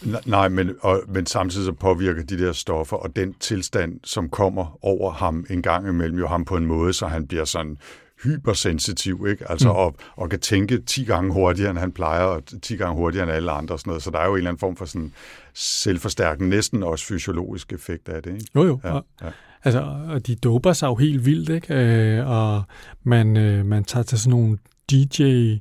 N- 0.03 0.17
Nej, 0.31 0.49
men, 0.49 0.71
og, 0.81 1.03
men 1.09 1.27
samtidig 1.27 1.65
så 1.67 1.73
påvirker 1.73 2.23
de 2.23 2.39
der 2.39 2.53
stoffer, 2.53 2.97
og 2.97 3.17
den 3.17 3.35
tilstand, 3.41 4.01
som 4.05 4.29
kommer 4.29 4.79
over 4.83 5.13
ham 5.13 5.47
en 5.51 5.63
gang 5.63 5.89
imellem, 5.89 6.19
jo 6.19 6.27
ham 6.27 6.45
på 6.45 6.57
en 6.57 6.67
måde, 6.67 6.93
så 6.93 7.07
han 7.07 7.27
bliver 7.27 7.45
sådan 7.45 7.79
hypersensitiv, 8.25 9.27
ikke? 9.31 9.51
Altså, 9.51 9.69
Mm. 9.69 9.73
mm. 9.75 9.79
og, 9.79 9.95
og 10.17 10.31
kan 10.31 10.41
tænke 10.41 10.79
10 10.83 11.05
gange 11.05 11.33
hurtigere, 11.33 11.71
end 11.71 11.79
han 11.79 11.93
plejer, 11.93 12.23
og 12.25 12.43
10 12.63 12.77
gange 12.77 12.95
hurtigere 12.97 13.23
end 13.25 13.33
alle 13.33 13.51
andre 13.53 13.75
og 13.75 13.79
sådan 13.79 13.91
noget. 13.91 14.03
Så 14.03 14.11
der 14.11 14.19
er 14.19 14.27
jo 14.27 14.33
en 14.33 14.37
eller 14.39 14.51
anden 14.51 14.61
form 14.61 14.77
for 14.77 14.85
sådan 14.85 15.13
selvforstærkende, 15.55 16.51
næsten 16.51 16.83
også 16.83 17.05
fysiologisk 17.07 17.73
effekt 17.73 18.09
af 18.09 18.23
det, 18.23 18.33
ikke? 18.33 18.47
Jo 18.55 18.63
jo, 18.65 18.81
Ja, 18.85 18.91
og, 18.93 19.05
ja. 19.23 19.27
Altså, 19.67 19.81
og 20.09 20.27
de 20.27 20.35
doper 20.35 20.73
sig 20.73 20.87
jo 20.87 20.95
helt 20.95 21.27
vildt, 21.27 21.49
ikke? 21.49 21.75
Øh, 21.75 22.27
og 22.29 22.63
man, 23.03 23.37
øh, 23.37 23.67
man 23.67 23.85
tager 23.85 24.05
til 24.05 24.19
sådan 24.19 24.31
nogle 24.31 24.59
DJ 24.91 25.55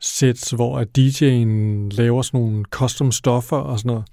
sets, 0.00 0.50
hvor 0.50 0.78
at 0.78 0.88
DJ'en 0.98 1.96
laver 1.96 2.22
sådan 2.22 2.40
nogle 2.40 2.64
custom 2.64 3.12
stoffer 3.12 3.56
og 3.56 3.78
sådan 3.78 3.88
noget. 3.88 4.04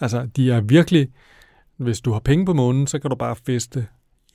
Altså, 0.00 0.28
de 0.36 0.50
er 0.50 0.60
virkelig, 0.60 1.08
hvis 1.76 2.00
du 2.00 2.12
har 2.12 2.20
penge 2.20 2.46
på 2.46 2.52
månen, 2.52 2.86
så 2.86 2.98
kan 2.98 3.10
du 3.10 3.16
bare 3.16 3.36
feste 3.46 3.86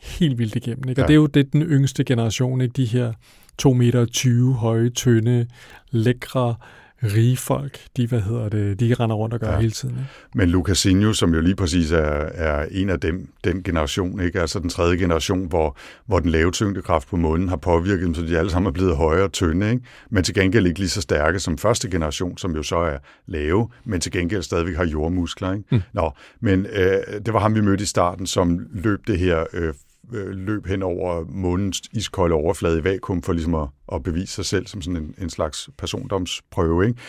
helt 0.02 0.38
vildt 0.38 0.56
igennem. 0.56 0.90
Ikke? 0.90 1.02
Og 1.02 1.04
Ja. 1.04 1.08
det 1.08 1.14
er 1.14 1.16
jo 1.16 1.26
det, 1.28 1.54
den 1.54 1.62
yngste 1.62 2.04
generation, 2.04 2.62
ikke? 2.62 2.74
de 2.74 2.86
her 2.86 3.14
2 3.58 3.74
meter 3.74 4.06
20 4.06 4.54
høje, 4.54 4.90
tynde, 4.90 5.48
lækre, 5.92 6.56
rige 7.04 7.38
folk, 7.38 7.80
de, 7.98 8.08
hvad 8.08 8.22
hedder 8.22 8.50
det, 8.50 8.80
de 8.80 8.94
render 8.94 9.16
rundt 9.16 9.34
og 9.34 9.40
gør 9.40 9.52
ja. 9.52 9.60
Hele 9.60 9.72
tiden. 9.72 9.96
Ikke? 9.96 10.10
Men 10.36 10.50
Lucasinho, 10.50 11.14
som 11.14 11.34
jo 11.34 11.42
lige 11.42 11.56
præcis 11.56 11.92
er, 11.92 12.30
er 12.34 12.66
en 12.72 12.90
af 12.90 13.00
dem, 13.00 13.28
den 13.44 13.64
generation, 13.64 14.22
ikke? 14.22 14.42
altså 14.42 14.60
den 14.60 14.70
tredje 14.70 14.98
generation, 14.98 15.48
hvor, 15.48 15.78
hvor 16.06 16.20
den 16.20 16.30
lave 16.30 16.52
tyngdekraft 16.52 17.08
på 17.08 17.18
månen 17.18 17.50
har 17.50 17.56
påvirket 17.56 18.06
dem, 18.06 18.16
så 18.16 18.22
de 18.22 18.38
alle 18.38 18.52
sammen 18.52 18.68
er 18.68 18.72
blevet 18.72 18.96
højere 18.96 19.24
og 19.24 19.32
tynde, 19.32 19.72
ikke? 19.72 19.84
men 20.10 20.24
til 20.24 20.34
gengæld 20.34 20.68
ikke 20.68 20.80
lige 20.80 20.90
så 20.90 21.02
stærke 21.02 21.40
som 21.40 21.58
første 21.58 21.90
generation, 21.90 22.38
som 22.38 22.56
jo 22.56 22.64
så 22.64 22.78
er 22.78 22.98
lave, 23.28 23.70
men 23.86 24.02
til 24.02 24.12
gengæld 24.12 24.44
stadigvæk 24.44 24.76
har 24.76 24.86
jordmuskler. 24.86 25.54
Ikke? 25.54 25.66
Mm. 25.72 25.82
Nå, 25.94 26.12
men 26.42 26.66
øh, 26.66 27.20
det 27.26 27.34
var 27.34 27.40
ham, 27.40 27.56
vi 27.56 27.62
mødte 27.62 27.84
i 27.84 27.86
starten, 27.86 28.28
som 28.28 28.68
løb 28.74 29.00
det 29.08 29.20
her 29.20 29.44
øh, 29.54 29.74
Øh, 30.14 30.28
løb 30.28 30.68
hen 30.68 30.84
over 30.84 31.26
månens 31.30 31.82
iskolde 31.94 32.36
overflade 32.36 32.80
i 32.80 32.84
vakuum 32.84 33.22
for 33.22 33.34
ligesom 33.34 33.56
at, 33.56 33.68
at 33.94 34.04
bevise 34.04 34.34
sig 34.34 34.46
selv 34.46 34.68
som 34.68 34.82
sådan 34.82 34.98
en, 34.98 35.16
en 35.18 35.30
slags 35.30 35.70
persondomsprøve. 35.78 36.88
Ikke? 36.88 37.00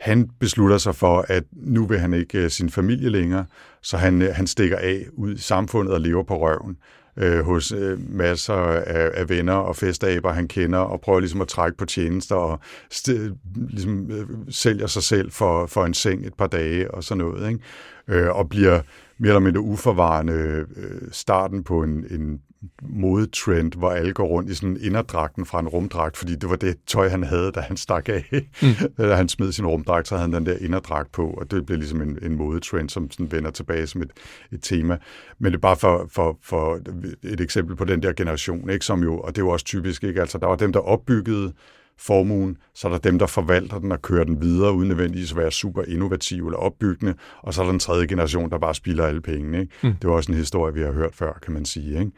Han 0.00 0.30
beslutter 0.40 0.78
sig 0.78 0.94
for, 0.94 1.24
at 1.28 1.44
nu 1.52 1.86
vil 1.86 1.98
han 1.98 2.14
ikke 2.14 2.38
øh, 2.38 2.50
sin 2.50 2.70
familie 2.70 3.10
længere, 3.10 3.44
så 3.82 3.96
han, 3.96 4.22
øh, 4.22 4.34
han 4.34 4.46
stikker 4.46 4.76
af 4.76 5.06
ud 5.12 5.34
i 5.34 5.38
samfundet 5.38 5.94
og 5.94 6.00
lever 6.00 6.22
på 6.22 6.38
røven 6.38 6.76
øh, 7.16 7.44
hos 7.44 7.72
øh, 7.72 8.10
masser 8.10 8.54
af, 8.54 9.10
af 9.14 9.28
venner 9.28 9.52
og 9.52 9.76
festaber, 9.76 10.32
han 10.32 10.48
kender, 10.48 10.78
og 10.78 11.00
prøver 11.00 11.20
ligesom 11.20 11.40
at 11.40 11.48
trække 11.48 11.76
på 11.76 11.84
tjenester 11.84 12.34
og 12.34 12.60
st- 12.94 13.32
ligesom, 13.54 14.10
øh, 14.10 14.26
sælger 14.48 14.86
sig 14.86 15.02
selv 15.02 15.30
for, 15.30 15.66
for 15.66 15.84
en 15.84 15.94
seng 15.94 16.26
et 16.26 16.34
par 16.34 16.46
dage 16.46 16.90
og 16.90 17.04
sådan 17.04 17.24
noget. 17.24 17.48
Ikke? 17.48 17.60
Øh, 18.08 18.36
og 18.36 18.48
bliver 18.48 18.80
mere 19.18 19.30
eller 19.30 19.40
mindre 19.40 19.60
uforvarende 19.60 20.66
øh, 20.76 21.08
starten 21.10 21.64
på 21.64 21.82
en, 21.82 22.04
en 22.10 22.40
modetrend, 22.82 23.72
hvor 23.72 23.90
alle 23.90 24.12
går 24.12 24.26
rundt 24.26 24.50
i 24.50 24.54
sådan 24.54 24.78
inderdragten 24.80 25.46
fra 25.46 25.60
en 25.60 25.68
rumdragt, 25.68 26.16
fordi 26.16 26.34
det 26.34 26.50
var 26.50 26.56
det 26.56 26.76
tøj, 26.86 27.08
han 27.08 27.22
havde, 27.22 27.52
da 27.52 27.60
han 27.60 27.76
stak 27.76 28.08
af. 28.08 28.48
Mm. 28.62 28.68
da 29.08 29.14
han 29.14 29.28
smed 29.28 29.52
sin 29.52 29.66
rumdragt, 29.66 30.08
så 30.08 30.16
havde 30.16 30.30
han 30.30 30.32
den 30.32 30.46
der 30.46 30.56
inderdragt 30.60 31.12
på, 31.12 31.30
og 31.30 31.50
det 31.50 31.66
blev 31.66 31.78
ligesom 31.78 32.02
en, 32.02 32.18
en 32.22 32.36
modetrend, 32.36 32.88
som 32.88 33.10
sådan 33.10 33.32
vender 33.32 33.50
tilbage 33.50 33.86
som 33.86 34.02
et, 34.02 34.10
et 34.52 34.62
tema. 34.62 34.98
Men 35.38 35.52
det 35.52 35.56
er 35.56 35.60
bare 35.60 35.76
for, 35.76 36.08
for, 36.12 36.38
for 36.42 36.80
et 37.22 37.40
eksempel 37.40 37.76
på 37.76 37.84
den 37.84 38.02
der 38.02 38.12
generation, 38.12 38.70
ikke, 38.70 38.84
som 38.84 39.02
jo, 39.02 39.18
og 39.18 39.36
det 39.36 39.42
er 39.42 39.46
jo 39.46 39.50
også 39.50 39.64
typisk, 39.64 40.04
ikke? 40.04 40.20
altså 40.20 40.38
der 40.38 40.46
var 40.46 40.56
dem, 40.56 40.72
der 40.72 40.80
opbyggede 40.80 41.52
formuen, 41.98 42.56
så 42.74 42.88
er 42.88 42.92
der 42.92 42.98
dem, 42.98 43.18
der 43.18 43.26
forvalter 43.26 43.78
den 43.78 43.92
og 43.92 44.02
kører 44.02 44.24
den 44.24 44.42
videre, 44.42 44.72
uden 44.72 44.88
nødvendigvis 44.88 45.30
at 45.30 45.36
være 45.36 45.50
super 45.50 45.82
innovativ 45.88 46.46
eller 46.46 46.58
opbyggende, 46.58 47.14
og 47.42 47.54
så 47.54 47.60
er 47.60 47.64
der 47.64 47.72
den 47.72 47.80
tredje 47.80 48.06
generation, 48.06 48.50
der 48.50 48.58
bare 48.58 48.74
spilder 48.74 49.06
alle 49.06 49.20
pengene. 49.20 49.60
Ikke? 49.60 49.72
Mm. 49.82 49.94
Det 50.02 50.10
var 50.10 50.16
også 50.16 50.32
en 50.32 50.38
historie, 50.38 50.74
vi 50.74 50.80
har 50.80 50.92
hørt 50.92 51.14
før, 51.14 51.38
kan 51.42 51.52
man 51.52 51.64
sige. 51.64 51.98
Ikke? 51.98 52.12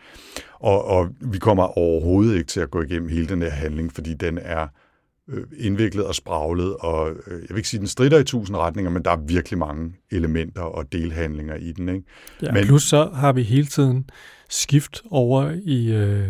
Og, 0.61 0.85
og 0.85 1.09
vi 1.21 1.39
kommer 1.39 1.79
overhovedet 1.79 2.35
ikke 2.37 2.49
til 2.49 2.61
at 2.61 2.71
gå 2.71 2.83
igennem 2.83 3.09
hele 3.09 3.27
den 3.29 3.43
her 3.43 3.51
handling, 3.51 3.93
fordi 3.93 4.15
den 4.15 4.39
er 4.43 4.67
øh, 5.29 5.45
indviklet 5.59 6.05
og 6.07 6.15
spraglet, 6.15 6.77
og 6.77 7.11
øh, 7.11 7.33
jeg 7.41 7.49
vil 7.49 7.57
ikke 7.57 7.69
sige, 7.69 7.81
den 7.81 7.87
strider 7.89 8.19
i 8.19 8.25
tusind 8.25 8.57
retninger, 8.57 8.91
men 8.91 9.03
der 9.03 9.11
er 9.11 9.17
virkelig 9.27 9.59
mange 9.59 9.93
elementer 10.11 10.63
og 10.63 10.93
delhandlinger 10.93 11.55
i 11.55 11.73
den. 11.73 11.89
Ikke? 11.89 12.03
Ja, 12.43 12.53
Men- 12.53 12.65
plus 12.65 12.83
så 12.83 13.11
har 13.15 13.33
vi 13.33 13.43
hele 13.43 13.67
tiden 13.67 14.11
skift 14.49 15.03
over 15.11 15.51
i, 15.65 15.93
øh, 15.93 16.27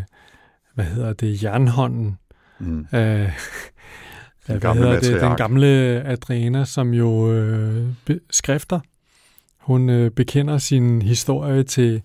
hvad 0.75 0.85
hedder 0.85 1.13
det, 1.13 1.43
jernhånden. 1.43 2.17
Mm. 2.61 2.87
Øh, 2.95 3.29
Den 4.47 4.61
gamle 4.61 5.01
det, 5.01 5.21
den 5.21 5.37
gamle 5.37 5.67
Adriana, 6.07 6.65
som 6.65 6.95
jo 6.95 7.33
øh, 7.33 7.87
be- 8.05 8.21
skrifter. 8.31 8.81
Hun 9.59 9.91
øh, 9.91 10.11
bekender 10.11 10.59
sin 10.59 11.03
historie 11.03 11.63
til 11.63 12.03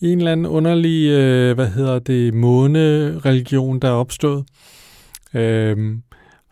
en 0.00 0.18
eller 0.18 0.32
anden 0.32 0.46
underlig, 0.46 1.10
øh, 1.10 1.54
hvad 1.54 1.68
hedder 1.68 1.98
det, 1.98 2.34
månereligion, 2.34 3.80
der 3.80 3.88
er 3.88 3.92
opstået. 3.92 4.44
Øhm, 5.34 6.02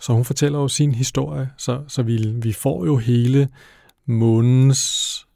så 0.00 0.12
hun 0.12 0.24
fortæller 0.24 0.58
jo 0.58 0.68
sin 0.68 0.94
historie, 0.94 1.50
så, 1.58 1.82
så 1.88 2.02
vi, 2.02 2.32
vi 2.42 2.52
får 2.52 2.84
jo 2.84 2.96
hele 2.96 3.48
månens 4.06 5.26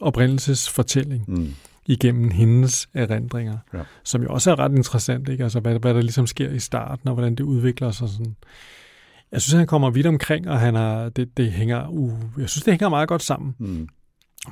oprindelsesfortælling 0.00 1.24
Mm. 1.28 1.54
Igennem 1.86 2.30
hendes 2.30 2.88
erindringer, 2.94 3.58
Ja. 3.74 3.82
som 4.04 4.22
jo 4.22 4.28
også 4.28 4.50
er 4.50 4.58
ret 4.58 4.72
interessant, 4.72 5.28
ikke? 5.28 5.44
Altså, 5.44 5.60
hvad, 5.60 5.78
hvad 5.78 5.94
der 5.94 6.00
ligesom 6.00 6.26
sker 6.26 6.50
i 6.50 6.58
starten, 6.58 7.08
og 7.08 7.14
hvordan 7.14 7.34
det 7.34 7.44
udvikler 7.44 7.90
sig 7.90 8.08
sådan. 8.08 8.36
Jeg 9.32 9.42
synes, 9.42 9.58
han 9.58 9.66
kommer 9.66 9.90
vidt 9.90 10.06
omkring, 10.06 10.48
og 10.48 10.60
han 10.60 10.74
har, 10.74 11.08
det, 11.08 11.36
det 11.36 11.52
hænger, 11.52 11.88
uh, 11.88 12.12
jeg 12.38 12.48
synes, 12.48 12.64
det 12.64 12.72
hænger 12.72 12.88
meget 12.88 13.08
godt 13.08 13.22
sammen. 13.22 13.54
Mm. 13.58 13.88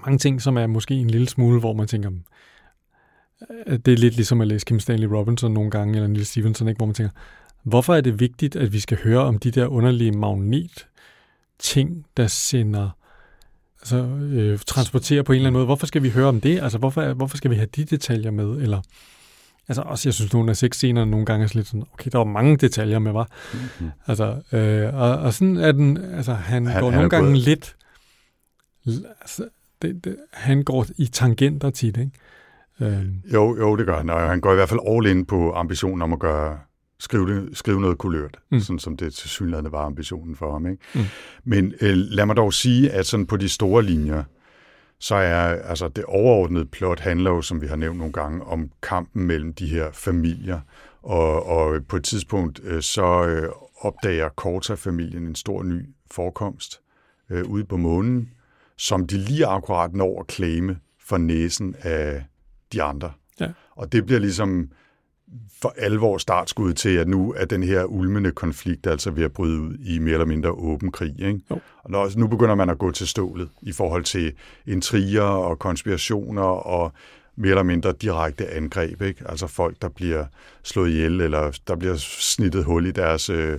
Mange 0.06 0.18
ting, 0.18 0.42
som 0.42 0.56
er 0.56 0.66
måske 0.66 0.94
en 0.94 1.10
lille 1.10 1.28
smule, 1.28 1.60
hvor 1.60 1.72
man 1.72 1.86
tænker, 1.86 2.10
øh, 3.66 3.78
det 3.78 3.92
er 3.92 3.96
lidt 3.98 4.14
ligesom 4.16 4.40
at 4.40 4.48
læse 4.48 4.66
Kim 4.66 4.80
Stanley 4.80 5.06
Robinson 5.06 5.52
nogle 5.52 5.70
gange, 5.70 5.94
eller 5.94 6.08
Neil 6.08 6.26
Stevenson, 6.26 6.68
ikke? 6.68 6.78
hvor 6.78 6.86
man 6.86 6.94
tænker, 6.94 7.10
hvorfor 7.62 7.94
er 7.94 8.00
det 8.00 8.20
vigtigt, 8.20 8.56
at 8.56 8.72
vi 8.72 8.80
skal 8.80 8.98
høre 9.04 9.20
om 9.20 9.38
de 9.38 9.50
der 9.50 9.66
underlige 9.66 10.12
magnet 10.12 10.86
ting, 11.58 12.06
der 12.16 12.26
sender 12.26 12.90
altså, 13.82 13.96
øh, 14.32 14.58
transporterer 14.66 15.22
på 15.22 15.32
en 15.32 15.36
eller 15.36 15.46
anden 15.46 15.52
måde. 15.58 15.66
Hvorfor 15.66 15.86
skal 15.86 16.02
vi 16.02 16.10
høre 16.10 16.26
om 16.26 16.40
det? 16.40 16.60
Altså, 16.62 16.78
hvorfor, 16.78 17.12
hvorfor 17.12 17.36
skal 17.36 17.50
vi 17.50 17.56
have 17.56 17.68
de 17.76 17.84
detaljer 17.84 18.30
med? 18.30 18.44
Eller, 18.50 18.80
altså, 19.68 19.82
også, 19.82 20.08
jeg 20.08 20.14
synes, 20.14 20.32
nogle 20.32 20.50
af 20.50 20.56
sexscenerne 20.56 21.10
nogle 21.10 21.26
gange 21.26 21.44
er 21.44 21.48
lidt 21.54 21.66
sådan, 21.66 21.84
okay, 21.92 22.10
der 22.12 22.18
var 22.18 22.24
mange 22.24 22.56
detaljer 22.56 22.98
med, 22.98 23.12
var. 23.12 23.28
Mm. 23.80 23.90
Altså, 24.06 24.42
øh, 24.52 24.94
og, 24.94 25.18
og 25.18 25.34
sådan 25.34 25.56
er 25.56 25.72
den, 25.72 25.96
altså, 25.96 26.32
han, 26.34 26.66
Han- 26.66 26.80
går 26.80 26.90
han 26.90 26.98
nogle 26.98 27.10
gange 27.10 27.28
gået- 27.30 27.38
lidt, 27.38 27.76
altså, 29.20 29.48
det, 29.82 30.04
det, 30.04 30.16
han 30.32 30.62
går 30.62 30.86
i 30.96 31.06
tangenter 31.06 31.70
tit, 31.70 31.96
ikke? 31.96 32.10
Øh, 32.80 33.06
Jo, 33.32 33.56
jo, 33.58 33.76
det 33.76 33.86
gør 33.86 33.96
han, 33.96 34.10
og 34.10 34.20
han 34.20 34.40
går 34.40 34.52
i 34.52 34.54
hvert 34.54 34.68
fald 34.68 34.80
all 34.88 35.06
in 35.06 35.24
på 35.26 35.52
ambitionen 35.52 36.02
om 36.02 36.12
at 36.12 36.18
gøre 36.18 36.58
skrive, 37.00 37.48
skrive 37.52 37.80
noget 37.80 37.98
kulørt, 37.98 38.36
mm. 38.50 38.60
Sådan 38.60 38.78
som 38.78 38.96
det 38.96 39.14
til 39.14 39.30
synligheden 39.30 39.72
var 39.72 39.84
ambitionen 39.84 40.36
for 40.36 40.52
ham. 40.52 40.66
Ikke? 40.66 40.82
Mm. 40.94 41.00
Men 41.44 41.74
øh, 41.80 41.94
lad 41.94 42.26
mig 42.26 42.36
dog 42.36 42.54
sige, 42.54 42.90
at 42.90 43.06
sådan 43.06 43.26
på 43.26 43.36
de 43.36 43.48
store 43.48 43.82
linjer, 43.82 44.24
så 44.98 45.14
er 45.14 45.62
altså 45.62 45.88
det 45.88 46.04
overordnede 46.04 46.64
plot 46.64 47.00
handler 47.00 47.30
jo, 47.30 47.42
som 47.42 47.62
vi 47.62 47.66
har 47.66 47.76
nævnt 47.76 47.98
nogle 47.98 48.12
gange, 48.12 48.44
om 48.44 48.70
kampen 48.82 49.24
mellem 49.24 49.54
de 49.54 49.66
her 49.66 49.90
familier. 49.92 50.60
Og, 51.02 51.46
og 51.46 51.86
på 51.88 51.96
et 51.96 52.04
tidspunkt 52.04 52.60
øh, 52.64 52.82
så 52.82 53.26
øh, 53.26 53.48
opdager 53.80 54.28
Korta-familien 54.28 55.26
en 55.26 55.34
stor 55.34 55.62
ny 55.62 55.88
forekomst 56.10 56.80
øh, 57.30 57.44
ude 57.44 57.64
på 57.64 57.76
månen, 57.76 58.30
som 58.76 59.06
de 59.06 59.16
lige 59.16 59.46
akkurat 59.46 59.94
når 59.94 60.20
at 60.20 60.32
claime 60.32 60.78
for 60.98 61.18
næsen 61.18 61.74
af 61.82 62.24
de 62.72 62.82
andre. 62.82 63.12
Ja. 63.40 63.48
Og 63.70 63.92
det 63.92 64.06
bliver 64.06 64.20
ligesom 64.20 64.70
for 65.62 65.74
alvor 65.76 66.18
startskud 66.18 66.72
til, 66.72 66.96
at 66.96 67.08
nu 67.08 67.34
er 67.36 67.44
den 67.44 67.62
her 67.62 67.84
ulmende 67.84 68.30
konflikt 68.30 68.86
altså 68.86 69.10
ved 69.10 69.24
at 69.24 69.32
bryde 69.32 69.60
ud 69.60 69.74
i 69.74 69.98
mere 69.98 70.12
eller 70.12 70.26
mindre 70.26 70.50
åben 70.50 70.92
krig. 70.92 71.14
Ikke? 71.18 71.40
Jo. 71.50 71.60
Og 71.82 71.90
når, 71.90 72.10
nu 72.16 72.26
begynder 72.26 72.54
man 72.54 72.70
at 72.70 72.78
gå 72.78 72.90
til 72.90 73.06
stålet 73.06 73.48
i 73.62 73.72
forhold 73.72 74.04
til 74.04 74.32
intriger 74.66 75.22
og 75.22 75.58
konspirationer 75.58 76.42
og 76.42 76.92
mere 77.36 77.50
eller 77.50 77.62
mindre 77.62 77.92
direkte 77.92 78.48
angreb. 78.50 79.02
Ikke? 79.02 79.24
Altså 79.28 79.46
folk, 79.46 79.76
der 79.82 79.88
bliver 79.88 80.24
slået 80.62 80.90
ihjel, 80.90 81.20
eller 81.20 81.58
der 81.68 81.76
bliver 81.76 81.96
snittet 81.96 82.64
hul 82.64 82.86
i 82.86 82.90
deres 82.90 83.30
øh, 83.30 83.58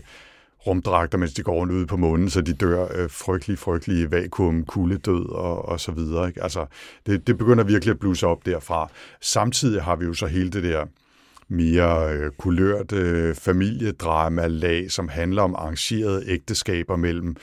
rumdragter, 0.67 1.17
mens 1.17 1.33
de 1.33 1.43
går 1.43 1.53
rundt 1.53 1.73
ude 1.73 1.87
på 1.87 1.97
månen, 1.97 2.29
så 2.29 2.41
de 2.41 2.53
dør 2.53 2.87
øh, 2.95 3.09
frygtelig, 3.09 3.57
frygtelig 3.57 4.11
vakuum, 4.11 4.65
kuldedød 4.65 5.29
og, 5.29 5.69
og 5.69 5.79
så 5.79 5.91
videre. 5.91 6.27
Ikke? 6.27 6.43
Altså, 6.43 6.65
det, 7.05 7.27
det 7.27 7.37
begynder 7.37 7.63
virkelig 7.63 7.91
at 7.91 7.99
bluse 7.99 8.27
op 8.27 8.45
derfra. 8.45 8.89
Samtidig 9.21 9.83
har 9.83 9.95
vi 9.95 10.05
jo 10.05 10.13
så 10.13 10.25
hele 10.25 10.49
det 10.49 10.63
der 10.63 10.85
mere 11.51 12.13
øh, 12.13 12.31
kulørt 12.31 12.91
øh, 12.91 13.35
familiedrama-lag, 13.35 14.91
som 14.91 15.09
handler 15.09 15.41
om 15.41 15.55
arrangerede 15.55 16.23
ægteskaber 16.27 16.95
mellem 16.95 17.35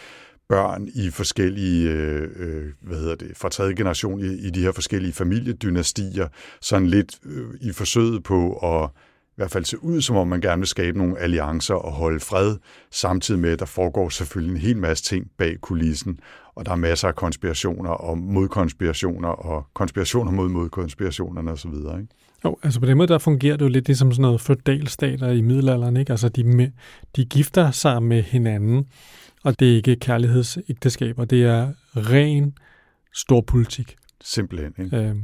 børn 0.48 0.88
i 0.94 1.10
forskellige, 1.10 1.90
øh, 1.90 2.28
øh, 2.36 2.72
hvad 2.80 2.98
hedder 2.98 3.14
det, 3.14 3.36
fra 3.36 3.48
tredje 3.48 3.74
generation 3.74 4.20
i, 4.20 4.46
i 4.46 4.50
de 4.50 4.62
her 4.62 4.72
forskellige 4.72 5.12
familiedynastier, 5.12 6.28
sådan 6.60 6.86
lidt 6.86 7.18
øh, 7.24 7.46
i 7.60 7.72
forsøget 7.72 8.24
på 8.24 8.52
at 8.52 8.90
i 9.38 9.40
hvert 9.40 9.50
fald 9.50 9.64
se 9.64 9.84
ud, 9.84 10.00
som 10.00 10.16
om 10.16 10.28
man 10.28 10.40
gerne 10.40 10.60
vil 10.60 10.66
skabe 10.66 10.98
nogle 10.98 11.18
alliancer 11.18 11.74
og 11.74 11.92
holde 11.92 12.20
fred, 12.20 12.56
samtidig 12.90 13.40
med, 13.40 13.50
at 13.50 13.58
der 13.58 13.64
foregår 13.64 14.08
selvfølgelig 14.08 14.54
en 14.54 14.60
hel 14.60 14.76
masse 14.76 15.04
ting 15.04 15.30
bag 15.38 15.60
kulissen, 15.60 16.20
og 16.54 16.66
der 16.66 16.72
er 16.72 16.76
masser 16.76 17.08
af 17.08 17.14
konspirationer 17.14 17.90
og 17.90 18.18
modkonspirationer 18.18 19.28
og 19.28 19.66
konspirationer 19.74 20.32
mod 20.32 20.48
modkonspirationerne 20.48 21.50
osv. 21.50 21.74
Ikke? 21.74 22.06
Jo, 22.44 22.58
altså 22.62 22.80
på 22.80 22.86
den 22.86 22.96
måde, 22.96 23.08
der 23.08 23.18
fungerer 23.18 23.56
det 23.56 23.64
jo 23.64 23.68
lidt 23.68 23.86
ligesom 23.86 24.12
sådan 24.12 24.22
noget 24.22 24.40
feudalstater 24.40 25.30
i 25.30 25.40
middelalderen, 25.40 25.96
ikke? 25.96 26.12
Altså 26.12 26.28
de, 26.28 26.44
med, 26.44 26.70
de 27.16 27.24
gifter 27.24 27.70
sig 27.70 28.02
med 28.02 28.22
hinanden, 28.22 28.86
og 29.44 29.60
det 29.60 29.72
er 29.72 29.76
ikke 29.76 29.96
kærlighedsægteskaber, 29.96 31.24
det 31.24 31.42
er 31.44 31.72
ren 31.96 32.54
storpolitik. 33.14 33.96
Simpelthen. 34.20 34.84
Ikke? 34.84 34.96
Øhm, 34.96 35.22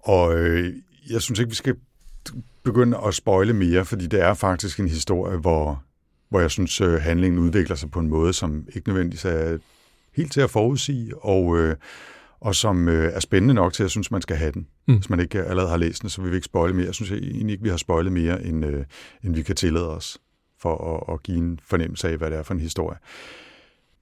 Og 0.00 0.38
øh, 0.38 0.74
jeg 1.10 1.22
synes 1.22 1.38
ikke, 1.38 1.50
vi 1.50 1.54
skal 1.54 1.76
begynde 2.62 2.98
at 3.06 3.14
spoile 3.14 3.52
mere, 3.52 3.84
fordi 3.84 4.06
det 4.06 4.22
er 4.22 4.34
faktisk 4.34 4.80
en 4.80 4.88
historie, 4.88 5.36
hvor, 5.36 5.82
hvor 6.28 6.40
jeg 6.40 6.50
synes, 6.50 6.80
øh, 6.80 6.92
handlingen 6.92 7.40
udvikler 7.40 7.76
sig 7.76 7.90
på 7.90 8.00
en 8.00 8.08
måde, 8.08 8.32
som 8.32 8.66
ikke 8.74 8.88
nødvendigvis 8.88 9.24
er 9.24 9.58
helt 10.16 10.32
til 10.32 10.40
at 10.40 10.50
forudsige, 10.50 11.24
og, 11.24 11.58
øh, 11.58 11.76
og 12.40 12.54
som 12.54 12.88
øh, 12.88 13.12
er 13.14 13.20
spændende 13.20 13.54
nok 13.54 13.72
til, 13.72 13.82
at 13.82 13.84
jeg 13.84 13.90
synes, 13.90 14.10
man 14.10 14.22
skal 14.22 14.36
have 14.36 14.52
den. 14.52 14.66
Mm. 14.88 14.94
Hvis 14.94 15.10
man 15.10 15.20
ikke 15.20 15.44
allerede 15.44 15.70
har 15.70 15.76
læst 15.76 16.02
den, 16.02 16.10
så 16.10 16.22
vil 16.22 16.30
vi 16.30 16.36
ikke 16.36 16.44
spoile 16.44 16.74
mere. 16.74 16.86
Jeg 16.86 16.94
synes 16.94 17.10
egentlig 17.10 17.52
ikke, 17.52 17.62
vi 17.62 17.68
har 17.68 17.76
spoilet 17.76 18.12
mere, 18.12 18.44
end, 18.44 18.64
øh, 18.64 18.84
end 19.24 19.34
vi 19.34 19.42
kan 19.42 19.56
tillade 19.56 19.96
os, 19.96 20.18
for 20.60 20.94
at, 20.94 21.14
at 21.14 21.22
give 21.22 21.38
en 21.38 21.60
fornemmelse 21.64 22.08
af, 22.08 22.16
hvad 22.16 22.30
det 22.30 22.38
er 22.38 22.42
for 22.42 22.54
en 22.54 22.60
historie. 22.60 22.98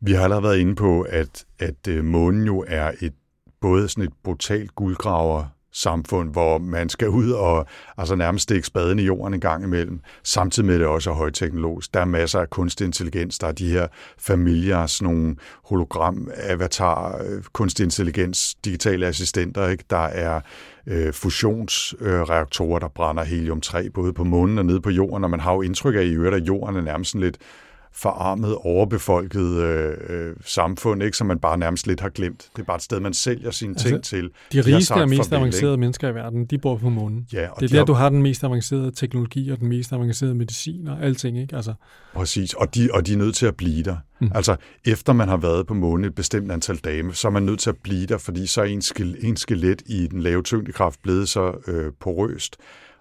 Vi 0.01 0.13
har 0.13 0.25
allerede 0.25 0.43
været 0.43 0.59
inde 0.59 0.75
på, 0.75 1.01
at, 1.01 1.47
at 1.59 1.89
øh, 1.89 2.05
månen 2.05 2.47
jo 2.47 2.65
er 2.69 2.93
et 3.01 3.15
både 3.61 3.89
sådan 3.89 4.05
et 4.05 4.13
brutalt 4.25 4.75
guldgraver 4.75 5.45
samfund, 5.79 6.33
hvor 6.33 6.59
man 6.59 6.89
skal 6.89 7.09
ud 7.09 7.31
og 7.31 7.67
altså 7.99 8.15
nærmest 8.15 8.43
stikke 8.43 8.67
spaden 8.67 8.99
i 8.99 9.03
jorden 9.03 9.35
en 9.35 9.41
gang 9.41 9.65
imellem, 9.65 10.01
samtidig 10.23 10.67
med 10.67 10.75
at 10.75 10.81
det 10.81 10.89
også 10.89 11.11
er 11.11 11.15
højteknologisk. 11.15 11.95
Der 11.95 12.01
er 12.01 12.05
masser 12.05 12.41
af 12.41 12.51
kunstig 12.51 12.85
intelligens, 12.85 13.39
der 13.39 13.47
er 13.47 13.53
de 13.53 13.73
her 13.73 13.87
familier, 14.19 14.87
sådan 14.87 15.15
nogle 15.15 15.37
hologram, 15.65 16.31
avatar, 16.37 17.23
øh, 17.25 17.43
kunstig 17.53 17.85
intelligens, 17.85 18.55
digitale 18.65 19.07
assistenter, 19.07 19.69
ikke? 19.69 19.85
der 19.91 20.05
er 20.05 20.41
øh, 20.87 21.13
fusionsreaktorer, 21.13 22.79
der 22.79 22.89
brænder 22.89 23.25
helium-3, 23.25 23.91
både 23.91 24.13
på 24.13 24.25
månen 24.25 24.59
og 24.59 24.67
nede 24.67 24.81
på 24.81 24.91
jorden, 24.91 25.25
og 25.25 25.31
man 25.31 25.41
har 25.41 25.55
jo 25.55 25.63
indtryk 25.63 25.95
af 25.95 26.03
i 26.03 26.15
øvrigt, 26.15 26.35
at 26.35 26.43
jorden 26.43 26.77
er 26.77 26.81
nærmest 26.81 27.11
sådan 27.11 27.25
lidt 27.25 27.39
forarmet, 27.99 28.55
overbefolket 28.55 29.63
øh, 29.63 29.93
øh, 30.09 30.37
samfund, 30.45 31.03
ikke, 31.03 31.17
som 31.17 31.27
man 31.27 31.39
bare 31.39 31.59
nærmest 31.59 31.87
lidt 31.87 32.01
har 32.01 32.09
glemt. 32.09 32.49
Det 32.57 32.63
er 32.63 32.67
bare 32.67 32.77
et 32.77 32.83
sted, 32.83 33.01
man 33.01 33.15
sælger 33.15 33.51
sine 33.51 33.71
Altså, 33.73 33.89
ting 33.89 34.03
til. 34.03 34.31
de 34.53 34.61
rigeste 34.61 34.95
og 34.95 35.09
mest 35.09 35.29
farvel, 35.31 35.41
avancerede 35.41 35.77
mennesker 35.77 36.09
i 36.09 36.15
verden, 36.15 36.45
de 36.45 36.59
bor 36.59 36.77
på 36.77 36.89
månen. 36.89 37.27
Ja, 37.33 37.49
og 37.49 37.61
Det 37.61 37.65
er 37.65 37.69
de 37.69 37.73
der, 37.73 37.79
har, 37.79 37.85
du 37.85 37.93
har 37.93 38.09
den 38.09 38.23
mest 38.23 38.45
avancerede 38.45 38.91
teknologi 38.91 39.51
og 39.51 39.61
den 39.61 39.69
mest 39.69 39.93
avancerede 39.93 40.35
medicin 40.35 40.89
og 40.89 41.03
alting, 41.03 41.39
ikke? 41.39 41.57
Altså, 41.57 41.75
Præcis, 42.15 42.55
og 42.55 42.75
de, 42.75 42.89
og 42.93 43.07
de 43.07 43.13
er 43.13 43.17
nødt 43.17 43.35
til 43.35 43.47
at 43.47 43.57
blive 43.57 43.83
der. 43.83 43.97
Mm. 44.21 44.31
Altså, 44.35 44.57
efter 44.85 45.13
man 45.13 45.29
har 45.29 45.37
været 45.37 45.67
på 45.67 45.75
månen 45.75 46.05
et 46.05 46.15
bestemt 46.15 46.53
antal 46.53 46.77
dage, 46.77 47.15
så 47.15 47.29
er 47.29 47.33
man 47.33 47.43
nødt 47.43 47.61
til 47.61 47.71
at 47.71 47.77
blive 47.83 48.07
der, 48.07 48.19
fordi 48.19 48.47
så 48.47 48.61
er 48.61 48.65
en, 48.65 48.83
skil, 48.83 49.17
en 49.21 49.37
skelet 49.37 49.83
i 49.87 50.07
den 50.07 50.21
lave 50.23 50.43
tyngdekraft 50.43 51.03
blevet 51.03 51.29
så 51.29 51.53
øh, 51.69 51.93
porøst, 52.01 52.57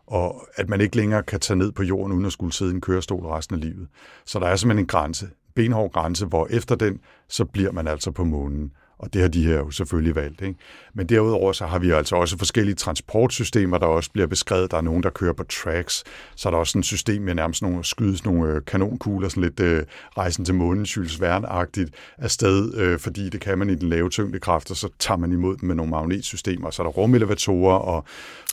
og 0.08 0.48
at 0.56 0.70
man 0.70 0.82
ikke 0.82 0.96
længere 0.96 1.24
kan 1.24 1.40
tage 1.40 1.58
ned 1.58 1.72
på 1.72 1.84
jorden, 1.84 2.14
uden 2.14 2.26
at 2.26 2.32
skulle 2.32 2.54
sidde 2.54 2.72
i 2.72 2.76
en 2.76 2.82
kørestol 2.82 3.26
resten 3.26 3.56
af 3.56 3.62
livet. 3.62 3.88
Så 4.26 4.40
der 4.40 4.48
er 4.48 4.56
simpelthen 4.56 4.84
en 4.84 4.88
grænse, 4.88 5.30
benhård 5.56 5.92
grænse, 5.92 6.26
hvor 6.26 6.48
efter 6.50 6.76
den, 6.76 7.00
så 7.28 7.46
bliver 7.46 7.72
man 7.72 7.88
altså 7.88 8.12
på 8.12 8.24
månen. 8.24 8.72
Og 9.00 9.14
det 9.14 9.22
har 9.22 9.28
de 9.30 9.46
her 9.46 9.58
jo 9.58 9.72
selvfølgelig 9.72 10.16
valgt. 10.16 10.42
Ikke? 10.42 10.56
Men 10.94 11.08
derudover 11.10 11.52
så 11.52 11.66
har 11.66 11.80
vi 11.80 11.92
altså 11.92 12.16
også 12.16 12.38
forskellige 12.38 12.76
transportsystemer, 12.76 13.78
der 13.78 13.86
også 13.86 14.12
bliver 14.12 14.28
beskrevet. 14.28 14.72
Der 14.72 14.78
er 14.78 14.82
nogen, 14.82 15.04
der 15.04 15.10
kører 15.10 15.34
på 15.34 15.44
tracks. 15.44 16.04
Så 16.36 16.50
er 16.50 16.52
der 16.52 16.58
også 16.58 16.80
et 16.80 16.86
system 16.86 17.22
med 17.22 17.36
nærmest 17.36 17.62
nogle 17.62 17.84
skydes 17.84 18.26
nogle 18.26 18.54
øh, 18.54 18.62
kanonkugler, 18.68 19.30
sådan 19.30 19.44
lidt 19.44 19.60
øh, 19.60 19.84
rejsen 20.18 20.46
til 20.46 20.56
månen, 20.56 20.84
Jules 20.86 21.22
Verne-agtigt 21.22 21.90
afsted, 22.18 22.74
øh, 22.74 23.00
fordi 23.00 23.30
det 23.30 23.42
kan 23.42 23.58
man 23.60 23.70
i 23.70 23.76
den 23.76 23.90
lave 23.90 24.10
tyngdekraft, 24.10 24.72
og 24.72 24.78
så 24.78 24.90
tager 25.00 25.18
man 25.18 25.32
imod 25.32 25.58
dem 25.58 25.68
med 25.68 25.76
nogle 25.76 25.90
magnetsystemer. 25.90 26.70
Så 26.72 26.82
er 26.82 26.86
der 26.88 26.92
rumelevatorer 26.92 27.76
og 27.78 28.04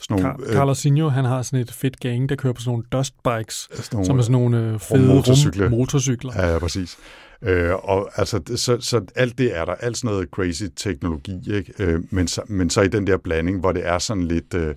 sådan 0.01 0.23
nogle... 0.23 0.37
Car- 0.37 0.53
Carlos 0.53 0.77
Signo, 0.77 1.09
han 1.09 1.25
har 1.25 1.41
sådan 1.41 1.59
et 1.59 1.71
fedt 1.71 1.99
gang, 1.99 2.29
der 2.29 2.35
kører 2.35 2.53
på 2.53 2.61
sådan 2.61 2.71
nogle 2.71 2.83
dust 2.91 3.13
bikes, 3.23 3.55
sådan 3.73 3.87
nogle, 3.91 4.05
som 4.05 4.17
er 4.17 4.21
sådan 4.21 4.31
nogle 4.31 4.57
øh, 4.57 4.79
fede 4.79 4.99
rummotorcykler. 4.99 5.65
rum- 5.67 5.69
motorcykler. 5.69 6.31
Ja, 6.35 6.53
ja, 6.53 6.59
præcis. 6.59 6.97
Øh, 7.45 7.73
og 7.73 8.09
altså, 8.15 8.41
så, 8.55 8.77
så 8.81 9.05
alt 9.15 9.37
det 9.37 9.57
er 9.57 9.65
der, 9.65 9.73
alt 9.73 9.97
sådan 9.97 10.13
noget 10.13 10.29
crazy 10.29 10.63
teknologi, 10.75 11.53
ikke? 11.53 11.73
Øh, 11.79 12.03
men, 12.09 12.27
så, 12.27 12.41
men 12.47 12.69
så 12.69 12.81
i 12.81 12.87
den 12.87 13.07
der 13.07 13.17
blanding, 13.17 13.59
hvor 13.59 13.71
det 13.71 13.87
er 13.87 13.99
sådan 13.99 14.23
lidt, 14.23 14.53
øh, 14.53 14.75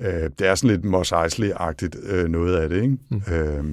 øh, 0.00 0.30
det 0.38 0.46
er 0.46 0.54
sådan 0.54 0.70
lidt 0.70 0.84
Mos 0.84 1.12
Eisley-agtigt 1.12 2.12
øh, 2.12 2.28
noget 2.28 2.56
af 2.56 2.68
det, 2.68 2.82
ikke? 2.82 2.98
Mm. 3.08 3.22
Øh, 3.34 3.64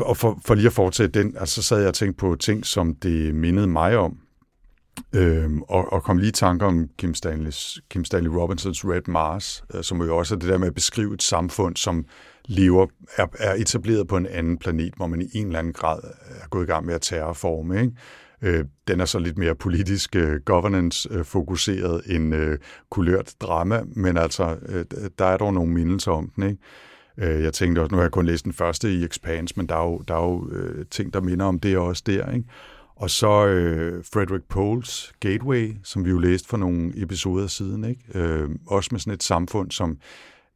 og 0.00 0.16
for, 0.16 0.40
for 0.46 0.54
lige 0.54 0.66
at 0.66 0.72
fortsætte 0.72 1.22
den, 1.22 1.36
altså, 1.40 1.54
så 1.54 1.62
sad 1.62 1.78
jeg 1.78 1.88
og 1.88 1.94
tænkte 1.94 2.16
på 2.16 2.36
ting, 2.36 2.66
som 2.66 2.94
det 2.94 3.34
mindede 3.34 3.66
mig 3.66 3.96
om, 3.96 4.18
Øhm, 5.12 5.62
og, 5.62 5.92
og 5.92 6.02
kom 6.02 6.18
lige 6.18 6.28
i 6.28 6.32
tanker 6.32 6.66
om 6.66 6.88
Kim 6.98 7.14
Stanley, 7.14 7.52
Kim 7.90 8.04
Stanley 8.04 8.30
Robinsons 8.30 8.84
Red 8.84 9.08
Mars, 9.08 9.64
øh, 9.74 9.82
som 9.82 10.02
jo 10.02 10.16
også 10.16 10.34
er 10.34 10.38
det 10.38 10.48
der 10.48 10.58
med 10.58 10.66
at 10.66 10.74
beskrive 10.74 11.14
et 11.14 11.22
samfund, 11.22 11.76
som 11.76 12.06
lever, 12.48 12.86
er, 13.16 13.26
er 13.38 13.54
etableret 13.54 14.08
på 14.08 14.16
en 14.16 14.26
anden 14.26 14.58
planet, 14.58 14.94
hvor 14.96 15.06
man 15.06 15.22
i 15.22 15.28
en 15.34 15.46
eller 15.46 15.58
anden 15.58 15.72
grad 15.72 16.00
er 16.42 16.48
gået 16.48 16.64
i 16.64 16.66
gang 16.66 16.86
med 16.86 16.94
at 16.94 17.02
terraforme. 17.02 17.80
Ikke? 17.80 17.92
Øh, 18.42 18.64
den 18.88 19.00
er 19.00 19.04
så 19.04 19.18
lidt 19.18 19.38
mere 19.38 19.54
politisk 19.54 20.16
øh, 20.16 20.40
governance-fokuseret 20.44 22.02
øh, 22.06 22.16
end 22.16 22.34
øh, 22.34 22.58
kulørt 22.90 23.34
drama, 23.40 23.82
men 23.96 24.16
altså, 24.16 24.56
øh, 24.68 24.84
der 25.18 25.24
er 25.24 25.36
dog 25.36 25.54
nogle 25.54 25.72
mindelser 25.72 26.12
om 26.12 26.30
den. 26.36 26.44
Ikke? 26.44 27.34
Øh, 27.36 27.42
jeg 27.42 27.52
tænkte 27.52 27.80
også, 27.80 27.90
nu 27.90 27.96
har 27.96 28.04
jeg 28.04 28.12
kun 28.12 28.26
læst 28.26 28.44
den 28.44 28.52
første 28.52 28.94
i 28.94 29.04
Expanse, 29.04 29.54
men 29.56 29.66
der 29.66 29.76
er 29.76 29.84
jo, 29.84 29.98
der 30.08 30.14
er 30.14 30.24
jo 30.24 30.48
øh, 30.50 30.86
ting, 30.90 31.12
der 31.12 31.20
minder 31.20 31.46
om 31.46 31.60
det 31.60 31.78
også 31.78 32.02
der. 32.06 32.30
Ikke? 32.30 32.48
Og 32.96 33.10
så 33.10 33.46
øh, 33.46 34.04
Frederick 34.12 34.44
Poles 34.48 35.12
Gateway, 35.20 35.76
som 35.82 36.04
vi 36.04 36.10
jo 36.10 36.18
læste 36.18 36.48
for 36.48 36.56
nogle 36.56 37.02
episoder 37.02 37.46
siden. 37.46 37.84
Ikke? 37.84 38.18
Øh, 38.18 38.50
også 38.66 38.88
med 38.92 39.00
sådan 39.00 39.12
et 39.12 39.22
samfund, 39.22 39.70
som 39.70 39.98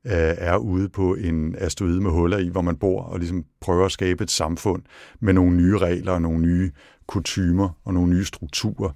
øh, 0.07 0.13
er 0.39 0.57
ude 0.57 0.89
på 0.89 1.15
en 1.15 1.55
asteroide 1.59 2.01
med 2.01 2.11
huller 2.11 2.39
i, 2.39 2.49
hvor 2.49 2.61
man 2.61 2.77
bor, 2.77 3.03
og 3.03 3.19
ligesom 3.19 3.45
prøver 3.61 3.87
at 3.87 3.93
skabe 3.93 4.25
et 4.25 4.31
samfund 4.31 4.83
med 5.21 5.33
nogle 5.33 5.57
nye 5.57 5.79
regler 5.79 6.13
og 6.13 6.23
nogle 6.23 6.39
nye 6.41 6.71
kutymer 7.07 7.69
og 7.85 7.95
nogle 7.95 8.11
nye 8.11 8.25
strukturer 8.25 8.91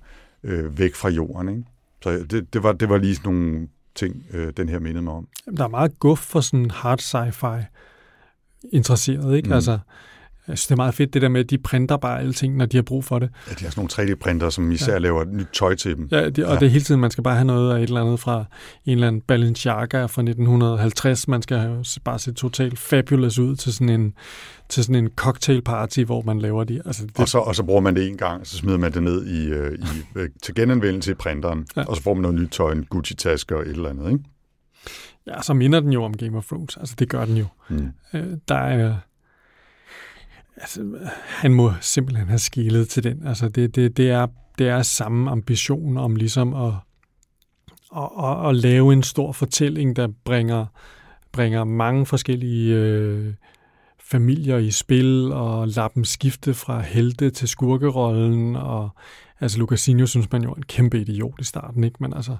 øh, 0.44 0.78
væk 0.78 0.94
fra 0.94 1.08
jorden. 1.08 1.48
Ikke? 1.48 1.64
Så 2.02 2.26
det, 2.30 2.54
det, 2.54 2.62
var, 2.62 2.72
det 2.72 2.88
var 2.88 2.98
lige 2.98 3.14
sådan 3.14 3.32
nogle 3.32 3.68
ting, 3.94 4.26
øh, 4.32 4.52
den 4.56 4.68
her 4.68 4.78
mindede 4.78 5.02
mig 5.02 5.12
om. 5.12 5.28
Der 5.56 5.64
er 5.64 5.68
meget 5.68 5.98
guf 5.98 6.18
for 6.18 6.40
sådan 6.40 6.70
hard 6.70 7.00
sci-fi 7.00 7.64
interesseret, 8.72 9.36
ikke? 9.36 9.46
Mm. 9.46 9.52
Altså, 9.52 9.78
jeg 10.48 10.58
synes, 10.58 10.66
det 10.66 10.72
er 10.72 10.76
meget 10.76 10.94
fedt, 10.94 11.14
det 11.14 11.22
der 11.22 11.28
med, 11.28 11.40
at 11.40 11.50
de 11.50 11.58
printer 11.58 11.96
bare 11.96 12.18
alle 12.20 12.32
ting, 12.32 12.56
når 12.56 12.66
de 12.66 12.76
har 12.76 12.82
brug 12.82 13.04
for 13.04 13.18
det. 13.18 13.30
Ja, 13.48 13.54
de 13.54 13.64
har 13.64 13.70
sådan 13.70 13.88
nogle 13.98 14.12
3D-printer, 14.14 14.50
som 14.50 14.72
især 14.72 14.92
ja. 14.92 14.98
laver 14.98 15.24
nyt 15.24 15.46
tøj 15.52 15.74
til 15.74 15.96
dem. 15.96 16.08
Ja, 16.10 16.30
det, 16.30 16.44
og 16.44 16.52
Ja. 16.54 16.58
det 16.60 16.66
er 16.66 16.70
hele 16.70 16.84
tiden, 16.84 17.00
man 17.00 17.10
skal 17.10 17.24
bare 17.24 17.34
have 17.34 17.44
noget 17.44 17.74
af 17.74 17.76
et 17.76 17.82
eller 17.82 18.00
andet 18.00 18.20
fra 18.20 18.44
en 18.84 18.92
eller 18.92 19.08
anden 19.08 19.20
Balenciaga 19.22 20.04
fra 20.06 20.22
1950. 20.22 21.28
Man 21.28 21.42
skal 21.42 21.58
have 21.58 21.84
bare 22.04 22.18
se 22.18 22.32
totalt 22.32 22.78
fabulous 22.78 23.38
ud 23.38 23.56
til 23.56 23.72
sådan 23.72 23.88
en, 23.88 24.14
til 24.68 24.84
sådan 24.84 25.04
en 25.04 25.10
cocktailparty, 25.16 26.00
hvor 26.00 26.22
man 26.22 26.38
laver 26.38 26.64
de. 26.64 26.82
Altså, 26.86 27.06
det, 27.06 27.18
Og 27.18 27.28
så, 27.28 27.38
og 27.38 27.54
så 27.56 27.62
bruger 27.62 27.80
man 27.80 27.96
det 27.96 28.08
en 28.08 28.16
gang, 28.16 28.40
og 28.40 28.46
så 28.46 28.56
smider 28.56 28.78
man 28.78 28.92
det 28.92 29.02
ned 29.02 29.26
i, 29.26 29.46
øh, 29.48 29.78
i, 29.78 30.18
øh, 30.18 30.28
til 30.42 30.54
genanvendelse 30.54 31.10
i 31.10 31.14
printeren. 31.14 31.66
Ja. 31.76 31.84
og 31.84 31.96
så 31.96 32.02
får 32.02 32.14
man 32.14 32.22
noget 32.22 32.40
nyt 32.40 32.50
tøj, 32.50 32.72
en 32.72 32.84
Gucci-taske 32.90 33.56
og 33.56 33.62
et 33.62 33.68
eller 33.68 33.88
andet. 33.90 34.10
Ikke? 34.12 34.24
ja, 35.26 35.42
så 35.42 35.54
minder 35.54 35.80
den 35.80 35.92
jo 35.92 36.04
om 36.04 36.16
Game 36.16 36.36
of 36.38 36.44
Thrones. 36.46 36.76
Altså, 36.76 36.94
det 36.98 37.08
gør 37.08 37.24
den 37.24 37.36
jo. 37.36 37.46
Mm. 37.68 37.88
Øh, 38.14 38.24
der 38.48 38.54
er... 38.54 38.94
Altså, 40.56 40.98
han 41.26 41.54
må 41.54 41.72
simpelthen 41.80 42.28
have 42.28 42.38
skilet 42.38 42.88
til 42.88 43.04
den. 43.04 43.26
Altså, 43.26 43.48
det, 43.48 43.76
det, 43.76 43.96
det, 43.96 44.10
er, 44.10 44.26
det 44.58 44.68
er 44.68 44.82
samme 44.82 45.30
ambition 45.30 45.96
om 45.96 46.16
ligesom 46.16 46.54
at, 46.54 46.72
at, 47.96 48.08
at, 48.24 48.48
at 48.48 48.56
lave 48.56 48.92
en 48.92 49.02
stor 49.02 49.32
fortælling, 49.32 49.96
der 49.96 50.08
bringer, 50.24 50.66
bringer 51.32 51.64
mange 51.64 52.06
forskellige 52.06 52.74
øh, 52.74 53.34
familier 54.00 54.58
i 54.58 54.70
spil, 54.70 55.32
og 55.32 55.68
lader 55.68 55.88
dem 55.88 56.04
skifte 56.04 56.54
fra 56.54 56.80
helte 56.80 57.30
til 57.30 57.48
skurkerollen. 57.48 58.56
Og, 58.56 58.90
altså, 59.40 59.58
Lucasinho 59.58 60.06
synes 60.06 60.32
man 60.32 60.42
jo 60.42 60.50
er 60.50 60.54
en 60.54 60.62
kæmpe 60.62 61.00
idiot 61.00 61.40
i 61.40 61.44
starten, 61.44 61.84
ikke? 61.84 61.96
Men 62.00 62.14
altså, 62.14 62.36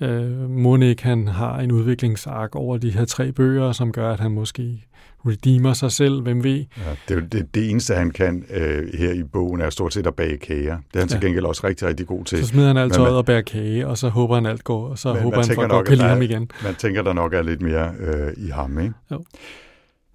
øh, 0.00 0.50
Monik, 0.50 1.00
han 1.00 1.28
har 1.28 1.58
en 1.58 1.72
udviklingsark 1.72 2.54
over 2.54 2.78
de 2.78 2.90
her 2.90 3.04
tre 3.04 3.32
bøger, 3.32 3.72
som 3.72 3.92
gør, 3.92 4.10
at 4.12 4.20
han 4.20 4.30
måske 4.30 4.84
redeemer 5.26 5.72
sig 5.72 5.92
selv, 5.92 6.22
hvem 6.22 6.44
ved. 6.44 6.64
Ja, 6.76 6.96
det, 7.08 7.16
er 7.16 7.28
det, 7.28 7.54
det 7.54 7.70
eneste, 7.70 7.94
han 7.94 8.10
kan 8.10 8.44
øh, 8.50 8.88
her 8.98 9.12
i 9.12 9.22
bogen, 9.22 9.60
er 9.60 9.70
stort 9.70 9.94
set 9.94 10.06
at 10.06 10.14
bage 10.14 10.36
kager. 10.36 10.76
Det 10.76 10.96
er 10.96 10.98
han 10.98 11.08
til 11.08 11.18
Ja. 11.22 11.26
gengæld 11.26 11.44
også 11.44 11.66
rigtig, 11.66 11.88
rigtig 11.88 12.06
god 12.06 12.24
til. 12.24 12.38
Så 12.38 12.46
smider 12.46 12.66
han 12.66 12.76
alt 12.76 12.92
tøjet 12.92 13.16
og 13.16 13.26
bærer 13.26 13.42
kage, 13.42 13.86
og 13.86 13.98
så 13.98 14.08
håber 14.08 14.34
han 14.34 14.46
alt 14.46 14.64
går, 14.64 14.88
og 14.88 14.98
så 14.98 15.12
Men 15.14 15.22
håber 15.22 15.36
han, 15.46 15.54
folk 15.54 15.70
godt 15.70 15.86
kan 15.86 15.96
lide 15.96 16.08
ham 16.08 16.22
igen. 16.22 16.50
Man 16.64 16.74
tænker, 16.74 17.02
der 17.02 17.12
nok 17.12 17.34
er 17.34 17.42
lidt 17.42 17.62
mere 17.62 17.92
øh, 17.98 18.32
i 18.36 18.48
ham. 18.48 18.78
Ikke? 18.78 18.94
Jo. 19.10 19.24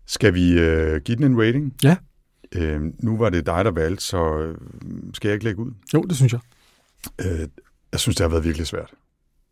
Skal 0.07 0.33
vi 0.33 0.59
øh, 0.59 1.01
give 1.01 1.15
den 1.17 1.23
en 1.23 1.39
rating? 1.41 1.73
Ja. 1.83 1.95
Øh, 2.55 2.81
nu 2.99 3.17
var 3.17 3.29
det 3.29 3.45
dig, 3.45 3.65
der 3.65 3.71
valgte, 3.71 4.03
så 4.03 4.37
øh, 4.37 4.55
skal 5.13 5.27
jeg 5.27 5.33
ikke 5.33 5.45
lægge 5.45 5.59
ud? 5.61 5.71
Jo, 5.93 6.01
det 6.01 6.15
synes 6.15 6.33
jeg. 6.33 6.39
Øh, 7.21 7.47
jeg 7.91 7.99
synes, 7.99 8.15
det 8.15 8.23
har 8.23 8.29
været 8.29 8.43
virkelig 8.43 8.67
svært. 8.67 8.89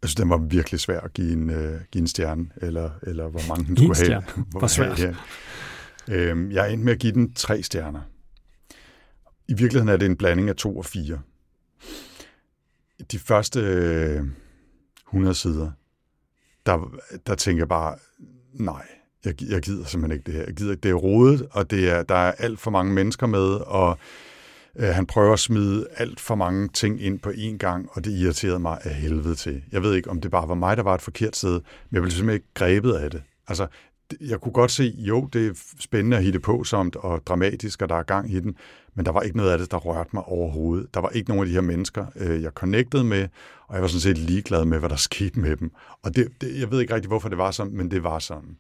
Jeg 0.02 0.10
synes, 0.10 0.16
den 0.16 0.30
var 0.30 0.38
virkelig 0.38 0.80
svær 0.80 1.00
at 1.00 1.14
give 1.14 1.34
en, 1.34 1.50
øh, 1.50 1.82
give 1.92 2.02
en 2.02 2.08
stjerne, 2.08 2.50
eller, 2.58 2.90
eller 3.04 3.28
hvor 3.28 3.42
mange 3.48 3.66
den 3.66 3.72
En 3.72 3.96
skulle 3.96 4.12
have. 4.12 4.24
Hvor 4.60 4.68
svært. 4.68 5.00
Ja. 5.00 5.16
Øhm, 6.10 6.52
jeg 6.52 6.68
er 6.68 6.70
endt 6.74 6.84
med 6.84 6.94
at 6.94 7.00
give 7.00 7.14
den 7.14 7.34
tre 7.34 7.64
stjerner. 7.64 8.02
I 9.48 9.54
virkeligheden 9.54 9.90
er 9.90 9.98
det 9.98 10.06
en 10.06 10.18
blanding 10.18 10.50
af 10.50 10.56
to 10.56 10.78
og 10.78 10.86
fire. 10.86 11.20
De 13.12 13.20
første 13.20 13.60
øh, 13.60 14.24
100 15.08 15.36
sider, 15.36 15.72
der, 16.66 16.98
der 17.28 17.36
tænker 17.36 17.62
jeg 17.62 17.68
bare, 17.68 17.96
nej, 18.54 18.86
jeg, 19.26 19.44
jeg 19.50 19.62
gider 19.62 19.86
simpelthen 19.86 20.20
ikke 20.20 20.26
det 20.26 20.34
her. 20.34 20.44
Jeg 20.44 20.54
gider 20.54 20.72
ikke, 20.72 20.82
det 20.82 20.92
er 20.92 20.96
rodet, 20.96 21.48
og 21.52 21.72
det 21.72 21.90
er, 21.90 22.04
der 22.04 22.16
er 22.16 22.32
alt 22.32 22.60
for 22.60 22.72
mange 22.72 22.94
mennesker 22.94 23.28
med, 23.28 23.50
og 23.50 24.00
Øh, 24.76 24.90
han 24.90 25.06
prøver 25.06 25.34
at 25.34 25.40
smide 25.40 25.88
alt 25.98 26.20
for 26.20 26.36
mange 26.36 26.68
ting 26.68 27.02
ind 27.02 27.20
på 27.20 27.30
én 27.30 27.58
gang, 27.58 27.90
og 27.92 28.06
det 28.06 28.12
irriterede 28.12 28.60
mig 28.60 28.80
af 28.84 28.94
helvede 28.94 29.36
til. 29.36 29.64
Jeg 29.72 29.84
ved 29.84 29.96
ikke, 29.96 30.10
om 30.10 30.22
det 30.22 30.32
bare 30.32 30.48
var 30.48 30.56
mig, 30.56 30.78
der 30.78 30.84
var 30.84 30.96
et 30.96 31.02
forkert 31.02 31.36
sted, 31.36 31.54
men 31.54 31.62
jeg 31.94 32.02
blev 32.02 32.12
simpelthen 32.12 32.34
ikke 32.34 32.54
grebet 32.54 32.94
af 32.94 33.12
det. 33.12 33.24
Altså, 33.48 33.68
jeg 34.22 34.42
kunne 34.42 34.52
godt 34.52 34.72
se, 34.72 34.96
jo, 34.98 35.30
det 35.34 35.48
er 35.48 35.54
spændende 35.80 36.18
at 36.18 36.24
hitte 36.24 36.40
på 36.40 36.64
somt 36.64 36.96
og 36.96 37.22
dramatisk, 37.28 37.82
og 37.82 37.90
der 37.90 37.96
er 37.96 38.04
gang 38.04 38.34
i 38.34 38.40
den, 38.40 38.56
men 38.96 39.06
der 39.06 39.12
var 39.12 39.22
ikke 39.22 39.38
noget 39.38 39.52
af 39.52 39.58
det, 39.58 39.72
der 39.72 39.78
rørte 39.78 40.10
mig 40.14 40.24
overhovedet. 40.24 40.94
Der 40.94 41.00
var 41.00 41.10
ikke 41.10 41.30
nogen 41.30 41.42
af 41.44 41.48
de 41.48 41.54
her 41.54 41.62
mennesker, 41.62 42.06
øh, 42.16 42.42
jeg 42.42 42.52
connectede 42.52 43.04
med, 43.04 43.28
og 43.68 43.76
jeg 43.76 43.82
var 43.82 43.88
sådan 43.88 44.02
set 44.02 44.18
ligeglad 44.18 44.66
med, 44.66 44.80
hvad 44.80 44.90
der 44.90 44.96
skete 44.96 45.40
med 45.40 45.56
dem. 45.58 45.72
Og 46.04 46.16
det, 46.16 46.28
det, 46.42 46.60
jeg 46.60 46.72
ved 46.72 46.82
ikke 46.82 46.96
rigtig, 46.96 47.08
hvorfor 47.08 47.30
det 47.30 47.38
var 47.38 47.52
sådan, 47.52 47.78
men 47.78 47.92
det 47.92 48.04
var 48.04 48.20
sådan. 48.20 48.58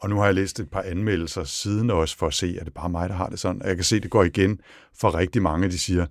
Og 0.00 0.10
nu 0.10 0.16
har 0.16 0.24
jeg 0.24 0.34
læst 0.34 0.60
et 0.60 0.70
par 0.70 0.82
anmeldelser 0.82 1.44
siden 1.44 1.90
også, 1.90 2.16
for 2.16 2.26
at 2.26 2.34
se, 2.34 2.56
at 2.60 2.66
det 2.66 2.74
bare 2.74 2.88
mig, 2.88 3.08
der 3.08 3.14
har 3.14 3.28
det 3.28 3.38
sådan. 3.38 3.62
Og 3.62 3.68
jeg 3.68 3.76
kan 3.76 3.84
se, 3.84 3.96
at 3.96 4.02
det 4.02 4.10
går 4.10 4.24
igen 4.24 4.60
for 5.00 5.14
rigtig 5.14 5.42
mange, 5.42 5.68
de 5.68 5.78
siger, 5.78 6.06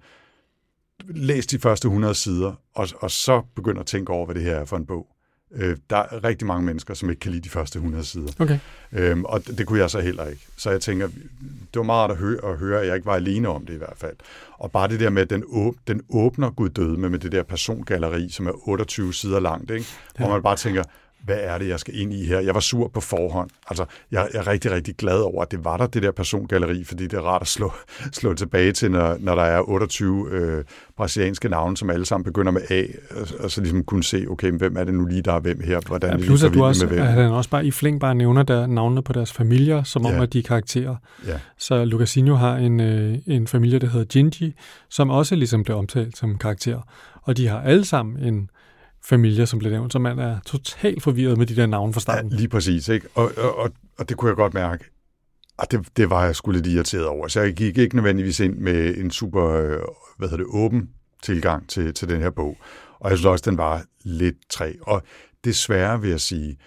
læs 1.08 1.48
de 1.48 1.60
første 1.60 1.86
100 1.86 2.16
sider, 2.16 2.54
og, 2.76 2.88
og 3.00 3.12
så 3.12 3.42
begynd 3.56 3.80
at 3.80 3.86
tænke 3.86 4.14
over, 4.14 4.26
hvad 4.26 4.36
det 4.36 4.44
her 4.44 4.56
er 4.56 4.66
for 4.66 4.78
en 4.78 4.86
bog. 4.86 5.08
Øh, 5.56 5.78
der 5.90 5.98
er 5.98 6.24
rigtig 6.24 6.48
mange 6.48 6.66
mennesker, 6.66 6.94
som 6.94 7.10
ikke 7.10 7.20
kan 7.20 7.32
lide 7.32 7.44
de 7.44 7.50
første 7.50 7.78
100 7.78 8.04
sider. 8.04 8.32
Okay. 8.40 8.60
Øhm, 8.92 9.26
og 9.26 9.48
det, 9.48 9.58
det 9.58 9.68
kunne 9.68 9.80
jeg 9.80 9.90
så 9.90 10.00
heller 10.00 10.28
ikke. 10.28 10.42
Så 10.58 10.72
jeg 10.72 10.82
tænker, 10.82 11.08
det 11.08 11.76
var 11.76 11.84
meget 11.84 12.02
rart 12.02 12.12
at 12.12 12.18
høre, 12.18 12.52
at 12.52 12.58
høre, 12.58 12.82
at 12.82 12.88
jeg 12.88 12.96
ikke 12.96 13.06
var 13.06 13.16
alene 13.16 13.48
om 13.48 13.66
det 13.66 13.74
i 13.74 13.78
hvert 13.78 13.98
fald. 13.98 14.16
Og 14.52 14.72
bare 14.72 14.88
det 14.88 15.00
der 15.00 15.10
med, 15.10 15.22
at 15.22 15.30
den, 15.30 15.44
åb, 15.48 15.76
den 15.88 16.02
åbner 16.10 16.50
Gud 16.50 16.70
døde 16.70 16.98
med, 16.98 17.10
med 17.10 17.20
det 17.20 17.32
der 17.32 17.44
persongalleri, 17.44 18.30
som 18.30 18.48
er 18.48 18.68
28 18.68 19.14
sider 19.14 19.40
langt, 19.40 19.72
ikke? 19.72 19.86
hvor 20.18 20.30
man 20.30 20.44
bare 20.44 20.56
tænker, 20.56 20.84
hvad 21.24 21.38
er 21.40 21.58
det, 21.58 21.68
jeg 21.68 21.80
skal 21.80 22.00
ind 22.00 22.14
i 22.14 22.26
her? 22.26 22.40
Jeg 22.40 22.54
var 22.54 22.60
sur 22.60 22.88
på 22.88 23.00
forhånd. 23.02 23.50
Altså, 23.70 23.86
jeg, 24.12 24.28
jeg 24.34 24.40
er 24.40 24.48
rigtig, 24.48 24.72
rigtig 24.72 24.96
glad 24.96 25.20
over, 25.20 25.42
at 25.42 25.52
det 25.52 25.66
var 25.66 25.78
der, 25.78 25.88
det 25.88 26.04
der 26.04 26.12
persongalleri, 26.12 26.84
fordi 26.84 27.04
det 27.04 27.14
er 27.14 27.22
rart 27.22 27.42
at 27.42 27.48
slå, 27.48 27.72
slå 28.22 28.34
tilbage 28.34 28.72
til, 28.72 28.92
når, 28.92 29.18
når 29.20 29.36
der 29.36 29.42
er 29.44 29.70
28 29.70 30.28
øh, 30.32 30.64
brasilianske 30.98 31.50
navne, 31.50 31.78
som 31.78 31.90
alle 31.90 32.06
sammen 32.06 32.24
begynder 32.24 32.52
med 32.52 32.62
A, 32.70 32.84
og, 33.20 33.28
og 33.40 33.52
så 33.52 33.62
ligesom 33.62 33.84
kunne 33.84 34.04
se, 34.04 34.26
okay, 34.30 34.50
men 34.50 34.58
hvem 34.58 34.78
er 34.78 34.84
det 34.84 34.94
nu 34.94 35.06
lige, 35.06 35.22
der 35.22 35.34
er 35.34 35.40
hvem 35.40 35.62
her? 35.64 35.80
Hvordan 35.88 36.10
Ja, 36.10 36.16
er 36.16 36.22
plus 36.28 36.44
at 36.44 36.54
du 36.54 36.58
forvildet 36.60 36.70
også, 36.70 36.86
med 36.86 36.94
hvem? 36.94 37.02
at 37.08 37.14
han 37.14 37.32
også 37.32 37.50
bare 37.50 37.66
i 37.66 37.72
flæng 37.72 38.00
bare 38.00 38.16
nævner 38.16 38.44
der 38.44 38.68
navnene 38.68 39.04
på 39.04 39.14
deres 39.14 39.34
familier, 39.34 39.84
som 39.84 40.06
om, 40.06 40.12
Ja. 40.12 40.24
at 40.24 40.34
de 40.34 40.40
er 40.40 40.44
karakterer. 40.44 40.96
Ja. 41.28 41.40
Så 41.58 41.86
Lucasinho 41.86 42.36
har 42.36 42.56
en, 42.56 42.80
øh, 42.80 43.18
en 43.28 43.48
familie, 43.48 43.80
der 43.80 43.88
hedder 43.88 44.06
Gingy, 44.06 44.54
som 44.90 45.10
også 45.10 45.36
ligesom 45.36 45.64
bliver 45.64 45.78
omtalt 45.78 46.18
som 46.18 46.38
karakter. 46.38 46.80
Og 47.24 47.38
de 47.38 47.48
har 47.48 47.62
alle 47.62 47.86
sammen 47.86 48.24
en 48.24 48.50
familie, 49.06 49.46
som 49.46 49.60
bliver 49.60 49.72
nævnt, 49.72 49.92
så 49.94 50.00
man 50.00 50.20
er 50.20 50.40
totalt 50.46 51.04
forvirret 51.04 51.38
med 51.38 51.46
de 51.46 51.56
der 51.56 51.66
navne 51.66 51.94
fra 51.94 52.00
Ja, 52.00 52.02
starten. 52.02 52.30
lige 52.30 52.48
præcis. 52.48 52.88
Ikke? 52.90 53.08
Og, 53.16 53.32
og, 53.38 53.58
og, 53.58 53.72
og 53.98 54.10
det 54.10 54.18
kunne 54.18 54.30
jeg 54.30 54.36
godt 54.36 54.54
mærke. 54.54 54.84
Og 55.58 55.72
det, 55.72 55.88
det 55.98 56.10
var 56.10 56.26
jeg 56.26 56.36
sgu 56.36 56.52
lidt 56.52 56.68
irriteret 56.68 57.06
over. 57.06 57.28
Så 57.28 57.42
jeg 57.42 57.54
gik 57.54 57.78
ikke 57.78 57.96
nødvendigvis 57.96 58.40
ind 58.40 58.58
med 58.58 58.98
en 58.98 59.12
super, 59.12 59.50
øh, 59.50 59.80
hvad 60.18 60.30
hedder 60.30 60.44
det, 60.44 60.54
åben 60.54 60.90
tilgang 61.24 61.70
til, 61.70 61.94
til 61.94 62.10
den 62.10 62.22
her 62.22 62.30
bog. 62.30 62.58
Og 63.00 63.10
jeg 63.10 63.18
synes 63.18 63.26
også, 63.26 63.50
den 63.50 63.58
var 63.58 63.84
lidt 64.04 64.36
træ. 64.50 64.74
Og 64.82 65.04
desværre 65.44 66.02
vil 66.02 66.10
jeg 66.10 66.20
sige, 66.22 66.58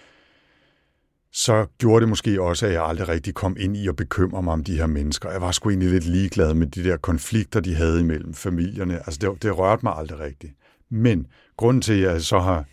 så 1.31 1.65
gjorde 1.77 2.01
det 2.01 2.09
måske 2.09 2.41
også, 2.41 2.65
at 2.65 2.73
jeg 2.73 2.83
aldrig 2.85 3.07
rigtig 3.07 3.33
kom 3.33 3.55
ind 3.59 3.77
i 3.77 3.87
at 3.87 3.95
bekymre 3.95 4.43
mig 4.43 4.53
om 4.53 4.63
de 4.63 4.77
her 4.77 4.87
mennesker. 4.87 5.31
Jeg 5.31 5.41
var 5.41 5.51
sgu 5.51 5.69
egentlig 5.69 5.89
lidt 5.89 6.05
ligeglad 6.05 6.53
med 6.53 6.67
de 6.67 6.83
der 6.83 6.97
konflikter, 6.97 7.59
de 7.59 7.75
havde 7.75 7.99
imellem 7.99 8.33
familierne. 8.33 8.95
Altså, 8.95 9.19
det, 9.21 9.43
det 9.43 9.57
rørte 9.57 9.85
mig 9.85 9.93
aldrig 9.97 10.19
rigtigt. 10.19 10.53
Men 10.89 11.27
grunden 11.57 11.81
til, 11.81 11.93
at 11.93 12.13
jeg 12.13 12.21
så 12.21 12.39
har 12.39 12.65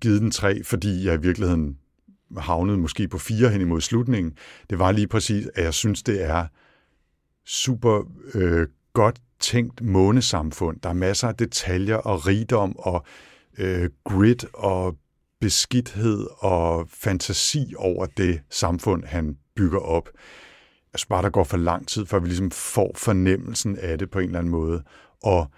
givet 0.00 0.20
den 0.20 0.30
tre, 0.30 0.64
fordi 0.64 1.06
jeg 1.06 1.14
i 1.14 1.20
virkeligheden 1.20 1.78
havnede 2.38 2.78
måske 2.78 3.08
på 3.08 3.18
fire 3.18 3.48
hen 3.48 3.60
imod 3.60 3.80
slutningen, 3.80 4.32
det 4.70 4.78
var 4.78 4.92
lige 4.92 5.08
præcis, 5.08 5.48
at 5.54 5.64
jeg 5.64 5.74
synes, 5.74 6.02
det 6.02 6.22
er 6.24 6.46
super 7.46 8.02
øh, 8.34 8.66
godt 8.92 9.20
tænkt 9.40 9.82
månesamfund. 9.82 10.80
Der 10.80 10.88
er 10.88 10.94
masser 10.94 11.28
af 11.28 11.34
detaljer 11.34 11.96
og 11.96 12.26
rigdom 12.26 12.78
og 12.78 13.04
øh, 13.58 13.90
grit 14.04 14.46
og 14.54 14.96
beskidthed 15.40 16.26
og 16.38 16.88
fantasi 16.88 17.74
over 17.76 18.06
det 18.06 18.40
samfund, 18.50 19.04
han 19.04 19.36
bygger 19.56 19.78
op. 19.78 20.08
Jeg 20.92 20.98
synes 20.98 21.06
bare, 21.06 21.22
der 21.22 21.30
går 21.30 21.44
for 21.44 21.56
lang 21.56 21.88
tid, 21.88 22.06
før 22.06 22.18
vi 22.18 22.26
ligesom 22.26 22.50
får 22.50 22.92
fornemmelsen 22.96 23.76
af 23.78 23.98
det 23.98 24.10
på 24.10 24.18
en 24.18 24.24
eller 24.24 24.38
anden 24.38 24.50
måde. 24.50 24.82
Og 25.22 25.50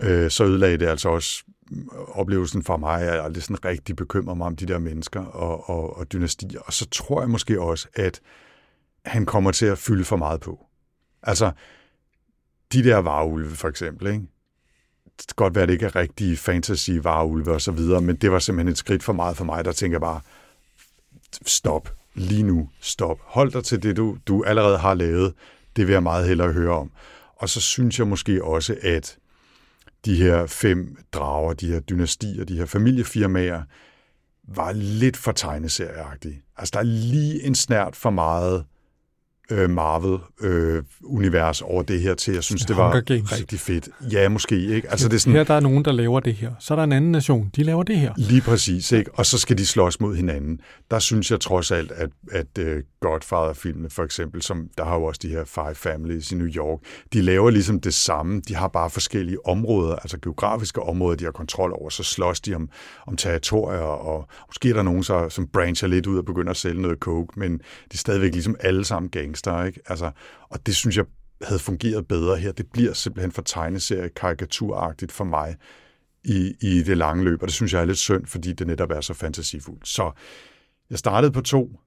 øh, 0.00 0.30
så 0.30 0.44
ødelagde 0.44 0.78
det 0.78 0.86
altså 0.86 1.08
også 1.08 1.44
øh, 1.72 2.18
oplevelsen 2.18 2.62
for 2.64 2.76
mig, 2.76 3.00
at 3.00 3.14
jeg 3.14 3.24
aldrig 3.24 3.42
sådan 3.42 3.64
rigtig 3.64 3.96
bekymrer 3.96 4.34
mig 4.34 4.46
om 4.46 4.56
de 4.56 4.66
der 4.66 4.78
mennesker 4.78 5.24
og, 5.24 5.70
og, 5.70 5.96
og 5.96 6.12
dynastier. 6.12 6.60
Og 6.60 6.72
så 6.72 6.88
tror 6.90 7.20
jeg 7.20 7.30
måske 7.30 7.60
også, 7.60 7.88
at 7.94 8.20
han 9.04 9.26
kommer 9.26 9.52
til 9.52 9.66
at 9.66 9.78
fylde 9.78 10.04
for 10.04 10.16
meget 10.16 10.40
på. 10.40 10.66
Altså, 11.22 11.52
de 12.72 12.84
der 12.84 12.96
varulve 12.96 13.50
for 13.50 13.68
eksempel, 13.68 14.06
ikke? 14.06 14.26
det 15.18 15.26
kan 15.26 15.34
godt 15.36 15.54
være, 15.54 15.62
at 15.62 15.68
det 15.68 15.74
ikke 15.74 15.86
er 15.86 15.96
rigtige 15.96 16.36
fantasy 16.36 16.90
varulve 16.90 17.52
og 17.52 17.60
så 17.60 17.72
videre, 17.72 18.00
men 18.00 18.16
det 18.16 18.32
var 18.32 18.38
simpelthen 18.38 18.72
et 18.72 18.78
skridt 18.78 19.02
for 19.02 19.12
meget 19.12 19.36
for 19.36 19.44
mig, 19.44 19.64
der 19.64 19.72
tænker 19.72 19.98
bare, 19.98 20.20
stop, 21.46 21.94
lige 22.14 22.42
nu, 22.42 22.68
stop. 22.80 23.18
Hold 23.24 23.52
dig 23.52 23.64
til 23.64 23.82
det, 23.82 23.96
du, 23.96 24.18
du 24.26 24.44
allerede 24.44 24.78
har 24.78 24.94
lavet. 24.94 25.34
Det 25.76 25.86
vil 25.86 25.92
jeg 25.92 26.02
meget 26.02 26.28
hellere 26.28 26.52
høre 26.52 26.76
om. 26.76 26.90
Og 27.36 27.48
så 27.48 27.60
synes 27.60 27.98
jeg 27.98 28.08
måske 28.08 28.44
også, 28.44 28.76
at 28.82 29.18
de 30.04 30.16
her 30.16 30.46
fem 30.46 30.96
drager, 31.12 31.52
de 31.52 31.66
her 31.66 31.80
dynastier, 31.80 32.44
de 32.44 32.56
her 32.56 32.66
familiefirmaer, 32.66 33.62
var 34.48 34.72
lidt 34.72 35.16
for 35.16 35.32
tegneserieagtige. 35.32 36.42
Altså, 36.56 36.70
der 36.72 36.78
er 36.78 36.84
lige 36.84 37.42
en 37.42 37.54
snært 37.54 37.96
for 37.96 38.10
meget 38.10 38.64
øh, 39.52 39.70
Marvel-univers 39.70 41.62
øh, 41.62 41.70
over 41.70 41.82
det 41.82 42.00
her 42.00 42.14
til. 42.14 42.34
Jeg 42.34 42.44
synes, 42.44 42.64
det 42.64 42.76
var 42.76 42.94
rigtig 42.94 43.60
fedt. 43.60 43.88
Ja, 44.12 44.28
måske 44.28 44.60
ikke. 44.60 44.90
Altså, 44.90 45.08
det 45.08 45.14
er 45.14 45.18
sådan, 45.18 45.32
her 45.32 45.44
der 45.44 45.54
er 45.54 45.60
nogen, 45.60 45.84
der 45.84 45.92
laver 45.92 46.20
det 46.20 46.34
her. 46.34 46.50
Så 46.58 46.74
er 46.74 46.76
der 46.76 46.84
en 46.84 46.92
anden 46.92 47.12
nation, 47.12 47.50
de 47.56 47.62
laver 47.62 47.82
det 47.82 47.96
her. 47.96 48.12
Lige 48.16 48.40
præcis, 48.40 48.92
ikke? 48.92 49.10
og 49.14 49.26
så 49.26 49.38
skal 49.38 49.58
de 49.58 49.66
slås 49.66 50.00
mod 50.00 50.16
hinanden. 50.16 50.60
Der 50.90 50.98
synes 50.98 51.30
jeg 51.30 51.40
trods 51.40 51.70
alt, 51.70 51.92
at, 51.92 52.10
at 52.32 52.58
uh, 52.60 52.82
Godfather-filmene 53.00 53.90
for 53.90 54.02
eksempel, 54.02 54.42
som 54.42 54.68
der 54.78 54.84
har 54.84 54.94
jo 54.94 55.04
også 55.04 55.20
de 55.22 55.28
her 55.28 55.44
Five 55.44 55.74
Families 55.74 56.32
i 56.32 56.34
New 56.34 56.46
York, 56.46 56.80
de 57.12 57.22
laver 57.22 57.50
ligesom 57.50 57.80
det 57.80 57.94
samme. 57.94 58.40
De 58.48 58.54
har 58.54 58.68
bare 58.68 58.90
forskellige 58.90 59.46
områder, 59.46 59.96
altså 59.96 60.18
geografiske 60.22 60.82
områder, 60.82 61.16
de 61.16 61.24
har 61.24 61.32
kontrol 61.32 61.72
over. 61.72 61.90
Så 61.90 62.02
slås 62.02 62.40
de 62.40 62.54
om, 62.54 62.68
om 63.06 63.16
territorier, 63.16 63.80
og 63.80 64.28
måske 64.48 64.68
er 64.70 64.74
der 64.74 64.82
nogen, 64.82 65.02
så, 65.02 65.28
som 65.28 65.46
brancher 65.46 65.88
lidt 65.88 66.06
ud 66.06 66.18
og 66.18 66.24
begynder 66.24 66.50
at 66.50 66.56
sælge 66.56 66.82
noget 66.82 66.98
coke, 66.98 67.40
men 67.40 67.52
de 67.58 67.62
er 67.92 67.96
stadigvæk 67.96 68.32
ligesom 68.32 68.56
alle 68.60 68.84
sammen 68.84 69.10
gangster. 69.42 69.64
Ikke? 69.64 69.80
Altså, 69.86 70.10
og 70.48 70.66
det 70.66 70.76
synes 70.76 70.96
jeg 70.96 71.04
havde 71.42 71.58
fungeret 71.58 72.08
bedre 72.08 72.36
her. 72.36 72.52
Det 72.52 72.66
bliver 72.72 72.92
simpelthen 72.92 73.32
for 73.32 73.42
tegneserie 73.42 74.08
karikaturagtigt 74.08 75.12
for 75.12 75.24
mig 75.24 75.56
i, 76.24 76.54
i 76.60 76.82
det 76.82 76.96
lange 76.96 77.24
løb, 77.24 77.42
og 77.42 77.48
det 77.48 77.54
synes 77.54 77.72
jeg 77.72 77.80
er 77.80 77.84
lidt 77.84 77.98
synd, 77.98 78.26
fordi 78.26 78.52
det 78.52 78.66
netop 78.66 78.90
er 78.90 79.00
så 79.00 79.14
fantasifuldt. 79.14 79.88
Så 79.88 80.12
jeg 80.90 80.98
startede 80.98 81.32
på 81.32 81.40
to, 81.40 81.80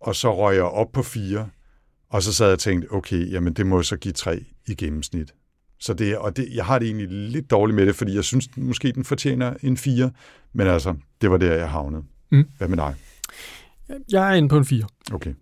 og 0.00 0.16
så 0.16 0.36
røg 0.36 0.54
jeg 0.54 0.64
op 0.64 0.92
på 0.92 1.02
fire, 1.02 1.48
og 2.10 2.22
så 2.22 2.32
sad 2.32 2.46
jeg 2.46 2.52
og 2.52 2.58
tænkte, 2.58 2.92
okay, 2.92 3.32
jamen 3.32 3.52
det 3.52 3.66
må 3.66 3.82
så 3.82 3.96
give 3.96 4.12
tre 4.12 4.44
i 4.66 4.74
gennemsnit. 4.74 5.34
Så 5.78 5.94
det, 5.94 6.18
og 6.18 6.36
det, 6.36 6.48
jeg 6.54 6.64
har 6.64 6.78
det 6.78 6.86
egentlig 6.86 7.08
lidt 7.08 7.50
dårligt 7.50 7.76
med 7.76 7.86
det, 7.86 7.94
fordi 7.94 8.14
jeg 8.14 8.24
synes 8.24 8.56
måske, 8.56 8.92
den 8.92 9.04
fortjener 9.04 9.54
en 9.62 9.76
fire, 9.76 10.10
men 10.52 10.66
altså, 10.66 10.94
det 11.20 11.30
var 11.30 11.36
der, 11.36 11.54
jeg 11.54 11.70
havnede. 11.70 12.04
Mm. 12.30 12.44
Hvad 12.58 12.68
med 12.68 12.76
dig? 12.76 12.94
Jeg 14.10 14.30
er 14.30 14.34
inde 14.34 14.48
på 14.48 14.56
en 14.56 14.64
fire. 14.64 14.86
Okay. 15.12 15.34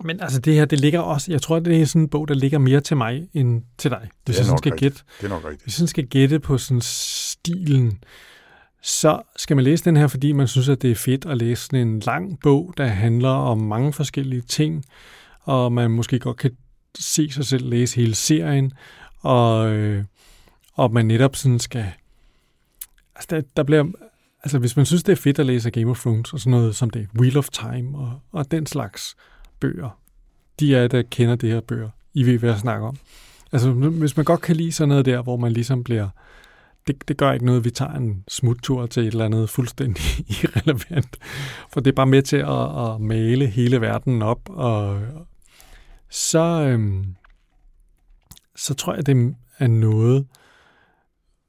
Men 0.00 0.20
altså 0.20 0.40
det 0.40 0.54
her, 0.54 0.64
det 0.64 0.80
ligger 0.80 1.00
også, 1.00 1.32
jeg 1.32 1.42
tror, 1.42 1.58
det 1.58 1.82
er 1.82 1.86
sådan 1.86 2.02
en 2.02 2.08
bog, 2.08 2.28
der 2.28 2.34
ligger 2.34 2.58
mere 2.58 2.80
til 2.80 2.96
mig 2.96 3.28
end 3.34 3.62
til 3.78 3.90
dig. 3.90 4.08
Hvis 4.24 4.36
det 4.36 4.46
er, 4.46 4.50
jeg 4.50 4.58
skal 4.58 4.72
gætte, 4.72 5.02
det 5.20 5.24
er 5.24 5.28
nok 5.28 5.44
rigtigt. 5.44 5.62
Hvis 5.62 5.80
jeg 5.80 5.88
skal 5.88 6.06
gætte 6.06 6.40
på 6.40 6.58
sådan 6.58 6.80
stilen, 6.80 8.02
så 8.82 9.22
skal 9.36 9.56
man 9.56 9.64
læse 9.64 9.84
den 9.84 9.96
her, 9.96 10.06
fordi 10.06 10.32
man 10.32 10.48
synes, 10.48 10.68
at 10.68 10.82
det 10.82 10.90
er 10.90 10.94
fedt 10.94 11.26
at 11.26 11.38
læse 11.38 11.62
sådan 11.62 11.88
en 11.88 12.00
lang 12.00 12.40
bog, 12.40 12.74
der 12.76 12.86
handler 12.86 13.28
om 13.28 13.58
mange 13.58 13.92
forskellige 13.92 14.42
ting, 14.42 14.84
og 15.40 15.72
man 15.72 15.90
måske 15.90 16.18
godt 16.18 16.36
kan 16.36 16.50
se 16.98 17.30
sig 17.30 17.44
selv 17.44 17.68
læse 17.68 17.96
hele 17.96 18.14
serien, 18.14 18.72
og, 19.20 19.72
øh, 19.72 20.04
og 20.74 20.92
man 20.92 21.06
netop 21.06 21.36
sådan 21.36 21.58
skal... 21.58 21.86
Altså 23.14 23.26
der, 23.30 23.42
der 23.56 23.62
bliver... 23.62 23.84
Altså 24.44 24.58
hvis 24.58 24.76
man 24.76 24.86
synes, 24.86 25.02
det 25.02 25.12
er 25.12 25.16
fedt 25.16 25.38
at 25.38 25.46
læse 25.46 25.70
Game 25.70 25.90
of 25.90 26.00
Thrones 26.00 26.32
og 26.32 26.40
sådan 26.40 26.50
noget 26.50 26.76
som 26.76 26.90
det, 26.90 27.08
Wheel 27.18 27.38
of 27.38 27.48
Time 27.48 27.98
og, 27.98 28.20
og 28.32 28.50
den 28.50 28.66
slags, 28.66 29.16
bøger. 29.62 29.98
De 30.60 30.76
er 30.76 30.88
der 30.88 31.02
kender 31.02 31.36
det 31.36 31.50
her 31.50 31.60
bøger, 31.60 31.90
I 32.14 32.22
vil 32.22 32.42
være 32.42 32.58
snakker 32.58 32.88
om. 32.88 32.96
Altså, 33.52 33.70
hvis 33.72 34.16
man 34.16 34.24
godt 34.24 34.40
kan 34.40 34.56
lide 34.56 34.72
sådan 34.72 34.88
noget 34.88 35.04
der, 35.04 35.22
hvor 35.22 35.36
man 35.36 35.52
ligesom 35.52 35.84
bliver... 35.84 36.08
Det, 36.86 37.08
det 37.08 37.16
gør 37.16 37.32
ikke 37.32 37.46
noget, 37.46 37.64
vi 37.64 37.70
tager 37.70 37.92
en 37.92 38.24
smuttur 38.28 38.86
til 38.86 39.02
et 39.02 39.06
eller 39.06 39.24
andet 39.24 39.50
fuldstændig 39.50 40.04
irrelevant. 40.42 41.18
For 41.72 41.80
det 41.80 41.90
er 41.90 41.94
bare 41.94 42.06
med 42.06 42.22
til 42.22 42.36
at, 42.36 42.86
at 42.86 43.00
male 43.00 43.46
hele 43.46 43.80
verden 43.80 44.22
op. 44.22 44.40
Og 44.48 45.00
så, 46.10 46.38
øhm, 46.38 47.16
så 48.56 48.74
tror 48.74 48.94
jeg, 48.94 49.06
det 49.06 49.34
er 49.58 49.66
noget... 49.66 50.26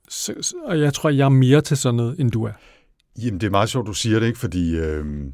Så, 0.10 0.56
og 0.66 0.80
jeg 0.80 0.94
tror, 0.94 1.10
jeg 1.10 1.26
er 1.26 1.30
mere 1.30 1.62
til 1.62 1.78
sådan 1.78 1.96
noget, 1.96 2.20
end 2.20 2.32
du 2.32 2.44
er. 2.44 2.54
Jamen, 3.18 3.42
det 3.42 3.48
er 3.48 3.52
meget 3.52 3.70
sjovt, 3.70 3.88
du 3.88 3.94
siger 3.94 4.20
det, 4.20 4.28
ikke? 4.28 4.40
Fordi... 4.40 4.76
Øhm 4.76 5.34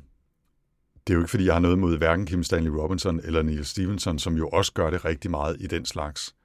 det 1.10 1.14
er 1.14 1.18
jo 1.18 1.22
ikke, 1.22 1.30
fordi 1.30 1.46
jeg 1.46 1.54
har 1.54 1.60
noget 1.60 1.80
mod 1.80 1.98
hverken 1.98 2.26
Kim 2.26 2.44
Stanley 2.44 2.70
Robinson 2.70 3.22
eller 3.24 3.42
Neil 3.42 3.66
Stevenson, 3.66 4.20
som 4.20 4.36
jo 4.36 4.48
også 4.48 4.74
gør 4.74 4.90
det 4.90 5.06
rigtig 5.06 5.32
meget 5.32 5.58
i 5.60 5.68
den 5.68 5.86
slags. 5.86 6.36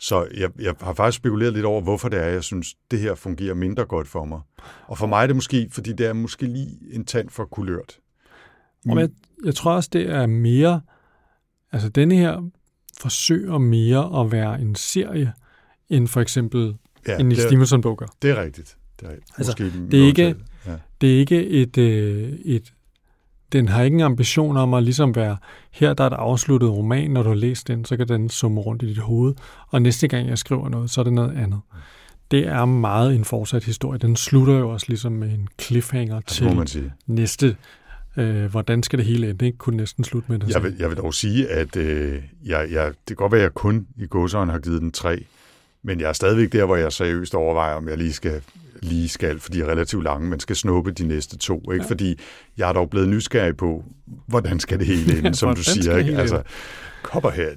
Så 0.00 0.28
jeg, 0.36 0.50
jeg 0.58 0.74
har 0.80 0.94
faktisk 0.94 1.16
spekuleret 1.16 1.52
lidt 1.52 1.64
over, 1.64 1.80
hvorfor 1.80 2.08
det 2.08 2.22
er, 2.22 2.26
jeg 2.26 2.44
synes, 2.44 2.74
det 2.90 2.98
her 2.98 3.14
fungerer 3.14 3.54
mindre 3.54 3.84
godt 3.84 4.08
for 4.08 4.24
mig. 4.24 4.40
Og 4.86 4.98
for 4.98 5.06
mig 5.06 5.22
er 5.22 5.26
det 5.26 5.36
måske, 5.36 5.68
fordi 5.70 5.92
det 5.92 6.06
er 6.06 6.12
måske 6.12 6.46
lige 6.46 6.78
en 6.92 7.04
tand 7.04 7.30
for 7.30 7.44
kulørt. 7.44 7.98
Men 8.84 8.98
jeg, 8.98 9.08
jeg 9.44 9.54
tror 9.54 9.72
også, 9.72 9.90
det 9.92 10.10
er 10.10 10.26
mere... 10.26 10.80
Altså, 11.72 11.88
denne 11.88 12.14
her 12.14 12.50
forsøger 13.00 13.58
mere 13.58 14.20
at 14.20 14.32
være 14.32 14.60
en 14.60 14.74
serie, 14.74 15.32
end 15.88 16.08
for 16.08 16.20
eksempel 16.20 16.76
ja, 17.08 17.18
en 17.18 17.26
Neil 17.26 17.40
Stevenson-bog 17.40 17.98
gør. 17.98 18.06
Det 18.22 18.30
er 18.30 18.42
rigtigt. 18.42 18.76
Det 19.00 19.08
er, 19.08 19.12
altså, 19.36 19.52
måske 19.52 19.88
det, 19.90 20.02
er 20.02 20.06
ikke, 20.06 20.36
ja. 20.66 20.76
det 21.00 21.14
er 21.14 21.18
ikke 21.18 21.46
et, 21.46 21.78
øh, 21.78 22.32
et 22.32 22.72
den 23.52 23.68
har 23.68 23.82
ikke 23.82 23.94
en 23.94 24.00
ambition 24.00 24.56
om 24.56 24.74
at 24.74 24.82
ligesom 24.82 25.16
være, 25.16 25.36
her 25.70 25.94
der 25.94 26.04
er 26.04 26.10
et 26.10 26.14
afsluttet 26.14 26.70
roman, 26.70 27.10
når 27.10 27.22
du 27.22 27.28
har 27.28 27.36
læst 27.36 27.68
den, 27.68 27.84
så 27.84 27.96
kan 27.96 28.08
den 28.08 28.28
summe 28.28 28.60
rundt 28.60 28.82
i 28.82 28.86
dit 28.86 28.98
hoved, 28.98 29.34
og 29.68 29.82
næste 29.82 30.08
gang 30.08 30.28
jeg 30.28 30.38
skriver 30.38 30.68
noget, 30.68 30.90
så 30.90 31.00
er 31.00 31.04
det 31.04 31.12
noget 31.12 31.36
andet. 31.36 31.60
Det 32.30 32.46
er 32.46 32.64
meget 32.64 33.14
en 33.14 33.24
fortsat 33.24 33.64
historie. 33.64 33.98
Den 33.98 34.16
slutter 34.16 34.54
jo 34.54 34.70
også 34.70 34.86
ligesom 34.88 35.12
med 35.12 35.28
en 35.28 35.48
cliffhanger 35.60 36.20
til 36.20 36.90
næste 37.06 37.56
øh, 38.16 38.44
hvordan 38.44 38.82
skal 38.82 38.98
det 38.98 39.06
hele 39.06 39.30
ende? 39.30 39.46
Ikke 39.46 39.58
kunne 39.58 39.76
næsten 39.76 40.04
slutte 40.04 40.32
med 40.32 40.38
det. 40.38 40.54
Jeg 40.54 40.62
vil, 40.62 40.76
jeg 40.78 40.88
vil 40.88 40.96
dog 40.96 41.14
sige, 41.14 41.48
at 41.48 41.76
øh, 41.76 42.22
jeg, 42.44 42.68
jeg, 42.70 42.86
det 42.86 43.06
kan 43.06 43.16
godt 43.16 43.32
være, 43.32 43.40
at 43.40 43.44
jeg 43.44 43.54
kun 43.54 43.86
i 43.96 44.06
godsøjen 44.06 44.48
har 44.48 44.58
givet 44.58 44.82
den 44.82 44.92
tre, 44.92 45.24
men 45.82 46.00
jeg 46.00 46.08
er 46.08 46.12
stadigvæk 46.12 46.52
der, 46.52 46.64
hvor 46.64 46.76
jeg 46.76 46.92
seriøst 46.92 47.34
overvejer, 47.34 47.74
om 47.74 47.88
jeg 47.88 47.98
lige 47.98 48.12
skal 48.12 48.42
lige 48.82 49.08
skal, 49.08 49.40
fordi 49.40 49.58
de 49.58 49.62
er 49.62 49.68
relativt 49.68 50.04
lange, 50.04 50.30
men 50.30 50.40
skal 50.40 50.56
snuppe 50.56 50.92
de 50.92 51.06
næste 51.06 51.38
to. 51.38 51.72
Ikke? 51.72 51.84
Ja. 51.84 51.90
Fordi 51.90 52.18
jeg 52.58 52.68
er 52.68 52.72
dog 52.72 52.90
blevet 52.90 53.08
nysgerrig 53.08 53.56
på, 53.56 53.84
hvordan 54.26 54.60
skal 54.60 54.78
det 54.78 54.86
hele 54.86 55.18
ende, 55.18 55.34
som 55.38 55.54
du 55.54 55.62
siger. 55.62 55.96
Ikke? 55.96 56.16
Altså, 56.16 56.42
Copperhead. 57.02 57.56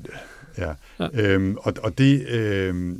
Ja. 0.57 0.73
ja. 0.99 1.07
Øhm, 1.13 1.57
og, 1.61 1.73
og 1.83 1.97
det, 1.97 2.27
øhm, 2.29 2.97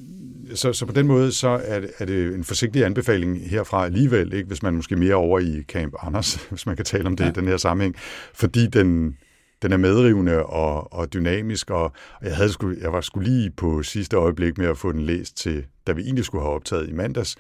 så, 0.56 0.74
så 0.74 0.86
på 0.86 0.94
den 0.94 1.08
måde 1.08 1.32
så 1.32 1.62
er 1.64 1.80
det, 1.80 1.92
er 2.00 2.06
det 2.06 2.36
en 2.36 2.44
forsigtig 2.44 2.86
anbefaling 2.86 3.50
herfra 3.50 3.86
alligevel, 3.86 4.34
ikke? 4.34 4.48
hvis 4.48 4.64
man 4.64 4.74
måske 4.74 4.96
mere 4.96 5.16
over 5.16 5.40
i 5.40 5.64
Camp 5.68 5.94
Anders, 6.02 6.36
hvis 6.50 6.66
man 6.66 6.76
kan 6.76 6.86
tale 6.86 7.06
om 7.06 7.16
det 7.16 7.24
ja. 7.24 7.30
i 7.30 7.34
den 7.34 7.48
her 7.48 7.58
sammenhæng, 7.58 7.96
fordi 8.34 8.68
den, 8.68 9.18
den 9.62 9.74
er 9.74 9.78
medrivende 9.78 10.46
og, 10.46 10.94
og 10.94 11.14
dynamisk, 11.14 11.70
og, 11.70 11.84
og 11.84 12.26
jeg, 12.26 12.36
havde 12.36 12.50
sku, 12.50 12.74
jeg 12.82 12.94
var 12.94 13.02
skulle 13.02 13.30
lige 13.30 13.52
på 13.52 13.84
sidste 13.84 14.18
øjeblik 14.18 14.58
med 14.58 14.68
at 14.68 14.78
få 14.78 14.92
den 14.92 15.02
læst 15.02 15.38
til, 15.38 15.66
da 15.88 15.92
vi 15.92 16.02
egentlig 16.02 16.26
skulle 16.26 16.44
have 16.44 16.56
optaget 16.56 16.90
i 16.90 16.94
mandags, 16.94 17.36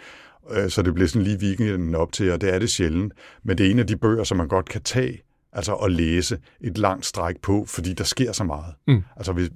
så 0.70 0.82
det 0.82 0.94
bliver 0.94 1.08
sådan 1.08 1.22
lige 1.22 1.38
weekenden 1.38 1.96
op 1.96 2.12
til, 2.12 2.32
og 2.32 2.42
det 2.42 2.54
er 2.54 2.60
det 2.60 2.70
sjældent. 2.70 3.14
Men 3.44 3.58
det 3.58 3.68
er 3.68 3.72
en 3.72 3.80
af 3.80 3.88
de 3.88 3.98
bøger, 3.98 4.24
som 4.24 4.38
man 4.38 4.48
godt 4.48 4.70
kan 4.70 4.82
tage 4.82 5.22
altså 5.54 5.74
at 5.76 5.92
læse 5.92 6.40
et 6.62 6.78
langt 6.78 7.06
stræk 7.06 7.36
på, 7.42 7.66
fordi 7.68 7.94
der 7.94 8.04
sker 8.04 8.32
så 8.32 8.44
meget. 8.44 8.74
Mm. 8.88 9.04
Altså 9.16 9.34
hvis, 9.34 9.50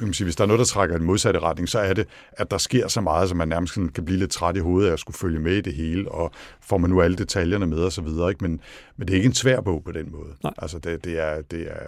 man 0.00 0.12
sige, 0.12 0.24
hvis 0.24 0.36
der 0.36 0.44
er 0.44 0.46
noget, 0.46 0.58
der 0.58 0.64
trækker 0.64 0.96
i 0.96 0.98
den 0.98 1.06
modsatte 1.06 1.40
retning, 1.40 1.68
så 1.68 1.78
er 1.78 1.92
det, 1.92 2.06
at 2.32 2.50
der 2.50 2.58
sker 2.58 2.88
så 2.88 3.00
meget, 3.00 3.30
at 3.30 3.36
man 3.36 3.48
nærmest 3.48 3.74
kan 3.74 4.04
blive 4.04 4.18
lidt 4.18 4.30
træt 4.30 4.56
i 4.56 4.60
hovedet 4.60 4.88
af 4.88 4.92
at 4.92 5.00
skulle 5.00 5.16
følge 5.16 5.38
med 5.38 5.56
i 5.56 5.60
det 5.60 5.74
hele, 5.74 6.12
og 6.12 6.30
får 6.60 6.78
man 6.78 6.90
nu 6.90 7.00
alle 7.00 7.16
detaljerne 7.16 7.66
med 7.66 7.78
og 7.78 7.92
så 7.92 8.02
videre. 8.02 8.28
Ikke? 8.28 8.44
Men, 8.44 8.60
men 8.96 9.08
det 9.08 9.14
er 9.14 9.16
ikke 9.16 9.26
en 9.26 9.34
svær 9.34 9.60
bog 9.60 9.84
på 9.84 9.92
den 9.92 10.12
måde. 10.12 10.32
Nej. 10.42 10.52
Altså 10.58 10.78
det, 10.78 11.04
det, 11.04 11.18
er, 11.18 11.42
det 11.42 11.70
er 11.70 11.86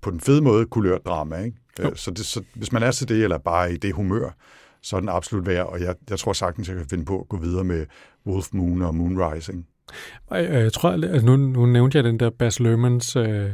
på 0.00 0.10
den 0.10 0.20
fede 0.20 0.42
måde 0.42 0.66
kulørt 0.66 1.06
drama. 1.06 1.36
Ikke? 1.36 1.56
Jo. 1.82 1.94
Så, 1.94 2.10
det, 2.10 2.26
så 2.26 2.42
hvis 2.54 2.72
man 2.72 2.82
er 2.82 2.90
til 2.90 3.08
det, 3.08 3.22
eller 3.22 3.38
bare 3.38 3.72
i 3.72 3.76
det 3.76 3.92
humør, 3.94 4.30
så 4.86 4.96
er 4.96 5.00
den 5.00 5.08
absolut 5.08 5.46
værd, 5.46 5.66
og 5.66 5.80
jeg, 5.80 5.94
jeg 6.10 6.18
tror 6.18 6.32
sagtens, 6.32 6.68
jeg 6.68 6.76
kan 6.76 6.86
finde 6.90 7.04
på 7.04 7.20
at 7.20 7.28
gå 7.28 7.36
videre 7.36 7.64
med 7.64 7.86
Wolf 8.26 8.46
Moon 8.52 8.82
og 8.82 8.94
Moonrising. 8.94 9.66
Og 10.26 10.42
Jeg, 10.42 10.50
jeg 10.52 10.72
tror, 10.72 10.90
at 11.14 11.24
nu, 11.24 11.36
nu 11.36 11.66
nævnte 11.66 11.96
jeg 11.98 12.04
den 12.04 12.20
der 12.20 12.30
Bas 12.38 12.60
Lermans 12.60 13.16
øh, 13.16 13.50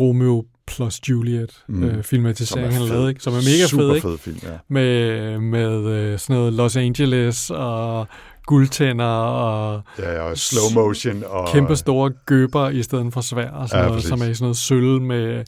Romeo 0.00 0.44
plus 0.66 1.00
Juliet 1.08 1.64
Mm. 1.68 1.84
øh, 1.84 2.02
filmatisering, 2.02 2.72
han 2.74 2.82
lavede, 2.88 3.08
ikke? 3.08 3.22
som 3.22 3.32
er 3.32 3.36
mega 3.36 3.66
Super 3.66 3.82
fed, 3.84 3.94
ikke? 3.94 4.08
fed 4.08 4.18
film, 4.18 4.38
ja. 4.42 4.58
med, 4.68 5.38
med 5.38 5.86
øh, 5.86 6.18
sådan 6.18 6.36
noget 6.36 6.52
Los 6.52 6.76
Angeles 6.76 7.50
og 7.50 8.06
guldtænder 8.46 9.04
og 9.06 9.82
Ja, 9.98 10.20
og 10.20 10.38
slow 10.38 10.84
motion. 10.84 11.22
Og, 11.26 11.48
kæmpe 11.52 11.76
store 11.76 12.10
gøber 12.26 12.68
i 12.70 12.82
stedet 12.82 13.12
for 13.12 13.20
svær 13.20 13.50
og 13.50 13.68
sådan 13.68 13.78
Ja, 13.78 13.82
ja, 13.82 13.88
noget, 13.88 13.96
præcis. 13.96 14.08
som 14.08 14.20
er 14.20 14.24
i 14.26 14.34
sådan 14.34 14.44
noget 14.44 14.56
sølv 14.56 15.00
med... 15.00 15.44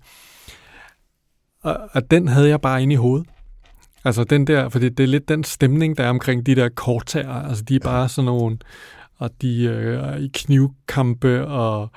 Og, 1.63 1.77
og 1.93 2.11
den 2.11 2.29
havde 2.29 2.49
jeg 2.49 2.61
bare 2.61 2.83
inde 2.83 2.93
i 2.93 2.97
hovedet. 2.97 3.27
Altså 4.05 4.25
den 4.25 4.47
der, 4.47 4.69
fordi 4.69 4.89
det 4.89 5.03
er 5.03 5.07
lidt 5.09 5.29
den 5.29 5.45
stemning, 5.45 5.97
der 5.99 6.05
er 6.05 6.09
omkring 6.11 6.47
de 6.47 6.55
der 6.55 6.69
kortager. 6.69 7.33
Altså 7.49 7.65
de 7.65 7.75
er 7.75 7.79
Ja. 7.85 7.89
bare 7.91 8.09
sådan 8.09 8.27
nogle, 8.27 8.59
og 9.17 9.31
de 9.43 9.63
øh, 9.65 9.95
er 9.99 10.17
i 10.17 10.31
knivkampe, 10.35 11.47
og 11.47 11.91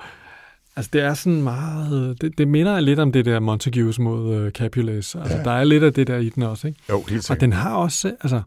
altså 0.76 0.90
det 0.92 1.00
er 1.02 1.14
sådan 1.14 1.42
meget, 1.42 2.20
det, 2.20 2.38
det 2.38 2.48
minder 2.48 2.80
lidt 2.80 2.98
om 2.98 3.12
det 3.12 3.24
der 3.24 3.40
Montagues 3.40 3.98
mod 3.98 4.34
øh, 4.34 4.50
Capulets. 4.52 5.14
Altså 5.14 5.36
Ja. 5.36 5.42
der 5.42 5.50
er 5.50 5.64
lidt 5.64 5.84
af 5.84 5.92
det 5.94 6.06
der 6.06 6.16
i 6.16 6.28
den 6.28 6.42
også, 6.42 6.66
ikke? 6.68 6.80
Jo, 6.90 6.96
helt 7.08 7.18
Og 7.18 7.24
sikkert. 7.24 7.40
den 7.40 7.52
har 7.52 7.74
også, 7.74 8.08
altså, 8.20 8.42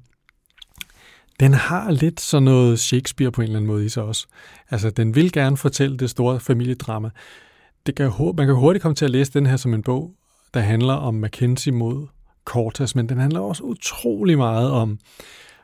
den 1.40 1.54
har 1.54 1.92
lidt 1.92 2.22
sådan 2.22 2.44
noget 2.44 2.80
Shakespeare 2.80 3.32
på 3.32 3.42
en 3.42 3.46
eller 3.46 3.58
anden 3.60 3.68
måde 3.72 3.86
i 3.86 3.90
sig 3.90 4.04
også. 4.04 4.28
Altså, 4.70 4.90
den 4.90 5.16
vil 5.16 5.32
gerne 5.32 5.58
fortælle 5.58 5.98
det 5.98 6.10
store 6.10 6.40
familiedrama. 6.40 7.10
Det 7.86 7.96
kan, 7.96 8.12
man 8.38 8.46
kan 8.48 8.56
hurtigt 8.56 8.82
komme 8.82 8.96
til 8.96 9.06
at 9.06 9.12
læse 9.12 9.32
den 9.34 9.46
her 9.46 9.58
som 9.58 9.74
en 9.74 9.84
bog, 9.84 10.12
der 10.54 10.60
handler 10.60 10.94
om 10.94 11.14
Mackenzie 11.14 11.72
mod 11.74 12.08
Cortas, 12.46 12.96
men 12.96 13.10
den 13.10 13.18
handler 13.18 13.40
også 13.40 13.64
utrolig 13.64 14.38
meget 14.38 14.72
om 14.72 15.00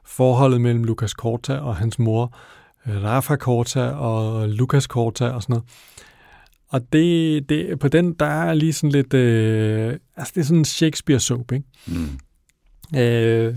forholdet 0.05 0.61
mellem 0.61 0.83
Lucas 0.83 1.11
Corta 1.11 1.57
og 1.57 1.75
hans 1.75 1.99
mor, 1.99 2.37
øh, 2.87 3.03
Rafa 3.03 3.35
Corta 3.35 3.89
og 3.89 4.49
Lucas 4.49 4.83
Corta 4.83 5.29
og 5.29 5.41
sådan 5.41 5.53
noget. 5.53 5.69
Og 6.69 6.93
det, 6.93 7.49
det, 7.49 7.79
på 7.79 7.87
den, 7.87 8.13
der 8.13 8.25
er 8.25 8.53
lige 8.53 8.73
sådan 8.73 8.91
lidt, 8.91 9.13
øh, 9.13 9.97
altså 10.17 10.31
det 10.35 10.41
er 10.41 10.45
sådan 10.45 10.57
en 10.57 10.65
Shakespeare-soap, 10.65 11.51
ikke? 11.51 11.65
Mm. 11.87 12.99
Øh, 12.99 13.55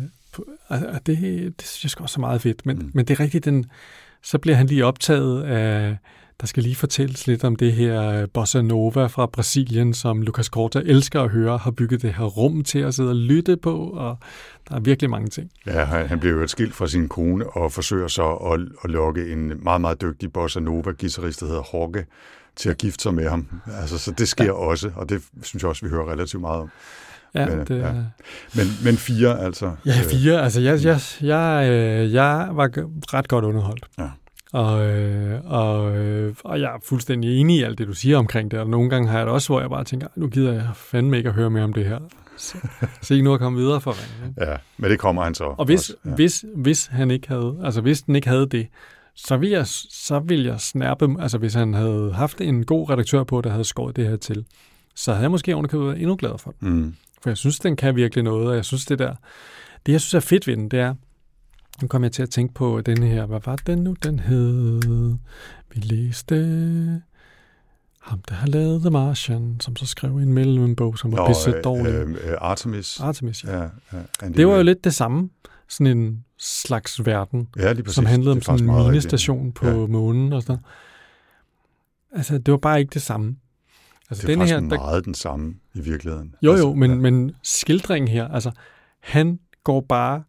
og 0.69 1.07
det, 1.07 1.19
det 1.59 1.67
synes 1.67 1.95
jeg 1.95 2.03
også 2.03 2.21
er 2.21 2.21
meget 2.21 2.41
fedt. 2.41 2.67
Men, 2.67 2.79
mm. 2.79 2.91
men 2.95 3.05
det 3.05 3.15
er 3.15 3.21
rigtigt, 3.21 3.45
den, 3.45 3.71
så 4.23 4.39
bliver 4.39 4.57
han 4.57 4.67
lige 4.67 4.87
optaget 4.87 5.43
af, 5.43 5.97
der 6.41 6.47
skal 6.47 6.63
lige 6.63 6.77
fortælles 6.77 7.27
lidt 7.27 7.45
om 7.45 7.57
det 7.57 7.73
her 7.73 8.03
øh, 8.03 8.29
bossa 8.35 8.63
nova 8.63 9.07
fra 9.07 9.27
Brasilien, 9.27 9.95
som 9.95 10.23
Lucas 10.23 10.47
Corta 10.47 10.79
elsker 10.79 11.23
at 11.23 11.31
høre, 11.31 11.59
har 11.59 11.71
bygget 11.71 12.03
det 12.03 12.15
her 12.15 12.25
rum 12.25 12.65
til 12.65 12.79
at 12.79 12.95
sidde 12.95 13.09
og 13.09 13.17
lytte 13.17 13.57
på, 13.57 13.77
og 13.77 14.19
der 14.69 14.75
er 14.75 14.81
virkelig 14.81 15.11
mange 15.11 15.29
ting. 15.29 15.51
Ja, 15.67 15.85
han, 15.85 16.21
blev 16.21 16.35
jo 16.35 16.43
et 16.43 16.51
skilt 16.51 16.75
fra 16.75 16.87
sin 16.87 17.09
kone 17.09 17.47
og 17.51 17.73
forsøger 17.73 18.09
så 18.09 18.33
at, 18.33 18.61
at 18.85 18.91
lokke 18.91 19.33
en 19.33 19.65
meget, 19.65 19.81
meget 19.81 20.01
dygtig 20.01 20.33
bossa 20.33 20.61
nova-guitarist, 20.61 21.41
der 21.41 21.47
hedder 21.47 21.63
Jorge, 21.75 22.05
til 22.57 22.71
at 22.71 22.79
gifte 22.79 23.03
sig 23.03 23.15
med 23.15 23.29
ham. 23.29 23.47
Altså, 23.81 23.99
så 23.99 24.11
det 24.11 24.29
sker 24.29 24.45
ja. 24.45 24.53
også, 24.53 24.91
og 24.95 25.09
det 25.09 25.23
synes 25.43 25.63
jeg 25.63 25.69
også, 25.69 25.87
vi 25.87 25.91
hører 25.91 26.13
relativt 26.13 26.41
meget 26.41 26.61
om. 26.61 26.71
Ja, 27.35 27.47
Men, 27.47 27.67
det, 27.67 27.79
ja. 27.79 27.93
Men, 28.55 28.67
men 28.85 28.97
fire, 28.97 29.41
altså. 29.41 29.73
ja 29.87 29.93
fire. 29.93 30.43
Altså, 30.43 30.61
jeg, 30.61 30.85
jeg, 30.85 31.01
jeg, 31.21 31.69
øh, 31.71 32.13
jeg 32.13 32.49
var 32.53 32.71
ret 33.15 33.29
godt 33.29 33.45
underholdt. 33.45 33.87
Ja. 33.99 34.09
Og, 34.53 34.87
øh, 34.87 35.41
og, 35.45 35.97
øh, 35.97 36.35
og 36.45 36.61
jeg 36.61 36.75
er 36.75 36.79
fuldstændig 36.85 37.41
enig 37.41 37.57
i 37.57 37.63
alt 37.63 37.79
det, 37.79 37.87
du 37.87 37.93
siger 37.93 38.19
omkring 38.19 38.51
det. 38.51 38.59
Og 38.61 38.67
nogle 38.67 38.91
gange 38.91 39.09
har 39.09 39.19
jeg 39.19 39.27
det 39.27 39.35
også, 39.35 39.49
hvor 39.49 39.61
jeg 39.61 39.71
bare 39.71 39.85
tænker, 39.85 40.09
nu 40.17 40.29
gider 40.29 40.53
jeg 40.53 40.71
fandme 40.75 41.17
ikke 41.17 41.29
at 41.29 41.35
høre 41.35 41.51
mere 41.51 41.65
om 41.65 41.73
det 41.73 41.85
her. 41.85 41.99
Så, 42.37 42.59
så 43.03 43.15
ikke 43.15 43.25
nu 43.25 43.35
at 43.35 43.41
komme 43.41 43.59
videre 43.59 43.81
for 43.81 43.91
ringen. 43.91 44.35
Ja, 44.41 44.57
men 44.77 44.91
det 44.91 44.99
kommer 44.99 45.23
han 45.23 45.35
så. 45.35 45.45
Og 45.45 45.65
hvis, 45.65 45.81
også, 45.81 45.95
ja. 46.05 46.15
hvis, 46.15 46.45
hvis 46.57 46.87
han 46.87 47.11
ikke 47.11 47.29
havde, 47.29 47.61
altså 47.65 47.81
hvis 47.81 48.03
den 48.03 48.17
ikke 48.17 48.29
havde 48.29 48.47
det, 48.47 48.69
så 49.15 49.37
vil 49.37 49.51
jeg, 49.51 49.67
så 49.67 50.19
vil 50.19 50.43
jeg 50.43 50.61
snærpe, 50.61 51.17
altså 51.21 51.39
hvis 51.39 51.55
han 51.55 51.75
havde 51.75 52.13
haft 52.15 52.41
en 52.41 52.67
god 52.67 52.91
redaktør 52.91 53.25
på, 53.25 53.41
der 53.41 53.51
havde 53.51 53.65
skåret 53.65 53.97
det 53.97 54.09
her 54.09 54.17
til, 54.17 54.45
så 54.95 55.13
havde 55.13 55.23
jeg 55.23 55.31
måske 55.31 55.55
ovenikøbet 55.55 55.87
været 55.87 55.99
endnu 55.99 56.17
gladere 56.17 56.39
for 56.39 56.55
den. 56.61 56.71
Mm. 56.71 56.95
For 57.23 57.31
jeg 57.31 57.37
synes, 57.37 57.59
den 57.59 57.77
kan 57.77 57.97
virkelig 57.97 58.25
noget, 58.25 58.49
og 58.49 58.57
jeg 58.57 58.65
synes 58.65 58.87
det 58.87 58.99
der, 58.99 59.15
det 59.87 59.93
jeg 59.93 60.01
synes 60.01 60.25
er 60.25 60.29
fedt 60.29 60.47
ved 60.47 60.57
den, 60.57 60.69
det 60.69 60.81
er, 60.81 60.95
nu 61.83 61.89
kom 61.89 62.03
jeg 62.05 62.13
til 62.13 62.23
at 62.23 62.31
tænke 62.31 62.55
på 62.55 62.81
den 62.81 63.03
her, 63.03 63.27
hvad 63.27 63.41
var 63.45 63.57
den 63.57 63.79
nu, 63.79 63.93
den 64.03 64.19
hed, 64.19 64.81
vi 65.75 65.81
læste 65.81 66.35
ham, 68.03 68.21
der 68.29 68.35
har 68.35 68.47
lavet 68.47 68.81
The 68.81 68.91
Martian, 68.91 69.57
som 69.61 69.77
så 69.77 69.87
skrev 69.87 70.17
en 70.17 70.33
mellembog, 70.33 70.99
som 70.99 71.13
var 71.13 71.29
pisse 71.29 71.51
øh, 71.51 71.65
dårlig. 71.65 71.93
øh, 71.93 72.11
øh, 72.11 72.37
Artemis. 72.41 73.01
Artemis, 73.01 73.45
ja. 73.45 73.61
Ja, 73.61 73.69
ja, 74.23 74.29
Det 74.29 74.47
var 74.47 74.57
jo 74.57 74.63
lidt 74.63 74.85
det 74.85 74.95
samme, 74.95 75.31
sådan 75.69 75.99
en 75.99 76.25
slags 76.39 77.07
verden, 77.07 77.49
ja, 77.57 77.73
lige 77.73 77.83
præcis. 77.83 77.95
som 77.95 78.07
handlede 78.07 78.33
om 78.33 78.43
sådan 78.43 78.71
en 78.71 78.87
minestation 78.87 79.53
på 79.53 79.67
Ja. 79.67 79.87
månen 79.87 80.33
og 80.33 80.43
sådan 80.43 80.53
noget. 80.53 80.65
Altså, 82.17 82.39
det 82.39 82.53
var 82.53 82.59
bare 82.59 82.81
ikke 82.81 82.91
det 82.95 83.03
samme. 83.03 83.37
Altså, 84.11 84.27
Det 84.27 84.33
er 84.33 84.37
faktisk 84.39 84.55
her, 84.55 84.61
der, 84.61 84.77
meget 84.77 85.05
den 85.05 85.15
samme 85.15 85.55
i 85.75 85.81
virkeligheden. 85.81 86.35
jo 86.43 86.51
altså, 86.51 86.67
jo, 86.67 86.75
men, 86.75 86.91
ja. 86.91 86.97
men 86.97 87.33
skildringen 87.43 88.09
her, 88.09 88.29
altså, 88.29 88.51
han 89.01 89.39
går 89.65 89.81
bare, 89.89 90.23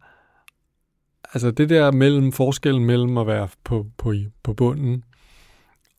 altså 1.34 1.50
det 1.50 1.68
der 1.70 1.90
mellem, 1.92 2.32
forskellen 2.32 2.84
mellem 2.84 3.18
at 3.18 3.26
være 3.26 3.48
på, 3.64 3.86
på, 3.98 4.14
på 4.42 4.52
bunden 4.54 5.04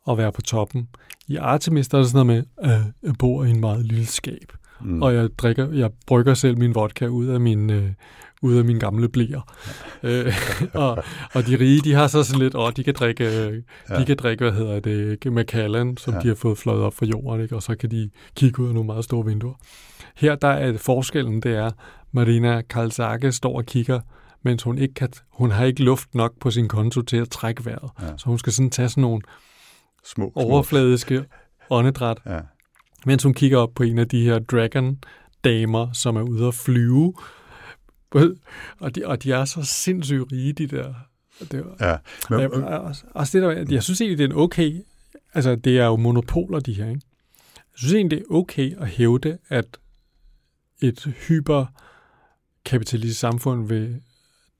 og 0.05 0.17
være 0.17 0.31
på 0.31 0.41
toppen. 0.41 0.87
I 1.27 1.35
Artemis, 1.35 1.87
der 1.87 1.97
er 1.97 2.01
det 2.01 2.11
sådan 2.11 2.27
noget 2.27 2.45
med, 2.57 2.71
at 2.71 2.81
jeg 3.03 3.13
bor 3.19 3.43
i 3.43 3.49
en 3.49 3.59
meget 3.59 3.85
lille 3.85 4.05
skab, 4.05 4.51
Mm. 4.85 5.01
og 5.01 5.13
jeg 5.15 5.29
drikker, 5.37 5.71
jeg 5.71 5.89
brygger 6.07 6.33
selv 6.33 6.57
min 6.57 6.75
vodka 6.75 7.07
ud 7.07 7.25
af 7.27 7.39
min, 7.39 7.69
øh, 7.69 7.89
ud 8.41 8.55
af 8.55 8.65
mine 8.65 8.79
gamle 8.79 9.09
blæer. 9.09 9.41
øh, 10.03 10.33
og, 10.73 11.03
og 11.33 11.47
de 11.47 11.59
rige, 11.59 11.81
de 11.81 11.93
har 11.93 12.07
så 12.07 12.23
sådan 12.23 12.39
lidt, 12.41 12.55
åh, 12.55 12.71
de 12.75 12.83
kan 12.83 12.93
drikke, 12.93 13.23
øh, 13.47 13.61
Ja. 13.89 13.99
de 13.99 14.05
kan 14.05 14.17
drikke, 14.17 14.43
hvad 14.43 14.53
hedder 14.53 14.79
det, 14.79 15.33
Macallan, 15.33 15.97
som 15.97 16.13
ja. 16.13 16.19
de 16.19 16.27
har 16.27 16.35
fået 16.35 16.57
fløjet 16.57 16.81
op 16.83 16.93
fra 16.93 17.05
jorden, 17.05 17.41
ikke? 17.43 17.55
og 17.55 17.63
så 17.63 17.75
kan 17.75 17.91
de 17.91 18.09
kigge 18.35 18.63
ud 18.63 18.67
af 18.67 18.73
nogle 18.73 18.87
meget 18.87 19.03
store 19.03 19.25
vinduer. 19.25 19.53
Her 20.15 20.35
der 20.35 20.47
er 20.47 20.77
forskellen, 20.77 21.41
det 21.41 21.55
er, 21.55 21.71
Marina 22.11 22.61
Kalsake 22.61 23.31
står 23.31 23.57
og 23.57 23.65
kigger, 23.65 23.99
mens 24.43 24.63
hun 24.63 24.77
ikke 24.77 24.93
kan, 24.93 25.09
hun 25.29 25.51
har 25.51 25.65
ikke 25.65 25.83
luft 25.83 26.15
nok 26.15 26.39
på 26.39 26.51
sin 26.51 26.67
konto 26.67 27.01
til 27.01 27.17
at 27.17 27.29
trække 27.29 27.65
vejret. 27.65 27.89
Ja. 28.01 28.17
Så 28.17 28.25
hun 28.25 28.39
skal 28.39 28.53
sådan 28.53 28.69
tage 28.69 28.89
sådan 28.89 29.01
nogle 29.01 29.21
små, 30.05 30.31
små. 30.31 30.41
overfladiske 30.41 31.25
åndedræt, 31.69 32.17
Ja. 32.25 32.39
mens 33.05 33.23
hun 33.23 33.33
kigger 33.33 33.57
op 33.57 33.73
på 33.75 33.83
en 33.83 33.97
af 33.99 34.07
de 34.07 34.23
her 34.23 34.39
dragon-damer, 34.39 35.93
som 35.93 36.15
er 36.15 36.21
ude 36.21 36.47
at 36.47 36.53
flyve. 36.53 37.13
Og 38.79 38.95
de, 38.95 39.05
og 39.05 39.23
de 39.23 39.31
er 39.31 39.45
så 39.45 39.63
sindssygt 39.63 40.31
rige, 40.31 40.53
de 40.53 40.67
der. 40.67 40.93
Det 41.51 41.65
var, 41.65 41.75
ja. 41.89 41.97
men, 42.29 42.39
jeg, 42.39 42.49
også, 42.49 43.03
også 43.11 43.39
det 43.39 43.43
der, 43.67 43.73
jeg 43.73 43.83
synes 43.83 44.01
egentlig, 44.01 44.17
det 44.17 44.23
er 44.23 44.27
en 44.27 44.35
okay, 44.35 44.81
altså 45.33 45.55
det 45.55 45.79
er 45.79 45.85
jo 45.85 45.95
monopoler, 45.95 46.59
de 46.59 46.73
her, 46.73 46.89
ikke? 46.89 47.01
Jeg 47.55 47.61
synes 47.79 47.93
egentlig, 47.93 48.17
det 48.19 48.25
er 48.29 48.33
okay 48.35 48.77
at 48.81 48.87
hævde, 48.87 49.37
at 49.49 49.65
et 50.81 51.13
hyperkapitalistisk 51.27 53.19
samfund 53.19 53.67
vil 53.67 54.01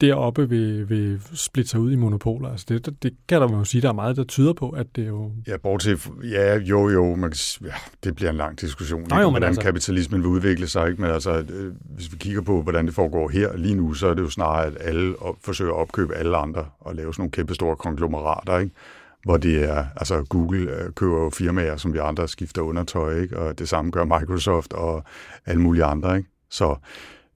deroppe 0.04 0.50
vil, 0.50 0.90
vil 0.90 1.22
splitte 1.34 1.72
sig 1.72 1.80
ud 1.80 1.92
i 1.92 1.96
monopoler. 1.96 2.50
Altså 2.50 2.66
det, 2.70 3.04
det 3.04 3.14
kan 3.28 3.42
der 3.42 3.58
jo 3.58 3.64
sige, 3.64 3.82
der 3.82 3.90
er 3.90 3.94
meget, 3.94 4.18
der 4.18 4.24
tyder 4.24 4.54
på, 4.54 4.70
at 4.70 4.88
det 4.96 5.04
er 5.04 5.08
jo... 5.08 5.32
Ja, 5.48 5.58
bortset 5.58 6.10
ja, 6.24 6.58
jo, 6.58 6.90
jo, 6.90 7.16
man 7.16 7.34
ja, 7.62 7.74
det 8.04 8.16
bliver 8.16 8.30
en 8.30 8.38
lang 8.38 8.62
diskussion, 8.62 9.08
Nå 9.10 9.20
jo, 9.20 9.30
hvordan 9.30 9.48
altså- 9.48 9.62
kapitalismen 9.62 10.22
vil 10.22 10.28
udvikle 10.28 10.68
sig, 10.68 10.90
ikke? 10.90 11.02
men 11.02 11.12
altså, 11.12 11.32
øh, 11.50 11.74
hvis 11.96 12.12
vi 12.12 12.18
kigger 12.18 12.42
på, 12.42 12.62
hvordan 12.62 12.86
det 12.86 12.94
foregår 12.94 13.30
her 13.30 13.58
lige 13.58 13.76
nu, 13.76 13.94
så 13.94 14.08
er 14.08 14.14
det 14.14 14.22
jo 14.22 14.30
snarere, 14.30 14.66
at 14.66 14.74
alle 14.80 15.22
op, 15.22 15.36
forsøger 15.42 15.74
at 15.74 15.80
opkøbe 15.80 16.16
alle 16.16 16.38
andre 16.38 16.66
og 16.80 16.96
lave 16.96 17.14
sådan 17.14 17.22
nogle 17.22 17.32
kæmpe 17.32 17.56
store 17.56 17.76
konglomerater, 17.76 18.58
ikke? 18.58 18.76
hvor 19.24 19.38
det 19.38 19.64
er, 19.64 19.86
altså 19.96 20.24
Google 20.30 20.72
øh, 20.72 20.92
køber 20.96 21.24
jo 21.24 21.30
firmaer, 21.30 21.78
som 21.78 21.94
vi 21.94 21.98
andre 21.98 22.28
skifter 22.28 22.62
undertøj, 22.62 23.20
ikke? 23.20 23.40
og 23.40 23.60
det 23.60 23.70
samme 23.70 23.92
gør 23.92 24.06
Microsoft 24.06 24.74
og 24.74 25.04
alle 25.46 25.62
mulige 25.62 25.84
andre, 25.84 26.18
ikke? 26.18 26.30
Så, 26.50 26.76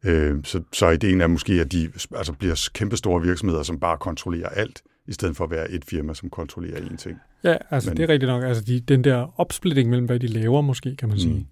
øh, 0.07 0.35
så, 0.43 0.61
så 0.73 0.89
ideen 0.89 1.21
er 1.21 1.27
måske, 1.27 1.53
at 1.53 1.71
de 1.71 1.91
altså 2.15 2.33
bliver 2.33 2.69
kæmpe 2.73 2.97
store 2.97 3.21
virksomheder, 3.21 3.63
som 3.63 3.79
bare 3.79 3.97
kontrollerer 3.97 4.49
alt, 4.49 4.81
i 5.07 5.13
stedet 5.13 5.37
for 5.37 5.43
at 5.43 5.51
være 5.51 5.71
et 5.71 5.85
firma, 5.85 6.13
som 6.13 6.29
kontrollerer 6.29 6.79
én 6.79 6.97
ting. 6.97 7.17
Ja, 7.43 7.55
altså 7.69 7.89
Men- 7.89 7.97
det 7.97 8.03
er 8.03 8.09
rigtigt 8.09 8.27
nok. 8.29 8.43
Altså 8.43 8.63
de, 8.63 8.79
den 8.79 9.03
der 9.03 9.39
opsplitting 9.39 9.89
mellem, 9.89 10.05
hvad 10.05 10.19
de 10.19 10.27
laver 10.27 10.61
måske, 10.61 10.95
kan 10.95 11.09
man 11.09 11.19
sige. 11.19 11.33
Mm. 11.33 11.45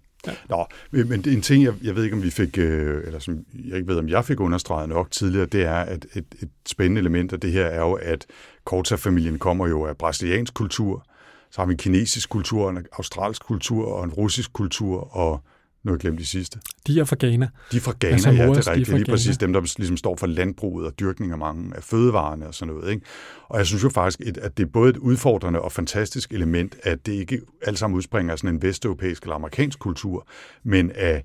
Nå, 0.48 0.66
men 0.90 1.24
en 1.26 1.40
ting, 1.42 1.64
jeg, 1.64 1.74
jeg 1.82 1.96
ved 1.96 2.04
ikke, 2.04 2.16
om 2.16 2.22
vi 2.22 2.30
fik, 2.30 2.58
øh, 2.58 3.02
eller 3.06 3.18
som 3.18 3.38
jeg 3.68 3.76
ikke 3.76 3.88
ved, 3.88 3.98
om 3.98 4.08
jeg 4.08 4.24
fik 4.24 4.40
understreget 4.40 4.88
nok 4.88 5.10
tidligere, 5.10 5.46
det 5.46 5.62
er, 5.64 5.74
at 5.74 6.06
et, 6.14 6.24
et 6.42 6.48
spændende 6.68 6.98
element 7.00 7.32
af 7.32 7.40
det 7.40 7.52
her 7.52 7.64
er 7.66 7.80
jo, 7.80 7.92
at 7.92 8.26
Korta-familien 8.64 9.38
kommer 9.38 9.68
jo 9.68 9.84
af 9.86 9.96
brasiliansk 9.96 10.54
kultur, 10.54 11.04
Så 11.50 11.60
har 11.60 11.66
vi 11.66 11.72
en 11.72 11.78
kinesisk 11.78 12.28
kultur, 12.28 12.70
en 12.70 12.86
australsk 12.92 13.42
kultur 13.44 13.86
og 13.86 14.04
en 14.04 14.10
russisk 14.10 14.52
kultur, 14.52 15.16
og 15.16 15.42
nu 15.86 15.92
har 15.92 15.94
jeg 15.96 16.00
glemt 16.00 16.18
de 16.18 16.26
sidste. 16.26 16.58
De 16.86 17.00
er 17.00 17.04
fra 17.04 17.16
Ghana. 17.20 17.48
De 17.72 17.76
er 17.76 17.80
fra 17.80 17.94
Ghana, 18.00 18.12
Altså, 18.14 18.30
ja, 18.30 18.34
det 18.34 18.48
er 18.48 18.52
de 18.52 18.58
er 18.70 18.72
rigtigt. 18.74 18.96
Lige 18.96 19.04
præcis 19.04 19.36
dem, 19.36 19.52
der 19.52 19.60
ligesom 19.78 19.96
står 19.96 20.16
for 20.16 20.26
landbruget 20.26 20.86
og 20.86 20.98
dyrkning 21.00 21.32
af 21.32 21.38
mange 21.38 21.76
af 21.76 21.82
fødevarene 21.82 22.46
og 22.46 22.54
sådan 22.54 22.74
noget. 22.74 22.90
Ikke? 22.90 23.06
Og 23.48 23.58
jeg 23.58 23.66
synes 23.66 23.84
jo 23.84 23.88
faktisk, 23.88 24.20
et- 24.28 24.38
at 24.38 24.56
det 24.56 24.62
er 24.62 24.70
både 24.70 24.90
et 24.90 24.96
udfordrende 24.96 25.60
og 25.60 25.72
fantastisk 25.72 26.32
element, 26.32 26.76
at 26.82 27.06
det 27.06 27.12
ikke 27.12 27.40
alt 27.62 27.78
sammen 27.78 27.96
udspringer 27.96 28.32
af 28.32 28.38
sådan 28.38 28.54
en 28.54 28.62
vesteuropæisk 28.62 29.22
eller 29.22 29.34
amerikansk 29.34 29.78
kultur, 29.78 30.26
men 30.64 30.90
af 30.94 31.24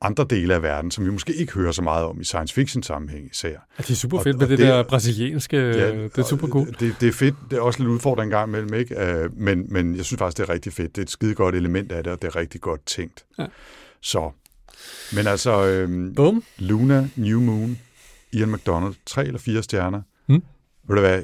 andre 0.00 0.26
dele 0.30 0.54
af 0.54 0.62
verden, 0.62 0.90
som 0.90 1.04
vi 1.04 1.10
måske 1.10 1.34
ikke 1.34 1.52
hører 1.52 1.72
så 1.72 1.82
meget 1.82 2.04
om 2.04 2.20
i 2.20 2.24
science 2.24 2.54
fiction 2.54 2.82
sammenhæng 2.82 3.28
især. 3.32 3.48
Ja, 3.48 3.54
det 3.78 3.90
er 3.90 3.94
super 3.94 4.16
Og- 4.18 4.24
fedt 4.24 4.34
og 4.36 4.40
med 4.40 4.48
det, 4.48 4.58
det- 4.58 4.66
der 4.66 4.82
brasilianske. 4.82 5.56
Ja, 5.56 5.92
det 6.02 6.18
er 6.18 6.22
super 6.22 6.46
og 6.46 6.52
cool. 6.52 6.66
Det, 6.80 6.94
det 7.00 7.08
er 7.08 7.12
fedt. 7.12 7.34
Det 7.50 7.56
er 7.56 7.60
også 7.60 7.78
lidt 7.78 7.90
udfordrende 7.90 8.24
en 8.24 8.30
gang 8.30 8.48
imellem, 8.48 8.74
ikke? 8.74 9.00
Øh, 9.02 9.30
Men, 9.36 9.66
men 9.72 9.96
jeg 9.96 10.04
synes 10.04 10.18
faktisk, 10.18 10.36
det 10.38 10.48
er 10.48 10.52
rigtig 10.54 10.72
fedt. 10.72 10.96
Det 10.96 10.98
er 10.98 11.02
et 11.04 11.10
skide 11.10 11.34
godt 11.34 11.54
element 11.54 11.92
af 11.92 12.04
det, 12.04 12.12
og 12.12 12.22
det 12.22 12.28
er 12.28 12.36
rigtig 12.36 12.60
godt 12.60 12.86
tænkt. 12.86 13.24
Ja. 13.38 13.46
Så. 14.00 14.30
Men 15.12 15.26
altså, 15.26 15.66
øhm, 15.66 16.14
Bum. 16.14 16.44
Luna, 16.58 17.08
New 17.16 17.40
Moon, 17.40 17.78
Ian 18.32 18.52
McDonald, 18.52 18.94
tre 19.06 19.26
eller 19.26 19.38
fire 19.38 19.62
stjerner. 19.62 20.02
Mm. 20.26 20.42
Ved 20.88 20.96
du 20.96 21.00
hvad? 21.00 21.22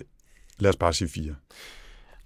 Lad 0.58 0.70
os 0.70 0.76
bare 0.76 0.92
sige 0.92 1.08
fire. 1.08 1.34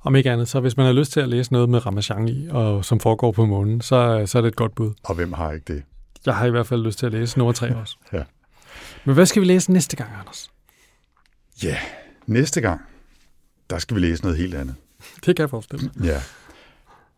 Om 0.00 0.16
ikke 0.16 0.30
andet, 0.30 0.48
så 0.48 0.60
hvis 0.60 0.76
man 0.76 0.86
har 0.86 0.92
lyst 0.92 1.12
til 1.12 1.20
at 1.20 1.28
læse 1.28 1.52
noget 1.52 1.68
med 1.68 1.86
Ramachan 1.86 2.28
i, 2.28 2.48
og 2.50 2.84
som 2.84 3.00
foregår 3.00 3.32
på 3.32 3.46
månen, 3.46 3.80
så, 3.80 4.22
så 4.26 4.38
er 4.38 4.42
det 4.42 4.48
et 4.48 4.56
godt 4.56 4.74
bud. 4.74 4.92
Og 5.02 5.14
hvem 5.14 5.32
har 5.32 5.52
ikke 5.52 5.74
det? 5.74 5.82
Jeg 6.26 6.36
har 6.36 6.46
i 6.46 6.50
hvert 6.50 6.66
fald 6.66 6.82
lyst 6.82 6.98
til 6.98 7.06
at 7.06 7.12
læse 7.12 7.38
nummer 7.38 7.52
tre 7.52 7.76
også. 7.76 7.96
Ja. 8.12 8.22
Men 9.04 9.14
hvad 9.14 9.26
skal 9.26 9.42
vi 9.42 9.46
læse 9.46 9.72
næste 9.72 9.96
gang, 9.96 10.10
Anders? 10.20 10.50
Ja, 11.62 11.78
næste 12.26 12.60
gang, 12.60 12.80
der 13.70 13.78
skal 13.78 13.94
vi 13.94 14.00
læse 14.00 14.22
noget 14.22 14.38
helt 14.38 14.54
andet. 14.54 14.74
Det 15.26 15.36
kan 15.36 15.42
jeg 15.42 15.50
forestille 15.50 15.90
mig. 15.94 16.04
Ja. 16.06 16.22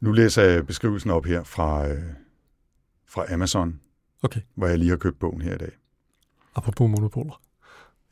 Nu 0.01 0.12
læser 0.12 0.43
jeg 0.43 0.66
beskrivelsen 0.66 1.11
op 1.11 1.24
her 1.24 1.45
fra, 1.45 1.89
øh, 1.89 2.03
fra 3.11 3.32
Amazon, 3.32 3.80
Okay, 4.22 4.40
hvor 4.54 4.66
jeg 4.66 4.78
lige 4.78 4.90
har 4.90 4.96
købt 4.96 5.18
bogen 5.18 5.42
her 5.42 5.54
i 5.54 5.58
dag. 5.58 5.70
apropos 6.54 6.90
monopoler. 6.90 7.40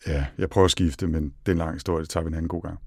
Ja, 0.07 0.26
jeg 0.38 0.51
prøver 0.51 0.64
at 0.64 0.70
skifte, 0.70 1.07
men 1.07 1.24
det 1.24 1.32
er 1.46 1.53
en 1.53 1.59
lang 1.59 1.72
historie, 1.72 2.01
det 2.03 2.09
tager 2.11 2.24
vi 2.24 2.28
en 2.28 2.34
anden 2.34 2.49
god 2.49 2.62
gang. 2.62 2.78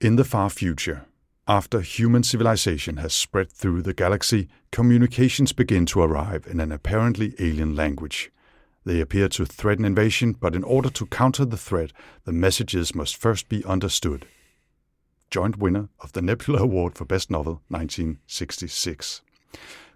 In 0.00 0.16
the 0.16 0.24
far 0.24 0.48
future, 0.48 1.00
after 1.46 1.82
human 1.98 2.24
civilization 2.24 2.98
has 2.98 3.12
spread 3.12 3.46
through 3.58 3.82
the 3.84 3.92
galaxy, 3.92 4.42
communications 4.76 5.52
begin 5.54 5.86
to 5.86 6.02
arrive 6.02 6.40
in 6.50 6.60
an 6.60 6.72
apparently 6.72 7.30
alien 7.38 7.74
language. 7.74 8.30
They 8.86 9.00
appear 9.00 9.28
to 9.28 9.44
threaten 9.44 9.84
invasion, 9.84 10.34
but 10.34 10.54
in 10.54 10.64
order 10.64 10.90
to 10.90 11.06
counter 11.06 11.44
the 11.44 11.56
threat, 11.56 11.90
the 12.24 12.32
messages 12.32 12.94
must 12.94 13.22
first 13.22 13.48
be 13.48 13.62
understood. 13.66 14.20
Joint 15.34 15.56
winner 15.56 15.86
of 15.98 16.12
the 16.12 16.22
Nebula 16.22 16.58
Award 16.58 16.92
for 16.96 17.04
Best 17.04 17.30
Novel 17.30 17.52
1966. 17.70 19.22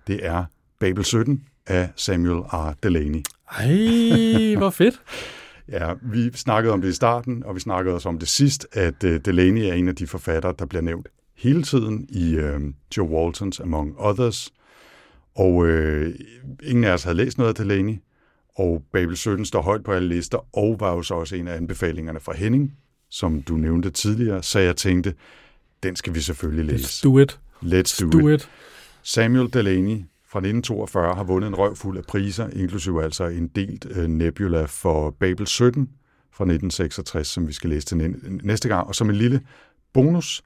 Det 0.07 0.27
er 0.27 0.45
Babel 0.81 1.05
17 1.05 1.45
af 1.67 1.89
Samuel 1.97 2.41
R. 2.41 2.75
Delaney. 2.83 3.23
Ej, 3.59 4.55
hvor 4.59 4.71
fedt. 4.71 5.01
Ja, 5.73 5.93
vi 6.03 6.31
snakkede 6.35 6.73
om 6.73 6.81
det 6.81 6.89
i 6.89 6.93
starten, 6.93 7.43
og 7.45 7.55
vi 7.55 7.61
snakkede 7.61 7.95
også 7.95 8.09
om 8.09 8.19
det 8.19 8.29
sidst, 8.29 8.67
at 8.73 9.05
uh, 9.05 9.11
Delaney 9.11 9.61
er 9.63 9.73
en 9.73 9.89
af 9.89 9.97
de 9.97 10.07
forfattere, 10.07 10.55
der 10.59 10.67
bliver 10.67 10.83
nævnt 10.83 11.09
hele 11.37 11.63
tiden 11.63 12.07
i 12.09 12.39
uh, 12.39 12.63
Joe 12.97 13.09
Waltons 13.09 13.61
Among 13.61 13.95
Others. 13.99 14.53
Og 15.35 15.55
uh, 15.55 16.07
ingen 16.63 16.85
af 16.85 16.93
os 16.93 17.03
havde 17.03 17.17
læst 17.17 17.39
noget 17.39 17.49
af 17.49 17.55
Delaney, 17.55 17.95
og 18.59 18.83
Babel 18.93 19.17
17 19.17 19.45
står 19.45 19.63
højt 19.63 19.85
på 19.85 19.93
alle 19.93 20.09
lister, 20.09 20.57
og 20.59 20.77
var 20.81 20.95
jo 20.95 21.03
så 21.03 21.15
også 21.15 21.37
en 21.37 21.49
af 21.49 21.57
anbefalingerne 21.57 22.21
fra 22.21 22.37
Henning, 22.37 22.73
som 23.11 23.43
du 23.43 23.57
nævnte 23.57 23.91
tidligere, 23.91 24.43
så 24.43 24.59
jeg 24.59 24.77
tænkte, 24.77 25.15
den 25.83 25.97
skal 25.97 26.15
vi 26.15 26.21
selvfølgelig 26.21 26.75
Let's 26.75 26.79
læse. 26.79 27.03
do 27.09 27.19
it. 27.19 27.41
Let's 27.63 28.01
do, 28.05 28.11
Do 28.21 28.29
it. 28.29 28.41
it. 28.43 28.51
Samuel 29.03 29.53
Delaney 29.53 30.03
fra 30.33 30.39
1942 30.39 31.15
har 31.15 31.25
vundet 31.25 31.49
en 31.49 31.55
røv 31.59 31.77
fuld 31.77 31.99
af 31.99 32.05
priser, 32.09 32.49
inklusive 32.49 33.05
altså 33.05 33.25
en 33.25 33.49
delt 33.49 33.87
øh, 33.91 34.09
Nebula 34.09 34.65
for 34.65 35.11
Babel 35.21 35.47
17 35.47 35.89
fra 36.33 36.45
1966, 36.45 37.29
som 37.29 37.49
vi 37.49 37.53
skal 37.53 37.71
læse 37.71 37.87
til 37.87 37.97
næ- 37.97 38.39
næste 38.43 38.69
gang. 38.69 38.87
Og 38.89 38.95
som 38.95 39.11
en 39.11 39.17
lille 39.17 39.41
bonus, 39.93 40.43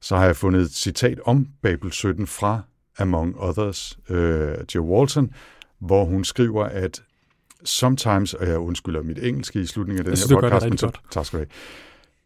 så 0.00 0.16
har 0.16 0.24
jeg 0.24 0.36
fundet 0.36 0.62
et 0.62 0.70
citat 0.74 1.20
om 1.24 1.46
Babel 1.62 1.92
17 1.92 2.26
fra 2.26 2.60
Among 2.98 3.34
Others, 3.38 3.98
øh, 4.08 4.54
Joe 4.74 4.86
Walton, 4.86 5.30
hvor 5.80 6.04
hun 6.04 6.24
skriver, 6.24 6.64
at 6.64 7.02
sometimes, 7.64 8.34
og 8.34 8.48
jeg 8.48 8.58
undskylder 8.58 9.02
mit 9.02 9.18
engelske 9.18 9.60
i 9.60 9.66
slutningen 9.66 9.98
af 9.98 10.04
den 10.04 10.16
synes, 10.16 10.30
her 10.30 10.40
podcast, 10.40 10.64
men 10.68 10.78
så, 10.78 10.90
tak 11.10 11.26
skal 11.26 11.38
du 11.38 11.44
have. 11.44 11.48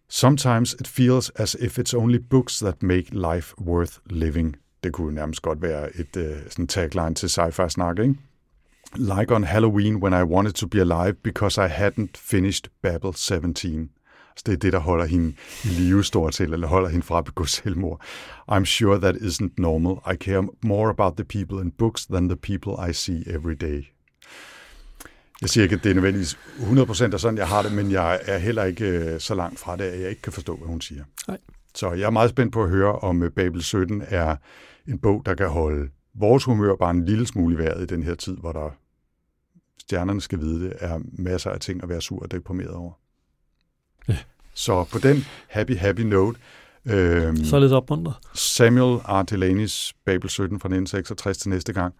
Sometimes 0.08 0.72
it 0.80 0.88
feels 0.88 1.30
as 1.30 1.56
if 1.60 1.78
it's 1.78 1.96
only 1.96 2.18
books 2.30 2.58
that 2.58 2.82
make 2.82 3.34
life 3.34 3.60
worth 3.60 3.92
living. 4.10 4.56
Det 4.84 4.92
kunne 4.92 5.14
nærmest 5.14 5.42
godt 5.42 5.62
være 5.62 5.96
et 5.96 6.16
uh, 6.16 6.50
sådan 6.50 6.66
tagline 6.66 7.14
til 7.14 7.26
sci-fi 7.26 7.68
snak, 7.68 7.98
ikke? 7.98 8.14
Like 8.94 9.34
on 9.34 9.44
Halloween 9.44 9.96
when 9.96 10.12
I 10.12 10.22
wanted 10.22 10.52
to 10.52 10.66
be 10.66 10.80
alive 10.80 11.12
because 11.12 11.66
I 11.66 11.68
hadn't 11.68 12.12
finished 12.16 12.70
Babel 12.82 13.14
17. 13.14 13.90
Så 14.36 14.40
altså, 14.40 14.44
det 14.46 14.52
er 14.52 14.56
det, 14.56 14.72
der 14.72 14.78
holder 14.78 15.04
hende 15.04 15.34
i 15.64 15.68
live 15.68 16.04
stort 16.04 16.32
til, 16.32 16.52
eller 16.52 16.66
holder 16.66 16.88
hende 16.88 17.06
fra 17.06 17.18
at 17.18 17.24
begå 17.24 17.44
selvmord. 17.44 18.02
I'm 18.52 18.64
sure 18.64 19.00
that 19.00 19.14
isn't 19.14 19.54
normal. 19.58 20.14
I 20.14 20.16
care 20.16 20.48
more 20.62 20.90
about 20.90 21.16
the 21.16 21.24
people 21.24 21.64
in 21.64 21.70
books 21.70 22.06
than 22.06 22.28
the 22.28 22.36
people 22.36 22.90
I 22.90 22.92
see 22.92 23.24
every 23.26 23.54
day. 23.54 23.84
Jeg 25.40 25.50
siger 25.50 25.64
ikke, 25.64 25.76
at 25.76 25.84
det 25.84 25.90
er 25.90 25.94
nødvendigvis 25.94 26.38
100% 26.58 27.12
af 27.12 27.20
sådan, 27.20 27.38
jeg 27.38 27.48
har 27.48 27.62
det, 27.62 27.72
men 27.72 27.90
jeg 27.90 28.20
er 28.22 28.38
heller 28.38 28.64
ikke 28.64 28.84
øh, 28.84 29.20
så 29.20 29.34
langt 29.34 29.58
fra 29.58 29.76
det, 29.76 29.84
at 29.84 30.00
jeg 30.00 30.10
ikke 30.10 30.22
kan 30.22 30.32
forstå, 30.32 30.56
hvad 30.56 30.68
hun 30.68 30.80
siger. 30.80 31.04
Nej. 31.28 31.38
Så 31.76 31.92
jeg 31.92 32.06
er 32.06 32.10
meget 32.10 32.30
spændt 32.30 32.52
på 32.52 32.62
at 32.62 32.70
høre, 32.70 32.92
om 32.92 33.22
øh, 33.22 33.30
Babel 33.30 33.62
17 33.62 34.02
er 34.08 34.36
en 34.88 34.98
bog, 34.98 35.22
der 35.26 35.34
kan 35.34 35.48
holde 35.48 35.90
vores 36.14 36.44
humør 36.44 36.76
bare 36.76 36.90
en 36.90 37.04
lille 37.04 37.26
smule 37.26 37.54
i 37.54 37.58
vejret 37.58 37.82
i 37.82 37.94
den 37.94 38.02
her 38.02 38.14
tid, 38.14 38.36
hvor 38.36 38.52
der 38.52 38.70
stjernerne 39.80 40.20
skal 40.20 40.38
vide 40.38 40.64
det, 40.64 40.72
er 40.80 41.00
masser 41.12 41.50
af 41.50 41.60
ting 41.60 41.82
at 41.82 41.88
være 41.88 42.00
sur 42.00 42.22
og 42.22 42.30
deprimeret 42.30 42.70
over. 42.70 42.92
Ja. 44.08 44.18
Så 44.54 44.84
på 44.84 44.98
den 44.98 45.24
happy, 45.48 45.76
happy 45.76 46.00
note, 46.00 46.38
øhm, 46.86 47.44
Således 47.44 47.72
opmuntret. 47.72 48.16
Samuel 48.34 48.96
R. 48.96 49.24
Delaney's 49.32 49.92
Babel 50.06 50.30
17 50.30 50.60
fra 50.60 50.68
1966 50.68 51.38
til 51.38 51.50
næste 51.50 51.72
gang. 51.72 51.94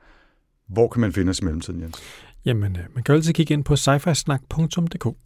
Hvor 0.68 0.88
kan 0.88 1.00
man 1.00 1.12
finde 1.12 1.30
os 1.30 1.38
i 1.38 1.44
mellemtiden, 1.44 1.80
Jens? 1.80 1.98
Jamen, 2.44 2.76
øh, 2.76 2.84
man 2.94 3.04
kan 3.04 3.14
altid 3.14 3.32
kigge 3.32 3.54
ind 3.54 3.64
på 3.64 3.76
sci-fi-snak.dk, 3.76 5.16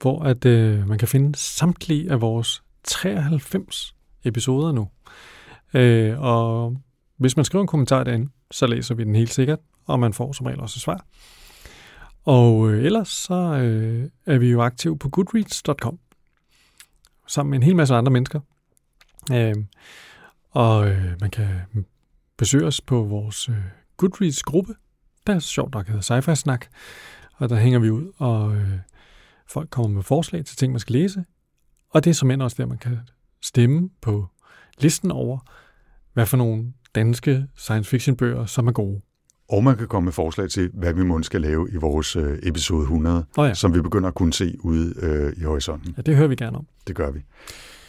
hvor 0.00 0.22
at, 0.22 0.44
øh, 0.44 0.88
man 0.88 0.98
kan 0.98 1.08
finde 1.08 1.38
samtlige 1.38 2.10
af 2.10 2.20
vores 2.20 2.62
93 2.88 3.94
episoder 4.24 4.72
nu. 4.72 4.88
Øh, 5.74 6.20
og 6.20 6.76
hvis 7.16 7.36
man 7.36 7.44
skriver 7.44 7.62
en 7.62 7.68
kommentar 7.68 8.04
derinde, 8.04 8.30
så 8.50 8.66
læser 8.66 8.94
vi 8.94 9.04
den 9.04 9.14
helt 9.14 9.32
sikkert, 9.32 9.58
og 9.86 10.00
man 10.00 10.12
får 10.12 10.32
som 10.32 10.46
regel 10.46 10.60
også 10.60 10.78
et 10.78 10.82
svar. 10.82 11.04
Og 12.24 12.70
øh, 12.70 12.84
ellers 12.84 13.08
så 13.08 13.34
øh, 13.34 14.10
er 14.26 14.38
vi 14.38 14.50
jo 14.50 14.62
aktive 14.62 14.98
på 14.98 15.08
goodreads.com, 15.08 15.98
sammen 17.26 17.50
med 17.50 17.58
en 17.58 17.62
hel 17.62 17.76
masse 17.76 17.94
andre 17.94 18.12
mennesker. 18.12 18.40
Øh, 19.32 19.54
og 20.50 20.88
øh, 20.88 21.20
man 21.20 21.30
kan 21.30 21.48
besøge 22.36 22.66
os 22.66 22.80
på 22.80 23.02
vores 23.02 23.48
øh, 23.48 23.56
Goodreads-gruppe, 23.96 24.74
der 25.26 25.38
sjovt 25.38 25.74
nok 25.74 25.86
hedder 25.86 26.20
sci 26.22 26.34
snak 26.34 26.66
og 27.38 27.48
der 27.48 27.56
hænger 27.56 27.78
vi 27.78 27.90
ud, 27.90 28.12
og 28.16 28.56
øh, 28.56 28.78
folk 29.46 29.70
kommer 29.70 29.94
med 29.94 30.02
forslag 30.02 30.44
til 30.44 30.56
ting, 30.56 30.72
man 30.72 30.80
skal 30.80 30.92
læse. 30.92 31.24
Og 31.90 32.04
det 32.04 32.10
er 32.10 32.14
som 32.14 32.40
også 32.40 32.56
der, 32.58 32.66
man 32.66 32.78
kan 32.78 32.98
stemme 33.42 33.90
på 34.00 34.26
listen 34.78 35.10
over, 35.10 35.38
hvad 36.12 36.26
for 36.26 36.36
nogle 36.36 36.72
danske 36.94 37.46
science 37.56 37.90
fiction 37.90 38.16
bøger, 38.16 38.46
som 38.46 38.68
er 38.68 38.72
gode. 38.72 39.00
Og 39.48 39.64
man 39.64 39.76
kan 39.76 39.88
komme 39.88 40.04
med 40.04 40.12
forslag 40.12 40.50
til, 40.50 40.70
hvad 40.74 40.94
vi 40.94 41.02
måske 41.02 41.26
skal 41.26 41.40
lave 41.40 41.68
i 41.72 41.76
vores 41.76 42.16
øh, 42.16 42.38
episode 42.42 42.82
100, 42.82 43.24
Nå 43.36 43.44
ja. 43.44 43.54
som 43.54 43.74
vi 43.74 43.80
begynder 43.80 44.08
at 44.08 44.14
kunne 44.14 44.32
se 44.32 44.56
ude 44.60 44.94
øh, 45.02 45.32
i 45.36 45.42
horisonten. 45.42 45.94
Ja, 45.96 46.02
det 46.02 46.16
hører 46.16 46.28
vi 46.28 46.36
gerne 46.36 46.58
om. 46.58 46.66
Det 46.86 46.96
gør 46.96 47.10
vi. 47.10 47.20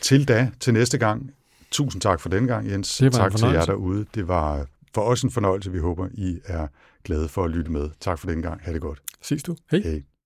Til 0.01 0.27
da, 0.27 0.51
til 0.59 0.73
næste 0.73 0.97
gang, 0.97 1.31
tusind 1.71 2.01
tak 2.01 2.19
for 2.19 2.29
den 2.29 2.47
gang, 2.47 2.69
Jens. 2.69 2.97
Det 2.97 3.05
var 3.13 3.19
tak 3.19 3.35
til 3.35 3.47
jer 3.47 3.65
derude. 3.65 4.05
Det 4.15 4.27
var 4.27 4.65
for 4.93 5.01
os 5.01 5.23
en 5.23 5.31
fornøjelse. 5.31 5.71
Vi 5.71 5.79
håber, 5.79 6.07
I 6.13 6.39
er 6.45 6.67
glade 7.03 7.27
for 7.27 7.43
at 7.43 7.51
lytte 7.51 7.71
med. 7.71 7.89
Tak 7.99 8.19
for 8.19 8.27
den 8.27 8.41
gang. 8.41 8.61
Ha' 8.63 8.73
det 8.73 8.81
godt. 8.81 8.99
Ses 9.21 9.43
du. 9.43 9.55
Hej. 9.71 9.81
Hej. 9.83 10.03